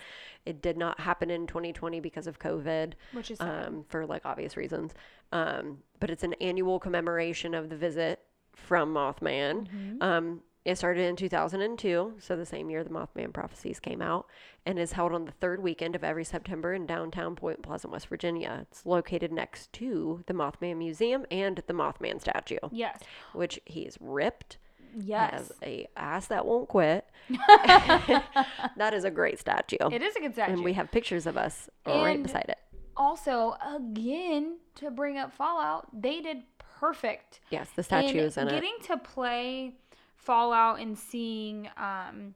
It 0.45 0.61
did 0.61 0.77
not 0.77 0.99
happen 0.99 1.29
in 1.29 1.47
2020 1.47 1.99
because 1.99 2.27
of 2.27 2.39
COVID 2.39 2.93
Which 3.13 3.31
is 3.31 3.41
um, 3.41 3.85
for 3.89 4.05
like 4.05 4.25
obvious 4.25 4.55
reasons. 4.57 4.93
Um, 5.31 5.79
but 5.99 6.09
it's 6.09 6.23
an 6.23 6.33
annual 6.41 6.79
commemoration 6.79 7.53
of 7.53 7.69
the 7.69 7.75
visit 7.75 8.19
from 8.53 8.93
Mothman. 8.93 9.67
Mm-hmm. 9.67 10.01
Um, 10.01 10.41
it 10.65 10.79
started 10.79 11.05
in 11.05 11.15
2002, 11.15 12.15
so 12.17 12.35
the 12.35 12.45
same 12.45 12.71
year 12.71 12.83
the 12.83 12.89
Mothman 12.89 13.31
Prophecies 13.31 13.79
came 13.79 14.01
out, 14.01 14.27
and 14.65 14.79
is 14.79 14.93
held 14.93 15.13
on 15.13 15.25
the 15.25 15.31
third 15.31 15.61
weekend 15.61 15.95
of 15.95 16.03
every 16.03 16.25
September 16.25 16.73
in 16.73 16.87
downtown 16.87 17.35
Point 17.35 17.61
Pleasant, 17.61 17.93
West 17.93 18.07
Virginia. 18.07 18.59
It's 18.63 18.83
located 18.83 19.31
next 19.31 19.71
to 19.73 20.23
the 20.25 20.33
Mothman 20.33 20.77
Museum 20.77 21.23
and 21.29 21.61
the 21.67 21.73
Mothman 21.73 22.19
statue, 22.19 22.57
yes. 22.71 22.99
which 23.33 23.59
he 23.65 23.81
is 23.81 23.95
ripped. 24.01 24.57
Yes. 24.97 25.51
A 25.63 25.87
ass 25.95 26.27
that 26.27 26.45
won't 26.45 26.67
quit. 26.67 27.05
that 27.29 28.91
is 28.93 29.03
a 29.03 29.11
great 29.11 29.39
statue. 29.39 29.77
It 29.91 30.01
is 30.01 30.15
a 30.15 30.19
good 30.19 30.33
statue. 30.33 30.53
and 30.53 30.63
we 30.63 30.73
have 30.73 30.91
pictures 30.91 31.25
of 31.25 31.37
us 31.37 31.69
right 31.85 32.21
beside 32.21 32.45
it. 32.49 32.57
also, 32.97 33.55
again, 33.75 34.57
to 34.75 34.91
bring 34.91 35.17
up 35.17 35.33
Fallout, 35.33 35.87
they 35.93 36.21
did 36.21 36.43
perfect. 36.79 37.39
Yes, 37.49 37.69
the 37.75 37.83
statue 37.83 38.19
in 38.19 38.25
is 38.25 38.37
in 38.37 38.47
it. 38.47 38.51
getting 38.51 38.75
to 38.85 38.97
play 38.97 39.75
Fallout 40.15 40.79
and 40.79 40.97
seeing 40.97 41.69
um, 41.77 42.33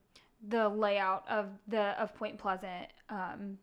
the 0.48 0.70
layout 0.70 1.24
of 1.30 1.48
the 1.68 2.02
of 2.02 2.14
Point 2.16 2.38
Pleasant. 2.38 2.88
Um, 3.10 3.58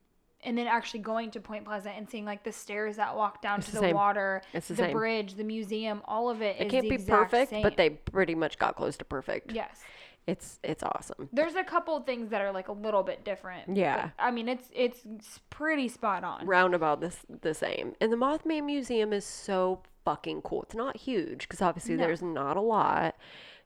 and 0.46 0.56
then 0.56 0.66
actually 0.66 1.00
going 1.00 1.30
to 1.32 1.40
Point 1.40 1.64
Pleasant 1.66 1.94
and 1.98 2.08
seeing 2.08 2.24
like 2.24 2.42
the 2.44 2.52
stairs 2.52 2.96
that 2.96 3.14
walk 3.14 3.42
down 3.42 3.58
It's 3.58 3.68
to 3.68 3.74
the 3.74 3.88
the, 3.88 3.94
water, 3.94 4.40
It's 4.54 4.68
the 4.68 4.74
the 4.74 4.88
bridge, 4.88 5.34
the 5.34 5.44
museum, 5.44 6.00
all 6.06 6.30
of 6.30 6.40
it 6.40 6.56
It 6.58 6.66
is 6.66 6.70
can't 6.70 6.88
be 6.88 6.96
perfect, 6.98 7.50
same. 7.50 7.62
but 7.62 7.76
they 7.76 7.90
pretty 7.90 8.34
much 8.34 8.58
got 8.58 8.76
close 8.76 8.96
to 8.96 9.04
perfect. 9.04 9.52
yes. 9.52 9.82
It's 10.26 10.58
it's 10.64 10.82
awesome. 10.82 11.28
There's 11.32 11.54
a 11.54 11.62
couple 11.62 12.00
things 12.00 12.30
that 12.30 12.40
are 12.40 12.50
like 12.50 12.66
a 12.66 12.72
little 12.72 13.04
bit 13.04 13.24
different. 13.24 13.76
Yeah. 13.76 14.10
I 14.18 14.32
mean, 14.32 14.48
it's 14.48 14.68
it's 14.72 15.04
pretty 15.50 15.86
spot 15.86 16.24
on. 16.24 16.44
Roundabout 16.46 17.00
this 17.00 17.18
the 17.42 17.54
same. 17.54 17.94
And 18.00 18.12
the 18.12 18.16
Mothman 18.16 18.64
Museum 18.64 19.12
is 19.12 19.24
so 19.24 19.82
fucking 20.04 20.42
cool. 20.42 20.64
It's 20.64 20.74
not 20.74 20.96
huge 20.96 21.42
because 21.42 21.62
obviously 21.62 21.94
No. 21.94 22.02
there's 22.06 22.22
not 22.22 22.56
a 22.56 22.60
lot, 22.60 23.14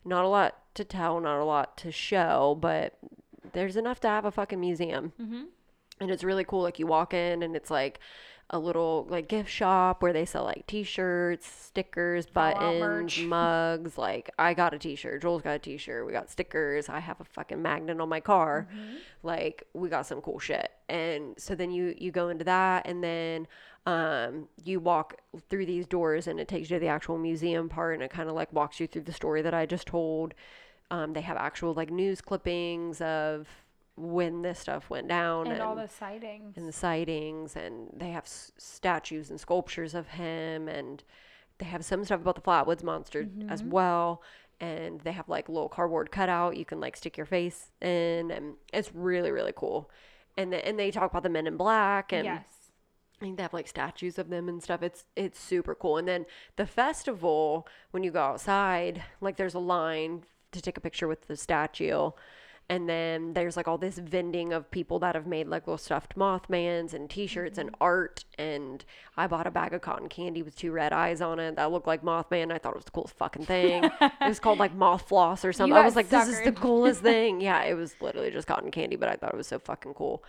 not 0.05 0.27
a 0.27 0.29
lot 0.29 0.57
to 0.75 0.85
tell, 0.85 1.19
not 1.19 1.41
a 1.41 1.45
lot 1.47 1.79
to 1.79 1.91
show, 1.91 2.59
but 2.61 2.99
there's 3.55 3.77
enough 3.77 4.01
to 4.01 4.09
have 4.09 4.27
a 4.27 4.31
fucking 4.31 4.61
museum. 4.61 5.13
Mhm. 5.19 5.47
And 6.01 6.11
it's 6.11 6.25
really 6.25 6.45
cool. 6.45 6.63
Like 6.63 6.79
you 6.79 6.87
walk 6.87 7.13
in 7.15 7.43
and 7.43 7.55
it's 7.55 7.71
like 7.71 8.01
a 8.53 8.59
little 8.59 9.07
like 9.09 9.29
gift 9.29 9.49
shop 9.49 10.03
where 10.03 10.13
they 10.13 10.25
sell 10.25 10.43
like 10.43 10.67
t-shirts, 10.67 11.47
stickers, 11.47 12.27
buttons, 12.27 13.17
mugs. 13.23 13.97
Like 13.97 14.31
I 14.39 14.55
got 14.55 14.75
a 14.75 14.79
t-shirt. 14.79 15.23
Joel's 15.23 15.43
got 15.43 15.53
a 15.53 15.59
t-shirt. 15.61 16.05
We 16.05 16.13
got 16.13 16.31
stickers. 16.31 16.89
I 16.89 16.99
have 16.99 17.21
a 17.21 17.25
fucking 17.25 17.63
magnet 17.63 18.01
on 18.01 18.09
my 18.09 18.19
car. 18.19 18.67
Mm-hmm. 18.69 18.97
Like 19.23 19.63
we 19.73 19.89
got 19.89 20.07
some 20.07 20.21
cool 20.21 20.41
shit. 20.41 20.71
And 20.89 21.35
so 21.39 21.55
then 21.55 21.71
you 21.71 21.95
you 21.97 22.11
go 22.11 22.29
into 22.29 22.45
that 22.45 22.87
and 22.87 23.03
then 23.05 23.47
um 23.87 24.49
you 24.63 24.81
walk 24.81 25.17
through 25.49 25.67
these 25.67 25.87
doors 25.87 26.27
and 26.27 26.41
it 26.41 26.49
takes 26.49 26.69
you 26.69 26.77
to 26.77 26.81
the 26.81 26.89
actual 26.89 27.19
museum 27.19 27.69
part 27.69 27.95
and 27.95 28.03
it 28.03 28.11
kind 28.11 28.29
of 28.29 28.35
like 28.35 28.53
walks 28.53 28.81
you 28.81 28.89
through 28.89 29.03
the 29.03 29.13
story 29.13 29.43
that 29.43 29.55
I 29.55 29.65
just 29.65 29.87
told. 29.87 30.35
Um, 30.91 31.13
they 31.13 31.21
have 31.21 31.37
actual 31.37 31.73
like 31.73 31.91
news 31.91 32.21
clippings 32.21 33.01
of 33.01 33.47
when 33.97 34.43
this 34.43 34.59
stuff 34.59 34.89
went 34.89 35.09
down 35.09 35.47
And 35.49 35.61
all 35.61 35.75
the 35.75 35.89
sightings. 35.89 36.57
and 36.57 36.67
the 36.67 36.73
sightings 36.73 37.57
and 37.57 37.89
they 37.95 38.11
have 38.11 38.25
s- 38.25 38.53
statues 38.57 39.31
and 39.31 39.39
sculptures 39.39 39.95
of 39.95 40.09
him 40.09 40.69
and 40.69 41.03
they 41.59 41.67
have 41.67 41.85
some 41.85 42.05
stuff 42.05 42.21
about 42.23 42.35
the 42.37 42.41
flatwoods 42.41 42.83
monster 42.83 43.29
as 43.49 43.61
Mm-hmm. 43.63 43.71
well 43.71 44.23
and 44.61 45.01
they 45.03 45.13
have 45.13 45.29
like 45.29 45.49
little 45.49 45.69
cardboard 45.69 46.11
cutout 46.11 46.57
you 46.57 46.65
can 46.65 46.81
like 46.81 46.97
stick 46.97 47.17
your 47.17 47.27
face 47.27 47.73
in 47.83 48.31
and 48.31 48.55
it's 48.73 48.95
really 48.95 49.31
really 49.31 49.53
cool 49.55 49.91
and 50.37 50.53
the, 50.53 50.67
and 50.67 50.79
they 50.79 50.91
talk 50.91 51.11
about 51.11 51.23
the 51.23 51.29
men 51.29 51.47
in 51.47 51.57
black 51.57 52.13
and 52.13 52.25
yes. 52.25 52.45
I 53.21 53.27
think 53.27 53.37
they 53.37 53.43
have 53.43 53.53
like 53.53 53.69
statues 53.69 54.19
of 54.19 54.31
them 54.31 54.49
and 54.49 54.63
stuff. 54.63 54.83
It's 54.83 55.05
it's 55.15 55.39
super 55.39 55.75
cool. 55.75 55.99
And 55.99 56.09
then 56.09 56.25
the 56.57 56.65
festival, 56.65 57.69
when 57.91 58.03
you 58.03 58.11
go 58.11 58.23
outside, 58.23 59.03
like 59.21 59.37
there's 59.37 59.53
a 59.53 59.59
line 59.59 60.23
to 60.53 60.63
take 60.63 60.79
a 60.79 60.81
picture 60.81 61.07
with 61.07 61.27
the 61.27 61.37
statue. 61.37 62.13
And 62.71 62.89
then 62.89 63.33
there's 63.33 63.57
like 63.57 63.67
all 63.67 63.79
this 63.79 63.99
vending 63.99 64.53
of 64.53 64.71
people 64.71 65.01
that 65.01 65.17
have 65.17 65.27
made 65.27 65.49
like 65.49 65.67
little 65.67 65.77
stuffed 65.77 66.15
Mothmans 66.17 66.95
and 66.95 67.11
T-shirts 67.11 67.59
and 67.59 67.75
art. 67.81 68.25
And 68.39 68.85
I 69.17 69.27
bought 69.27 69.49
a 69.49 69.51
bag 69.51 69.75
of 69.75 69.81
cotton 69.81 70.09
candy 70.09 70.41
with 70.45 70.55
two 70.55 70.71
red 70.71 70.93
eyes 70.93 71.21
on 71.21 71.41
it 71.41 71.57
that 71.57 71.73
looked 71.73 71.89
like 71.89 72.05
Mothman. 72.05 72.53
I 72.53 72.59
thought 72.59 72.75
it 72.75 72.77
was 72.77 72.85
the 72.85 72.93
coolest 72.93 73.17
fucking 73.17 73.45
thing. 73.47 73.85
it 74.01 74.13
was 74.21 74.39
called 74.39 74.61
like 74.61 74.73
Moth 74.77 75.09
Floss 75.09 75.45
or 75.45 75.53
something. 75.53 75.77
I 75.77 75.85
was 75.85 75.97
like, 75.97 76.11
this 76.11 76.29
is 76.29 76.41
the 76.45 76.53
coolest 76.53 77.01
thing. 77.03 77.41
Yeah, 77.41 77.61
it 77.65 77.75
was 77.75 77.97
literally 78.01 78.31
just 78.31 78.47
cotton 78.47 78.71
candy, 78.71 78.95
but 78.95 79.09
I 79.09 79.17
thought 79.17 79.35
it 79.35 79.37
was 79.37 79.49
so 79.49 79.59
fucking 79.59 79.95
cool. 79.95 80.23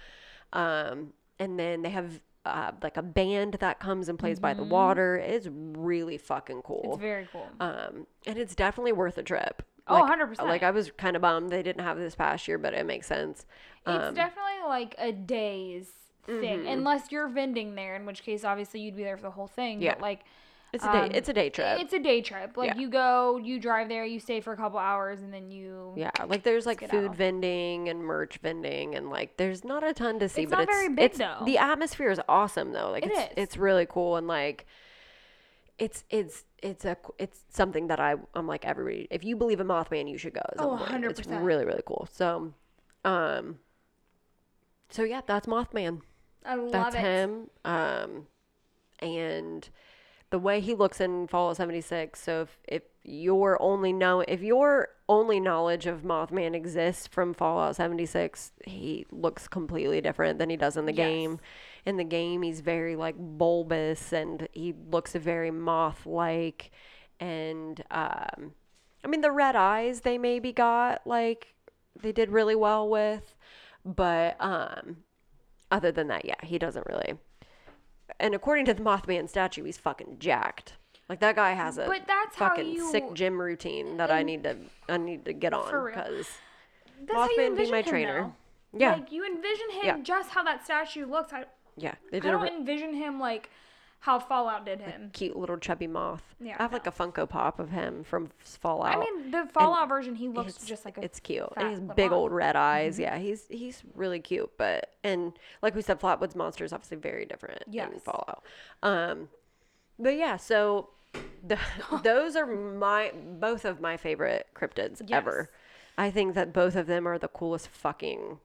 Um, 0.51 1.13
and 1.37 1.59
then 1.59 1.83
they 1.83 1.91
have 1.91 2.21
uh, 2.43 2.71
like 2.81 2.97
a 2.97 3.03
band 3.03 3.57
that 3.59 3.79
comes 3.79 4.09
and 4.09 4.17
plays 4.17 4.39
by 4.39 4.55
the 4.55 4.63
water. 4.63 5.15
It's 5.17 5.47
really 5.51 6.17
fucking 6.17 6.63
cool. 6.63 6.81
Mm-hmm. 6.81 6.91
It's 6.93 6.99
very 7.01 7.27
cool. 7.31 7.47
um, 7.59 8.07
and 8.25 8.39
it's 8.39 8.55
definitely 8.55 8.93
worth 8.93 9.19
a 9.19 9.23
trip. 9.23 9.61
Oh, 9.87 9.95
Like- 9.95 10.03
100%. 10.19 10.47
Like 10.47 10.63
I 10.63 10.71
was 10.71 10.91
kind 10.91 11.15
of 11.15 11.21
bummed 11.21 11.49
they 11.49 11.63
didn't 11.63 11.83
have 11.83 11.97
this 11.97 12.15
past 12.15 12.47
year, 12.47 12.57
but 12.57 12.73
it 12.73 12.85
makes 12.85 13.07
sense. 13.07 13.45
it's 13.87 14.07
Um, 14.09 14.13
definitely 14.13 14.67
like 14.67 14.93
a 14.99 15.11
day's 15.11 15.91
thing, 16.27 16.61
Mhm. 16.65 16.71
unless 16.73 17.11
you're 17.11 17.27
vending 17.27 17.73
there, 17.75 17.95
in 17.95 18.05
which 18.05 18.21
case 18.23 18.43
obviously 18.45 18.79
you'd 18.79 18.95
be 18.95 19.03
there 19.03 19.17
for 19.17 19.23
the 19.23 19.31
whole 19.31 19.47
thing. 19.47 19.81
Yeah. 19.81 19.93
But 19.93 20.01
like 20.01 20.19
it's 20.71 20.85
a 20.85 20.91
day. 20.91 20.99
um, 20.99 21.11
it's 21.13 21.27
a 21.29 21.33
day 21.33 21.49
trip. 21.49 21.79
it's 21.81 21.91
a 21.93 21.99
day 21.99 22.21
trip. 22.21 22.55
Like 22.55 22.75
Yeah. 22.75 22.77
you 22.77 22.89
go, 22.89 23.37
you 23.37 23.59
drive 23.59 23.89
there, 23.89 24.05
you 24.05 24.19
stay 24.19 24.39
for 24.39 24.53
a 24.53 24.55
couple 24.55 24.77
hours, 24.79 25.21
and 25.23 25.33
then 25.33 25.49
you. 25.49 25.93
yeah, 25.97 26.11
like 26.27 26.43
there's 26.43 26.65
like 26.67 26.87
food 26.89 27.09
out. 27.09 27.15
vending 27.15 27.89
and 27.89 28.03
merch 28.03 28.37
vending, 28.37 28.93
and 28.95 29.09
like 29.09 29.35
there's 29.37 29.65
not 29.65 29.83
a 29.83 29.93
ton 29.93 30.19
to 30.19 30.29
see, 30.29 30.43
It's 30.43 30.51
but 30.51 30.57
not 30.59 30.63
it's 30.69 30.71
very 30.77 30.89
big, 30.89 31.05
it's 31.05 31.17
though. 31.17 31.41
the 31.43 31.57
atmosphere 31.57 32.11
is 32.11 32.21
awesome 32.29 32.71
though. 32.71 32.91
Like 32.91 33.03
It 33.05 33.11
it's 33.11 33.19
is. 33.19 33.27
it's 33.35 33.57
really 33.57 33.87
cool 33.87 34.15
and 34.15 34.27
like 34.27 34.67
it's 35.81 36.03
it's 36.11 36.45
it's 36.61 36.85
a 36.85 36.95
it's 37.17 37.39
something 37.49 37.87
that 37.87 37.99
I 37.99 38.15
I'm 38.35 38.45
like 38.47 38.63
everybody 38.65 39.07
if 39.09 39.23
you 39.23 39.35
believe 39.35 39.59
in 39.59 39.67
Mothman 39.67 40.09
you 40.09 40.17
should 40.17 40.35
go. 40.35 40.41
Oh, 40.59 40.77
some 40.77 41.01
point. 41.01 41.05
It's 41.05 41.27
really 41.27 41.65
really 41.65 41.81
cool. 41.85 42.07
So, 42.11 42.53
um, 43.03 43.57
so 44.89 45.03
yeah, 45.03 45.21
that's 45.25 45.47
Mothman. 45.47 46.01
I 46.45 46.55
love 46.55 46.71
That's 46.71 46.95
it. 46.95 46.99
him. 46.99 47.49
Um, 47.65 48.27
and 48.99 49.67
the 50.29 50.39
way 50.39 50.59
he 50.59 50.73
looks 50.73 51.01
in 51.01 51.27
Fallout 51.27 51.57
76. 51.57 52.19
So 52.19 52.41
if, 52.43 52.59
if 52.67 52.83
your 53.03 53.61
only 53.61 53.91
know 53.93 54.21
if 54.21 54.41
your 54.41 54.89
only 55.09 55.39
knowledge 55.39 55.87
of 55.87 56.01
Mothman 56.03 56.53
exists 56.55 57.07
from 57.07 57.33
Fallout 57.33 57.75
76, 57.75 58.51
he 58.65 59.05
looks 59.11 59.47
completely 59.47 59.99
different 60.01 60.39
than 60.39 60.49
he 60.49 60.57
does 60.57 60.77
in 60.77 60.85
the 60.85 60.93
Yes. 60.93 61.07
game. 61.07 61.39
In 61.85 61.97
the 61.97 62.03
game, 62.03 62.41
he's 62.43 62.59
very 62.61 62.95
like 62.95 63.15
bulbous 63.17 64.13
and 64.13 64.47
he 64.51 64.73
looks 64.91 65.13
very 65.13 65.49
moth-like. 65.51 66.71
And 67.19 67.83
um, 67.91 68.53
I 69.03 69.07
mean, 69.07 69.21
the 69.21 69.31
red 69.31 69.55
eyes 69.55 70.01
they 70.01 70.17
maybe 70.17 70.51
got 70.51 71.05
like 71.07 71.55
they 72.01 72.11
did 72.11 72.29
really 72.31 72.55
well 72.55 72.87
with, 72.87 73.35
but 73.83 74.35
um, 74.39 74.97
other 75.71 75.91
than 75.91 76.07
that, 76.07 76.25
yeah, 76.25 76.35
he 76.43 76.57
doesn't 76.59 76.85
really. 76.87 77.15
And 78.19 78.35
according 78.35 78.65
to 78.65 78.73
the 78.73 78.83
Mothman 78.83 79.27
statue, 79.29 79.63
he's 79.63 79.77
fucking 79.77 80.17
jacked. 80.19 80.75
Like 81.09 81.19
that 81.19 81.35
guy 81.35 81.51
has 81.53 81.77
a 81.77 81.85
But 81.87 82.03
that's 82.07 82.35
how 82.35 82.49
fucking 82.49 82.71
you- 82.71 82.91
sick 82.91 83.13
gym 83.13 83.41
routine 83.41 83.97
that 83.97 84.11
I 84.11 84.21
need 84.23 84.43
to 84.43 84.55
I 84.87 84.97
need 84.97 85.25
to 85.25 85.33
get 85.33 85.53
on 85.53 85.65
because 85.87 86.27
That's 87.01 87.13
how 87.13 87.29
you 87.29 87.37
Mothman 87.51 87.57
be 87.57 87.71
my 87.71 87.81
trainer. 87.81 88.21
though. 88.73 88.79
yeah, 88.79 88.93
Like 88.93 89.11
you 89.11 89.25
envision 89.25 89.71
him 89.71 89.81
Yeah. 89.85 89.97
just 90.03 90.29
how 90.29 90.43
that 90.43 90.63
statue 90.63 91.05
looks. 91.05 91.33
I, 91.33 91.45
yeah, 91.81 91.95
they 92.11 92.17
I 92.17 92.19
did 92.21 92.29
a 92.29 92.31
don't 92.31 92.41
re- 92.43 92.49
envision 92.55 92.93
him 92.93 93.19
like 93.19 93.49
how 93.99 94.17
Fallout 94.19 94.65
did 94.65 94.81
him. 94.81 95.11
cute 95.13 95.35
little 95.35 95.57
chubby 95.57 95.85
moth. 95.85 96.23
Yeah, 96.39 96.55
I 96.57 96.63
have 96.63 96.73
like 96.73 96.87
a 96.87 96.91
Funko 96.91 97.29
Pop 97.29 97.59
of 97.59 97.69
him 97.69 98.03
from 98.03 98.29
Fallout. 98.39 98.95
I 98.95 98.99
mean, 98.99 99.29
the 99.29 99.47
Fallout 99.53 99.87
version, 99.89 100.15
he 100.15 100.27
looks 100.27 100.55
just 100.65 100.85
like 100.85 100.97
a 100.97 101.03
it's 101.03 101.19
cute. 101.19 101.47
and 101.55 101.69
he's 101.69 101.79
little 101.79 101.93
big 101.95 102.11
old 102.11 102.31
red 102.31 102.55
eyes. 102.55 102.97
Yeah 102.97 103.17
he's 103.19 103.45
he's 103.49 103.83
really 103.95 104.19
cute 104.19 104.51
but 104.57 104.91
and 105.03 105.33
like 105.61 105.75
we 105.75 105.81
said 105.83 105.99
flatwoods 105.99 106.35
monster 106.35 106.63
is 106.65 106.73
obviously 106.73 106.97
very 106.97 107.25
different 107.25 107.61
Yes. 107.69 107.89
fallout. 108.03 108.43
Um 108.81 109.29
but 109.99 110.15
yeah 110.15 110.37
so 110.37 110.89
the, 111.45 111.59
those 112.03 112.35
are 112.35 112.47
my 112.47 113.11
both 113.39 113.65
of 113.65 113.81
my 113.81 113.97
favorite 113.97 114.47
cryptids 114.55 115.01
ever. 115.11 115.51
I 115.97 116.09
think 116.09 116.33
that 116.35 116.53
both 116.53 116.75
of 116.75 116.87
them 116.87 117.07
are 117.07 117.19
the 117.19 117.27
coolest 117.27 117.67
fucking 117.67 118.39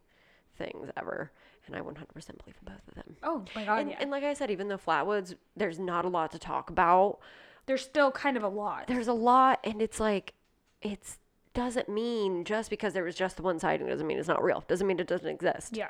things 0.59 0.91
ever 0.97 1.31
and 1.67 1.77
i 1.77 1.81
100% 1.81 1.93
believe 2.15 2.57
in 2.61 2.65
both 2.73 2.89
of 2.89 2.95
them 2.95 3.17
Oh 3.23 3.45
my 3.55 3.65
god, 3.65 3.81
and, 3.81 3.91
yeah. 3.91 3.97
and 4.01 4.11
like 4.11 4.25
i 4.25 4.35
said 4.35 4.51
even 4.51 4.69
though 4.69 4.79
flatwoods 4.79 5.35
there's 5.57 5.79
not 5.79 6.05
a 6.05 6.09
lot 6.09 6.31
to 6.33 6.39
talk 6.39 6.71
about 6.71 7.19
There's 7.67 7.83
still 7.83 8.11
kind 8.11 8.37
of 8.37 8.43
a 8.43 8.49
lot. 8.49 8.87
there's 8.87 9.09
a 9.09 9.13
lot 9.13 9.61
and 9.65 9.81
it's 9.83 10.01
like 10.01 10.35
it's 10.83 11.19
doesn't 11.55 11.89
mean 11.89 12.45
just 12.45 12.69
because 12.69 12.93
there 12.93 13.03
was 13.05 13.15
just 13.15 13.37
the 13.37 13.43
one 13.43 13.59
sighting 13.59 13.87
doesn't 13.87 14.07
mean 14.07 14.19
it's 14.19 14.29
not 14.29 14.43
real 14.45 14.63
doesn't 14.69 14.87
mean 14.87 15.01
it 15.01 15.07
doesn't 15.07 15.29
exist 15.29 15.75
Yeah. 15.77 15.89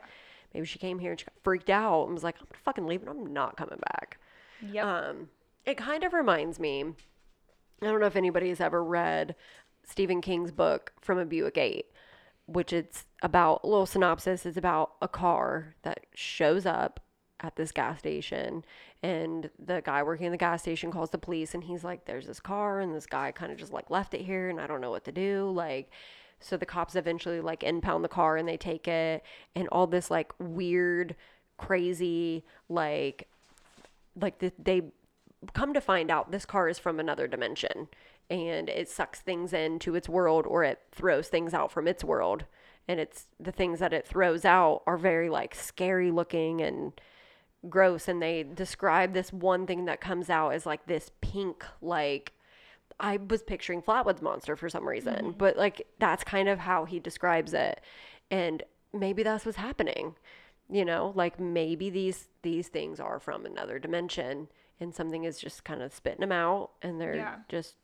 maybe 0.55 0.64
she 0.66 0.79
came 0.79 1.01
here 1.01 1.11
and 1.11 1.18
she 1.20 1.27
got 1.27 1.35
freaked 1.43 1.70
out 1.70 2.05
and 2.05 2.14
was 2.14 2.22
like 2.22 2.37
i'm 2.41 2.47
gonna 2.47 2.61
fucking 2.62 2.87
leaving 2.87 3.09
and 3.09 3.18
i'm 3.27 3.33
not 3.33 3.57
coming 3.57 3.79
back 3.93 4.18
Yep. 4.70 4.85
um 4.85 5.29
it 5.64 5.77
kind 5.77 6.05
of 6.05 6.12
reminds 6.12 6.61
me 6.61 6.85
i 7.83 7.87
don't 7.87 7.99
know 8.01 8.07
if 8.07 8.14
anybody's 8.16 8.61
ever 8.61 8.83
read 8.85 9.35
stephen 9.85 10.20
king's 10.20 10.53
book 10.53 10.93
from 11.01 11.18
a 11.18 11.24
buick 11.27 11.59
8 11.59 11.87
which 12.47 12.73
it's 12.73 13.05
about 13.23 13.61
a 13.65 13.67
little 13.67 13.87
synopsis 13.87 14.47
it's 14.47 14.57
about 14.57 14.93
a 15.03 15.09
car 15.09 15.75
that 15.83 16.07
shows 16.15 16.65
up 16.65 17.01
at 17.41 17.57
this 17.57 17.73
gas 17.73 17.99
station 17.99 18.65
and 19.03 19.51
the 19.59 19.83
guy 19.85 20.03
working 20.03 20.27
in 20.27 20.33
the 20.33 20.39
gas 20.39 20.63
station 20.63 20.91
calls 20.91 21.11
the 21.11 21.19
police 21.19 21.55
and 21.55 21.65
he's 21.65 21.85
like 21.85 22.07
there's 22.07 22.27
this 22.27 22.41
car 22.41 22.81
and 22.81 22.95
this 22.95 23.07
guy 23.07 23.31
kind 23.31 23.53
of 23.53 23.59
just 23.59 23.73
like 23.73 23.91
left 23.91 24.15
it 24.15 24.23
here 24.23 24.49
and 24.49 24.61
i 24.61 24.67
don't 24.67 24.81
know 24.81 24.91
what 24.91 25.05
to 25.05 25.13
do 25.13 25.51
like 25.51 25.91
so 26.41 26.57
the 26.57 26.67
cops 26.67 26.95
eventually 26.95 27.41
like 27.41 27.63
impound 27.63 28.05
the 28.05 28.09
car 28.09 28.37
and 28.37 28.49
they 28.49 28.57
take 28.57 28.89
it 28.89 29.23
and 29.55 29.69
all 29.69 29.87
this 29.87 30.11
like 30.11 30.33
weird 30.39 31.15
crazy 31.59 32.45
like 32.69 33.29
like 34.19 34.39
the, 34.39 34.53
they 34.59 34.83
come 35.53 35.75
to 35.75 35.81
find 35.81 36.11
out 36.11 36.31
this 36.31 36.47
car 36.47 36.69
is 36.69 36.79
from 36.79 36.99
another 36.99 37.27
dimension 37.27 37.89
and 38.31 38.68
it 38.68 38.89
sucks 38.89 39.20
things 39.20 39.53
into 39.53 39.95
its 39.95 40.09
world 40.09 40.47
or 40.47 40.64
it 40.64 40.81
throws 40.93 41.29
things 41.29 41.55
out 41.55 41.70
from 41.70 41.87
its 41.87 42.03
world 42.05 42.45
and 42.89 43.01
it's 43.01 43.27
the 43.41 43.53
things 43.53 43.79
that 43.79 43.93
it 43.93 44.07
throws 44.07 44.45
out 44.45 44.83
are 44.87 44.97
very 44.97 45.29
like 45.29 45.55
scary 45.55 46.11
looking 46.11 46.61
and 46.61 46.93
gross 47.68 48.07
and 48.09 48.22
they 48.22 48.43
describe 48.43 49.12
this 49.12 49.33
one 49.33 49.66
thing 49.66 49.87
that 49.87 50.01
comes 50.01 50.31
out 50.31 50.51
as 50.51 50.66
like 50.66 50.87
this 50.87 51.11
pink 51.20 51.64
like 51.81 52.33
I 52.99 53.18
was 53.18 53.43
picturing 53.43 53.83
Flatwoods 53.83 54.22
monster 54.22 54.57
for 54.57 54.70
some 54.70 54.89
reason, 54.89 55.14
mm-hmm. 55.16 55.31
but 55.39 55.59
like 55.59 55.87
that's 55.99 56.24
kind 56.24 56.49
of 56.49 56.61
how 56.61 56.87
he 56.87 56.99
describes 56.99 57.53
it. 57.53 57.81
and 58.31 58.62
maybe 58.95 59.22
that's 59.22 59.45
what's 59.45 59.59
happening. 59.59 60.14
You 60.70 60.85
know, 60.85 61.12
like 61.14 61.39
maybe 61.39 61.91
these 61.91 62.29
these 62.43 62.68
things 62.68 62.99
are 62.99 63.20
from 63.20 63.45
another 63.45 63.79
dimension, 63.79 64.49
and 64.81 64.95
something 64.95 65.24
is 65.24 65.39
just 65.39 65.62
kind 65.64 65.83
of 65.83 65.93
spitting 65.93 66.20
them 66.20 66.33
out, 66.33 66.70
and 66.83 66.99
they're 67.01 67.16
Yeah. 67.16 67.37
just 67.49 67.77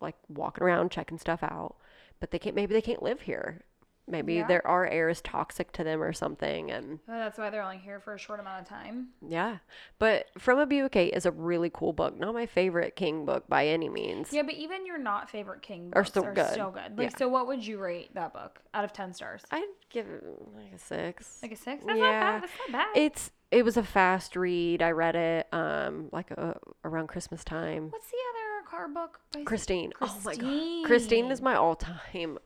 like 0.00 0.16
walking 0.28 0.64
around 0.64 0.90
checking 0.90 1.18
stuff 1.18 1.42
out. 1.42 1.76
But 2.20 2.30
they 2.30 2.38
can't. 2.38 2.54
Maybe 2.56 2.74
they 2.74 2.82
can't 2.82 3.02
live 3.02 3.22
here. 3.22 3.62
Maybe 4.06 4.34
Yeah. 4.34 4.46
their 4.48 4.66
our 4.66 4.86
air 4.86 5.08
is 5.08 5.20
toxic 5.20 5.70
to 5.72 5.84
them 5.84 6.02
or 6.02 6.12
something, 6.12 6.68
and 6.70 6.98
Oh, 7.08 7.12
that's 7.12 7.38
why 7.38 7.48
they're 7.48 7.62
only 7.62 7.78
here 7.78 8.00
for 8.00 8.14
a 8.14 8.18
short 8.18 8.40
amount 8.40 8.62
of 8.62 8.68
time. 8.68 9.10
yeah. 9.24 9.58
But 10.00 10.26
From 10.36 10.58
a 10.58 10.66
8 10.92 11.14
is 11.14 11.26
a 11.26 11.30
really 11.30 11.70
cool 11.72 11.92
book. 11.92 12.18
Not 12.18 12.34
my 12.34 12.44
favorite 12.46 12.96
King 12.96 13.24
book 13.24 13.46
by 13.48 13.68
any 13.68 13.88
means. 13.88 14.32
Yeah, 14.32 14.42
but 14.42 14.54
even 14.54 14.84
your 14.84 14.98
not 14.98 15.30
favorite 15.30 15.62
King 15.62 15.92
Are 15.94 16.00
books 16.02 16.08
still 16.10 16.24
are 16.24 16.34
good. 16.34 16.50
still 16.50 16.70
good. 16.72 16.98
Like, 16.98 17.10
Yeah. 17.12 17.16
so 17.18 17.28
what 17.28 17.46
would 17.46 17.64
you 17.64 17.78
rate 17.78 18.12
that 18.14 18.32
book 18.32 18.60
out 18.74 18.84
of 18.84 18.92
ten 18.92 19.14
stars? 19.14 19.44
I'd 19.52 19.62
give 19.90 20.08
it 20.08 20.24
like 20.56 20.72
a 20.74 20.78
six. 20.78 21.38
Like 21.40 21.52
a 21.52 21.56
six? 21.56 21.84
That's 21.84 21.98
Yeah. 21.98 22.04
not 22.10 22.20
bad. 22.20 22.42
That's 22.42 22.52
not 22.68 22.72
bad. 22.72 22.96
It's 22.96 23.30
it 23.52 23.64
was 23.64 23.76
a 23.76 23.82
fast 23.84 24.34
read. 24.34 24.82
I 24.82 24.90
read 24.90 25.14
it 25.14 25.46
um 25.54 26.08
like 26.10 26.32
uh 26.36 26.54
around 26.84 27.06
Christmas 27.08 27.44
time. 27.44 27.90
What's 27.90 28.10
the 28.10 28.16
other 28.30 28.39
car 28.70 28.88
book? 28.88 29.20
by- 29.32 29.42
Christine. 29.44 29.92
Oh 30.00 30.06
my 30.24 30.34
god. 30.34 30.40
Christine 30.40 30.84
Christine. 30.86 31.30
is 31.32 31.40
my 31.42 31.54
all-time 31.54 32.38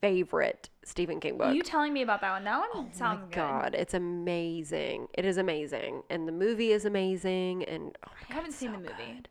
favorite 0.00 0.68
Stephen 0.84 1.18
King 1.20 1.38
book. 1.38 1.54
You 1.54 1.62
telling 1.62 1.92
me 1.92 2.02
about 2.02 2.20
that 2.20 2.32
one? 2.32 2.44
That 2.44 2.58
one 2.58 2.68
Oh 2.74 2.88
sounds 2.92 3.20
my 3.20 3.24
good. 3.26 3.34
god, 3.34 3.74
it's 3.74 3.94
amazing. 3.94 5.08
It 5.14 5.24
is 5.24 5.38
amazing. 5.38 6.02
And 6.10 6.28
the 6.28 6.32
movie 6.32 6.72
is 6.72 6.84
amazing 6.84 7.64
and 7.64 7.96
oh 8.06 8.10
I 8.20 8.28
god, 8.28 8.34
haven't 8.34 8.52
seen 8.52 8.70
so 8.70 8.76
the 8.76 8.82
movie. 8.82 9.12
good. 9.14 9.28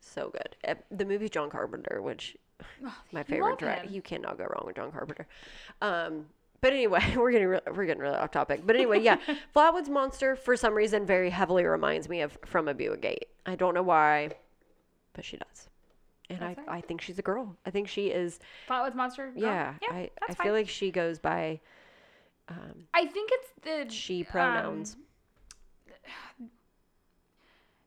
So 0.00 0.30
good. 0.30 0.56
Uh, 0.66 0.74
The 0.90 1.04
movie's 1.04 1.30
John 1.30 1.50
Carpenter, 1.50 2.00
which 2.02 2.36
Oh, 2.84 2.94
my 3.12 3.22
favorite 3.22 3.58
director. 3.58 3.88
You 3.90 4.00
cannot 4.00 4.38
go 4.38 4.44
wrong 4.44 4.62
with 4.64 4.76
John 4.76 4.92
Carpenter. 4.92 5.26
Um, 5.82 6.26
but 6.60 6.72
anyway, 6.72 7.02
we're 7.16 7.32
getting 7.32 7.48
re- 7.48 7.60
we're 7.74 7.84
getting 7.84 8.02
really 8.02 8.16
off 8.16 8.30
topic. 8.30 8.62
But 8.64 8.76
anyway, 8.76 9.00
yeah, 9.02 9.18
Flatwoods 9.56 9.88
Monster 9.88 10.36
for 10.36 10.56
some 10.56 10.72
reason 10.72 11.04
very 11.04 11.30
heavily 11.30 11.64
reminds 11.64 12.08
me 12.08 12.22
of 12.22 12.38
From 12.46 12.68
a 12.68 12.74
Buick 12.74 13.04
8. 13.04 13.26
I 13.46 13.56
don't 13.56 13.74
know 13.74 13.82
why, 13.82 14.30
but 15.14 15.24
she 15.24 15.36
does, 15.38 15.68
and 16.28 16.42
I, 16.44 16.48
right. 16.48 16.58
I 16.68 16.80
think 16.82 17.00
she's 17.00 17.18
a 17.18 17.22
girl. 17.22 17.56
I 17.64 17.70
think 17.70 17.88
she 17.88 18.08
is. 18.08 18.38
Flatwoods 18.68 18.94
Monster? 18.94 19.30
Girl? 19.32 19.42
Yeah, 19.42 19.74
yeah 19.82 19.88
I 19.90 19.96
I 19.96 20.10
that's 20.28 20.40
feel 20.42 20.52
like 20.52 20.68
she 20.68 20.90
goes 20.90 21.18
by 21.18 21.60
um, 22.48 22.84
I 22.92 23.06
think 23.06 23.30
it's 23.32 23.48
the 23.62 23.94
she 23.94 24.20
um, 24.20 24.26
pronouns. 24.26 24.96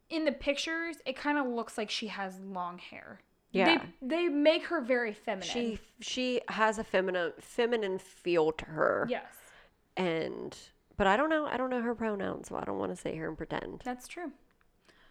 in 0.10 0.26
the 0.26 0.32
pictures, 0.32 0.98
it 1.06 1.16
kind 1.16 1.38
of 1.38 1.46
looks 1.48 1.78
like 1.78 1.90
she 1.90 2.08
has 2.08 2.40
long 2.40 2.78
hair. 2.78 3.20
Yeah. 3.52 3.82
They 4.02 4.08
they 4.26 4.28
make 4.28 4.64
her 4.66 4.82
very 4.82 5.14
feminine. 5.14 5.48
she 5.48 5.80
she 6.02 6.42
has 6.50 6.78
a 6.78 6.84
feminine 6.84 7.34
feminine 7.40 7.98
feel 8.00 8.52
to 8.54 8.66
her. 8.66 9.08
yes, 9.10 9.26
And 9.96 10.56
but 10.98 11.08
I 11.08 11.18
don't 11.18 11.30
know. 11.30 11.46
I 11.46 11.58
don't 11.58 11.70
know 11.70 11.82
her 11.82 11.96
pronouns, 11.96 12.48
so 12.50 12.56
I 12.58 12.64
don't 12.66 12.78
want 12.78 12.92
to 12.92 12.96
sit 12.96 13.14
here 13.14 13.28
and 13.28 13.38
pretend. 13.38 13.82
that's 13.86 14.08
true. 14.08 14.32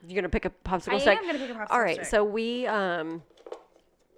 You're 0.06 0.16
gonna 0.20 0.28
pick 0.28 0.44
a 0.44 0.50
popsicle 0.50 0.94
I 0.94 0.98
stick. 0.98 1.18
am 1.18 1.26
gonna 1.26 1.38
pick 1.38 1.50
a 1.50 1.54
popsicle 1.54 1.66
All 1.70 1.80
right, 1.80 1.96
stick. 1.96 2.06
so 2.06 2.24
we 2.24 2.66
um 2.66 3.22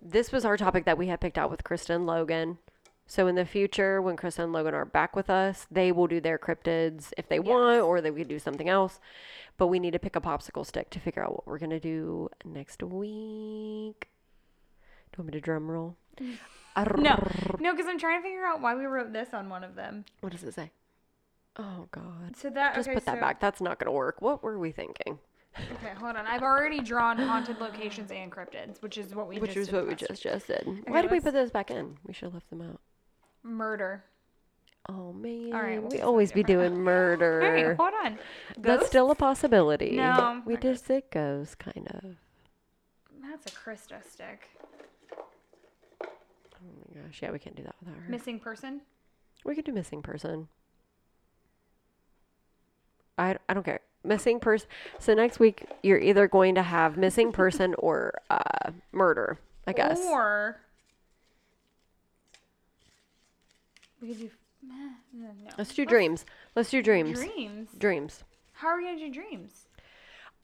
this 0.00 0.30
was 0.32 0.44
our 0.44 0.56
topic 0.56 0.84
that 0.84 0.96
we 0.96 1.08
had 1.08 1.20
picked 1.20 1.36
out 1.38 1.50
with 1.50 1.64
Krista 1.64 1.90
and 1.90 2.06
Logan. 2.06 2.58
So 3.06 3.26
in 3.26 3.34
the 3.36 3.46
future, 3.46 4.02
when 4.02 4.16
Krista 4.16 4.40
and 4.44 4.52
Logan 4.52 4.74
are 4.74 4.84
back 4.84 5.16
with 5.16 5.30
us, 5.30 5.66
they 5.70 5.90
will 5.92 6.06
do 6.06 6.20
their 6.20 6.38
cryptids 6.38 7.12
if 7.16 7.26
they 7.28 7.40
want, 7.40 7.80
or 7.82 8.00
they 8.00 8.10
could 8.10 8.28
do 8.28 8.38
something 8.38 8.68
else. 8.68 9.00
But 9.56 9.68
we 9.68 9.78
need 9.78 9.92
to 9.92 9.98
pick 9.98 10.14
a 10.14 10.20
popsicle 10.20 10.64
stick 10.66 10.90
to 10.90 11.00
figure 11.00 11.24
out 11.24 11.32
what 11.32 11.46
we're 11.46 11.58
gonna 11.58 11.80
do 11.80 12.28
next 12.44 12.82
week. 12.82 14.08
Do 15.10 15.16
you 15.16 15.24
want 15.24 15.26
me 15.28 15.32
to 15.32 15.40
drum 15.40 15.70
roll? 15.70 15.96
No, 16.96 17.18
no, 17.58 17.72
because 17.74 17.88
I'm 17.88 17.98
trying 17.98 18.20
to 18.20 18.22
figure 18.22 18.44
out 18.46 18.60
why 18.60 18.76
we 18.76 18.84
wrote 18.84 19.12
this 19.12 19.34
on 19.34 19.48
one 19.48 19.64
of 19.64 19.74
them. 19.74 20.04
What 20.20 20.30
does 20.30 20.44
it 20.44 20.54
say? 20.54 20.70
Oh 21.56 21.88
God! 21.90 22.36
So 22.36 22.50
that 22.50 22.76
Just 22.76 22.88
okay, 22.88 22.94
put 22.94 23.04
that 23.06 23.16
so- 23.16 23.20
back. 23.20 23.40
That's 23.40 23.60
not 23.60 23.80
gonna 23.80 23.90
work. 23.90 24.22
What 24.22 24.44
were 24.44 24.56
we 24.60 24.70
thinking? 24.70 25.18
Okay, 25.56 25.92
hold 25.98 26.16
on. 26.16 26.26
I've 26.26 26.42
already 26.42 26.80
drawn 26.80 27.18
haunted 27.18 27.58
locations 27.60 28.10
and 28.12 28.30
cryptids, 28.30 28.80
which 28.80 28.96
is 28.96 29.14
what 29.14 29.26
we 29.28 29.38
Which 29.38 29.54
just 29.54 29.68
is 29.68 29.72
what 29.72 29.88
we 29.88 29.94
just 29.94 30.22
just 30.22 30.46
did. 30.46 30.64
Why 30.86 31.02
did 31.02 31.10
we 31.10 31.16
let's- 31.16 31.24
put 31.24 31.34
those 31.34 31.50
back 31.50 31.70
in? 31.70 31.96
We 32.06 32.12
should 32.14 32.26
have 32.26 32.34
left 32.34 32.50
them 32.50 32.62
out. 32.62 32.80
murder. 33.42 34.04
Oh 34.88 35.12
man, 35.12 35.50
right, 35.50 35.80
we'll 35.82 35.90
we 35.90 35.98
do 35.98 36.02
always 36.02 36.32
be 36.32 36.42
doing 36.42 36.74
murder. 36.78 37.42
All 37.42 37.50
right, 37.50 37.76
hold 37.76 37.92
on. 38.04 38.18
That's 38.56 38.86
still 38.86 39.10
a 39.10 39.14
possibility. 39.14 39.96
No, 39.96 40.42
we 40.46 40.54
not 40.54 40.62
just 40.62 40.86
did 40.88 41.02
ghosts, 41.10 41.54
kind 41.56 41.86
of. 41.90 42.16
That's 43.20 43.52
a 43.52 43.54
Krista 43.54 44.02
stick. 44.08 44.48
Oh 46.02 46.06
my 46.94 47.02
gosh, 47.02 47.20
yeah, 47.22 47.30
we 47.32 47.38
can't 47.38 47.54
do 47.56 47.64
that 47.64 47.74
without 47.80 47.96
her. 48.00 48.08
Missing 48.08 48.38
person. 48.40 48.80
we 49.44 49.54
could 49.54 49.64
do 49.66 49.72
missing 49.72 50.00
person. 50.00 50.48
I 53.18 53.36
I 53.48 53.54
don't 53.54 53.64
care. 53.64 53.80
Missing 54.08 54.40
person. 54.40 54.68
So 54.98 55.14
next 55.14 55.38
week 55.38 55.64
you're 55.82 55.98
either 56.00 56.26
going 56.26 56.54
to 56.56 56.62
have 56.62 56.96
missing 56.96 57.30
person 57.32 57.74
or 57.78 58.14
uh, 58.30 58.70
murder. 58.92 59.38
I 59.66 59.72
guess. 59.74 60.00
Or 60.00 60.56
we 64.00 64.08
could 64.08 64.18
do. 64.18 64.30
No, 64.62 65.26
no. 65.44 65.50
Let's 65.56 65.74
do 65.74 65.84
dreams. 65.84 66.24
Let's 66.54 66.70
do 66.70 66.82
dreams. 66.82 67.18
Dreams. 67.18 67.68
Dreams. 67.76 68.24
How 68.54 68.68
are 68.68 68.78
we 68.78 68.84
gonna 68.84 68.98
do 68.98 69.10
dreams? 69.12 69.66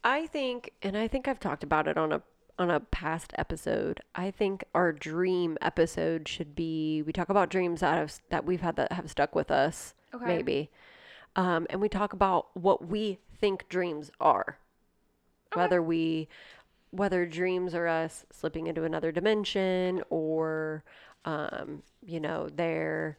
I 0.02 0.26
think, 0.26 0.70
and 0.82 0.96
I 0.96 1.08
think 1.08 1.26
I've 1.26 1.40
talked 1.40 1.64
about 1.64 1.88
it 1.88 1.96
on 1.96 2.12
a 2.12 2.22
on 2.58 2.70
a 2.70 2.80
past 2.80 3.32
episode. 3.36 4.00
I 4.14 4.30
think 4.30 4.64
our 4.74 4.92
dream 4.92 5.56
episode 5.60 6.28
should 6.28 6.54
be 6.54 7.02
we 7.02 7.12
talk 7.12 7.28
about 7.28 7.48
dreams 7.50 7.80
that 7.80 7.94
have 7.94 8.14
that 8.30 8.44
we've 8.44 8.60
had 8.60 8.76
that 8.76 8.92
have 8.92 9.10
stuck 9.10 9.34
with 9.34 9.50
us, 9.50 9.94
Okay. 10.14 10.26
maybe, 10.26 10.70
um, 11.36 11.66
and 11.70 11.80
we 11.80 11.88
talk 11.88 12.12
about 12.12 12.48
what 12.54 12.86
we 12.86 13.18
think 13.40 13.68
dreams 13.68 14.10
are, 14.20 14.58
whether 15.54 15.82
we 15.82 16.28
whether 16.90 17.26
dreams 17.26 17.74
are 17.74 17.88
us 17.88 18.24
slipping 18.30 18.68
into 18.68 18.84
another 18.84 19.10
dimension 19.10 20.00
or, 20.10 20.84
um, 21.24 21.82
you 22.06 22.20
know, 22.20 22.48
they're 22.54 23.18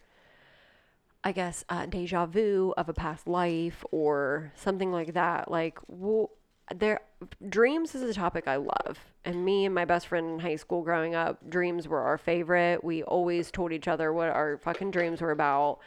I 1.26 1.32
guess, 1.32 1.66
uh, 1.70 1.88
deja 1.88 2.28
vu 2.28 2.74
of 2.78 2.88
a 2.88 2.94
past 2.94 3.28
life 3.28 3.84
or 3.92 4.52
something 4.56 4.92
like 4.92 5.14
that. 5.16 5.50
Like, 5.50 5.80
well, 5.88 6.30
there, 6.74 7.02
dreams 7.50 7.96
is 7.96 8.04
a 8.04 8.14
topic 8.14 8.48
I 8.48 8.58
love. 8.58 9.00
And 9.26 9.44
me 9.44 9.66
and 9.66 9.74
my 9.74 9.86
best 9.86 10.06
friend 10.06 10.30
in 10.30 10.40
high 10.40 10.56
school 10.56 10.84
growing 10.84 11.16
up, 11.16 11.50
dreams 11.50 11.88
were 11.88 12.02
our 12.02 12.20
favorite. 12.20 12.84
We 12.84 13.02
always 13.02 13.50
told 13.50 13.72
each 13.72 13.88
other 13.88 14.14
what 14.14 14.30
our 14.30 14.60
fucking 14.60 14.92
dreams 14.92 15.20
were 15.20 15.32
about 15.32 15.80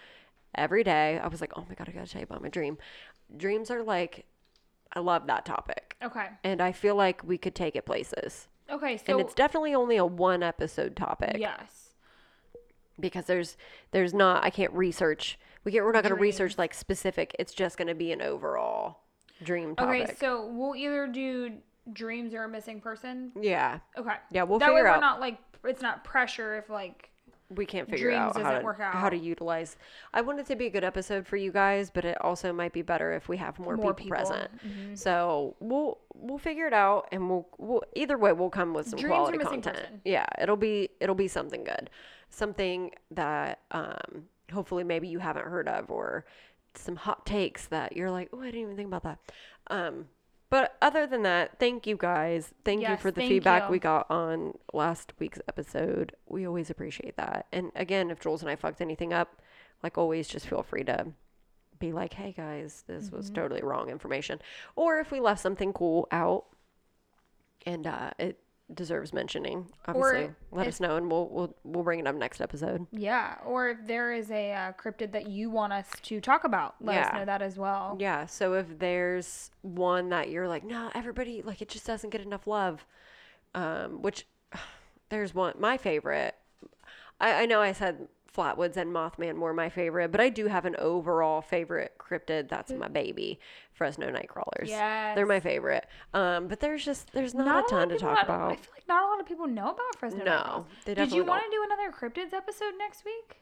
every 0.59 0.85
day. 0.85 1.19
I 1.19 1.29
was 1.29 1.41
like, 1.41 1.53
oh 1.57 1.65
my 1.69 1.75
God, 1.75 1.89
I 1.89 1.93
gotta 1.93 2.07
tell 2.07 2.21
you 2.21 2.27
about 2.29 2.43
my 2.43 2.49
dream. 2.49 2.79
Dreams 3.37 3.71
are 3.71 3.83
like, 3.83 4.27
I 4.93 5.01
love 5.01 5.27
that 5.27 5.45
topic. 5.45 5.97
Okay. 6.03 6.27
And 6.45 6.61
I 6.61 6.73
feel 6.73 6.95
like 6.95 7.23
we 7.25 7.39
could 7.39 7.55
take 7.55 7.77
it 7.77 7.85
places. 7.85 8.49
Okay. 8.71 8.97
So 8.97 9.13
and 9.13 9.21
it's 9.21 9.35
definitely 9.35 9.75
only 9.75 9.97
a 9.97 10.05
one 10.05 10.43
episode 10.43 10.97
topic 10.97 11.37
yes. 11.39 11.91
because 12.99 13.25
there's 13.27 13.57
there's 13.93 14.15
not 14.15 14.45
I 14.45 14.51
can't 14.51 14.73
research. 14.73 15.39
We 15.65 15.73
get 15.73 15.85
we're 15.85 15.93
not 15.93 16.03
going 16.03 16.15
to 16.15 16.21
research 16.21 16.57
like 16.59 16.75
specific. 16.75 17.35
It's 17.39 17.53
just 17.53 17.77
going 17.77 17.89
to 17.89 17.95
be 17.95 18.13
an 18.13 18.23
overall 18.23 19.01
dream 19.43 19.75
topic. 19.75 20.03
Okay. 20.03 20.15
So 20.19 20.47
we'll 20.53 20.77
either 20.77 21.07
do 21.07 21.55
dreams 21.93 22.35
or 22.35 22.45
a 22.45 22.49
missing 22.49 22.81
person. 22.81 23.33
yeah. 23.41 23.79
Okay. 23.97 24.15
Yeah, 24.31 24.43
we'll 24.45 24.59
that 24.59 24.73
way 24.73 24.83
we're 24.83 24.89
out. 24.89 25.01
not 25.01 25.21
like 25.21 25.39
it's 25.65 25.83
not 25.83 26.05
pressure 26.05 26.57
if 26.57 26.71
like 26.71 27.11
we 27.51 27.65
can't 27.65 27.89
figure 27.89 28.11
out 28.11 28.41
how 28.41 28.59
to, 28.59 28.65
work 28.65 28.79
how 28.81 29.09
to 29.09 29.17
utilize. 29.17 29.77
I 30.13 30.21
want 30.21 30.39
it 30.39 30.47
to 30.47 30.57
be 30.57 30.67
a 30.67 30.71
good 30.71 30.85
episode 30.85 31.27
for 31.27 31.37
you 31.37 31.51
guys, 31.51 31.91
but 31.91 32.05
it 32.05 32.21
also 32.21 32.53
might 32.53 32.73
be 32.73 32.83
better 32.83 33.13
if 33.13 33.29
we 33.29 33.39
have 33.39 33.59
more, 33.59 33.77
More 33.77 33.95
people, 33.95 34.17
people. 34.17 34.31
Mm-hmm. 34.31 34.69
present. 34.69 34.99
So 34.99 35.57
we'll 35.61 35.99
we'll 36.15 36.39
figure 36.39 36.67
it 36.67 36.75
out, 36.75 37.09
and 37.11 37.29
we'll, 37.31 37.49
we'll 37.57 37.83
either 37.97 38.19
way 38.19 38.33
we'll 38.33 38.51
come 38.51 38.75
with 38.75 38.89
some 38.89 38.99
Dreams 38.99 39.15
quality 39.15 39.39
content. 39.39 39.77
person? 39.77 40.01
Yeah, 40.05 40.27
it'll 40.41 40.57
be 40.57 40.91
it'll 41.01 41.15
be 41.15 41.29
something 41.29 41.65
good, 41.65 41.91
something 42.29 42.93
that 43.13 43.61
um 43.71 44.25
hopefully 44.53 44.85
maybe 44.85 45.09
you 45.09 45.19
haven't 45.19 45.47
heard 45.47 45.69
of 45.69 45.91
or 45.91 46.25
some 46.75 46.97
hot 46.97 47.27
takes 47.27 47.67
that 47.67 47.97
you're 47.97 48.11
like, 48.11 48.29
oh, 48.33 48.41
I 48.41 48.47
didn't 48.47 48.61
even 48.61 48.77
think 48.77 48.89
about 48.89 49.03
that. 49.05 49.19
Um, 49.69 50.07
but 50.51 50.77
other 50.81 51.07
than 51.07 51.23
that, 51.25 51.59
thank 51.59 51.87
you 51.87 51.97
guys. 51.97 52.53
Thank 52.65 52.83
you 52.89 52.97
for 52.97 53.11
the 53.11 53.21
feedback 53.27 53.65
you. 53.65 53.71
we 53.73 53.79
got 53.79 54.11
on 54.11 54.55
last 54.73 55.13
week's 55.19 55.41
episode. 55.49 56.15
We 56.27 56.47
always 56.47 56.71
appreciate 56.71 57.17
that. 57.17 57.47
And 57.53 57.71
again, 57.75 58.11
if 58.11 58.21
Jules 58.21 58.43
and 58.43 58.51
I 58.51 58.57
fucked 58.57 58.81
anything 58.81 59.13
up, 59.13 59.43
like 59.83 59.99
always, 59.99 60.27
just 60.29 60.47
feel 60.47 60.63
free 60.63 60.85
to 60.85 61.09
be 61.79 61.93
like, 61.93 62.15
hey 62.15 62.33
guys, 62.37 62.85
this 62.87 63.07
Mm-hmm. 63.07 63.17
was 63.17 63.31
totally 63.31 63.63
wrong 63.63 63.89
information. 63.91 64.41
Or 64.75 64.99
if 64.99 65.11
we 65.13 65.21
left 65.21 65.41
something 65.41 65.73
cool 65.73 66.09
out 66.11 66.47
and 67.67 67.87
uh, 67.87 68.11
it 68.19 68.39
deserves 68.75 69.13
mentioning, 69.13 69.67
obviously, 69.87 70.31
let 70.53 70.67
if- 70.67 70.75
us 70.75 70.81
know 70.81 70.97
and 70.97 71.11
we'll, 71.11 71.29
we'll, 71.29 71.57
we'll 71.65 71.85
bring 71.85 72.01
it 72.01 72.07
up 72.07 72.15
next 72.15 72.41
episode. 72.41 72.87
yeah, 72.93 73.37
or 73.47 73.71
if 73.71 73.79
there 73.87 74.13
is 74.13 74.31
a 74.31 74.53
uh, 74.53 74.73
cryptid 74.73 75.13
that 75.13 75.29
you 75.29 75.49
want 75.51 75.73
us 75.73 75.89
to 76.03 76.21
talk 76.21 76.45
about, 76.45 76.75
let 76.81 77.05
us 77.07 77.15
know 77.15 77.25
that 77.25 77.41
as 77.43 77.57
well. 77.57 77.97
Yeah. 77.99 78.27
So 78.27 78.55
if 78.55 78.79
there's 78.79 79.51
one 79.63 80.11
that 80.11 80.31
you're 80.31 80.49
like, 80.49 80.65
no, 80.65 80.91
everybody 80.95 81.43
like 81.43 81.63
it 81.63 81.69
just 81.69 81.87
doesn't 81.87 82.11
get 82.11 82.21
enough 82.21 82.47
love, 82.47 82.85
um, 83.55 84.03
which 84.03 84.27
there's 85.09 85.35
one 85.35 85.55
my 85.59 85.77
favorite. 85.77 86.35
I, 87.21 87.43
I 87.43 87.47
know 87.47 87.61
I 87.61 87.73
said 87.73 88.09
Flatwoods 88.37 88.77
and 88.77 88.95
Mothman 88.95 89.39
were 89.39 89.53
my 89.53 89.69
favorite, 89.69 90.13
but 90.13 90.21
I 90.21 90.29
do 90.29 90.47
have 90.47 90.65
an 90.65 90.77
overall 90.79 91.41
favorite 91.41 91.95
cryptid. 91.99 92.49
That's 92.49 92.71
my 92.73 92.87
baby, 92.89 93.41
Fresno 93.79 94.11
Nightcrawlers. 94.11 94.67
Yes. 94.67 95.15
They're 95.17 95.25
my 95.25 95.41
favorite. 95.41 95.87
Um, 96.13 96.49
but 96.49 96.61
there's 96.61 96.85
just 96.85 97.13
there's 97.13 97.33
not, 97.33 97.47
Not 97.47 97.65
a 97.65 97.69
ton 97.71 97.89
to 97.89 97.99
talk 97.99 98.23
about. 98.23 98.53
I 98.53 98.57
feel 98.57 98.73
like 98.75 98.87
not 98.89 99.05
a 99.05 99.07
lot 99.07 99.21
of 99.21 99.27
people 99.27 99.47
know 99.47 99.71
about 99.71 99.97
Fresno. 99.99 100.25
No, 100.25 100.67
Nightcrawlers. 100.85 100.95
Did 100.97 101.13
you 101.13 101.25
want 101.25 101.43
to 101.45 101.51
do 101.51 101.65
another 101.65 101.91
cryptids 101.91 102.35
episode 102.35 102.75
next 102.79 103.05
week? 103.07 103.39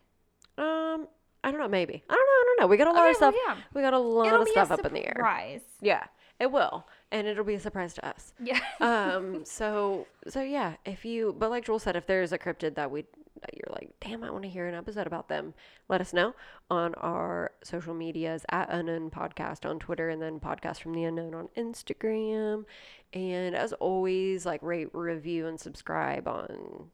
Um, 0.59 1.09
I 1.43 1.51
don't 1.51 1.59
know. 1.61 1.69
Maybe 1.69 2.03
I 2.09 2.13
don't 2.15 2.19
know. 2.19 2.23
I 2.23 2.45
don't 2.47 2.61
know. 2.61 2.67
We 2.69 2.77
got 2.77 2.87
a 2.87 2.93
lot 2.93 3.01
Okay, 3.03 3.11
of 3.11 3.17
stuff. 3.17 3.35
well, 3.47 3.57
yeah. 3.57 3.63
We 3.75 3.83
got 3.83 3.93
a 3.95 3.99
lot 3.99 4.27
It'll 4.29 4.43
of 4.43 4.49
stuff 4.49 4.71
up 4.71 4.85
in 4.87 4.93
the 4.93 5.05
air. 5.07 5.13
surprise. 5.17 5.61
Yeah, 5.81 6.05
it 6.41 6.51
will, 6.53 6.87
and 7.11 7.27
it'll 7.27 7.45
be 7.45 7.55
a 7.55 7.61
surprise 7.61 7.95
to 7.95 8.07
us. 8.07 8.33
Yeah. 8.43 8.61
um 8.81 9.45
so 9.45 10.07
so 10.29 10.43
yeah 10.43 10.75
if 10.85 11.05
you 11.05 11.35
but 11.39 11.51
like 11.51 11.65
joel 11.65 11.79
said 11.79 11.97
if 11.97 12.07
there's 12.07 12.33
a 12.33 12.39
cryptid 12.39 12.75
that 12.77 12.91
we 12.91 13.05
you're 13.53 13.75
like 13.75 13.91
damn 14.01 14.23
i 14.23 14.31
want 14.31 14.43
to 14.43 14.49
hear 14.49 14.67
an 14.67 14.75
episode 14.75 15.07
about 15.07 15.29
them. 15.29 15.55
Let 15.89 16.01
us 16.01 16.13
know 16.13 16.35
on 16.71 16.95
our 16.95 17.53
social 17.63 17.95
medias 17.95 18.45
at 18.51 18.69
unknown 18.71 19.11
podcast 19.11 19.69
on 19.69 19.79
twitter 19.79 20.09
and 20.09 20.21
then 20.21 20.41
podcast 20.41 20.81
from 20.81 20.95
the 20.95 21.05
unknown 21.05 21.35
on 21.35 21.49
instagram. 21.57 22.65
And 23.13 23.55
as 23.55 23.73
always 23.75 24.45
like 24.45 24.63
rate 24.63 24.89
review 24.93 25.47
and 25.47 25.59
subscribe 25.59 26.29
on 26.29 26.91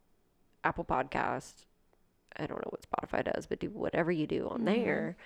apple 0.65 0.85
podcast 0.85 1.65
i 2.37 2.47
don't 2.47 2.59
know 2.59 2.71
what 2.71 2.87
spotify 2.89 3.25
does 3.35 3.47
but 3.47 3.59
do 3.59 3.69
whatever 3.71 4.13
you 4.13 4.27
do 4.27 4.49
on 4.49 4.65
there. 4.65 5.17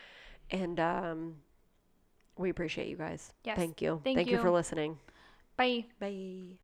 And 0.51 0.79
um 0.81 1.37
we 2.39 2.51
appreciate 2.51 2.89
you 2.89 2.97
guys. 2.97 3.33
Yes. 3.45 3.57
thank 3.57 3.81
you. 3.81 4.01
Thank 4.05 4.19
thank 4.19 4.31
you. 4.31 4.39
for 4.39 4.51
listening. 4.51 4.99
Bye. 5.57 5.87
bye 5.99 6.59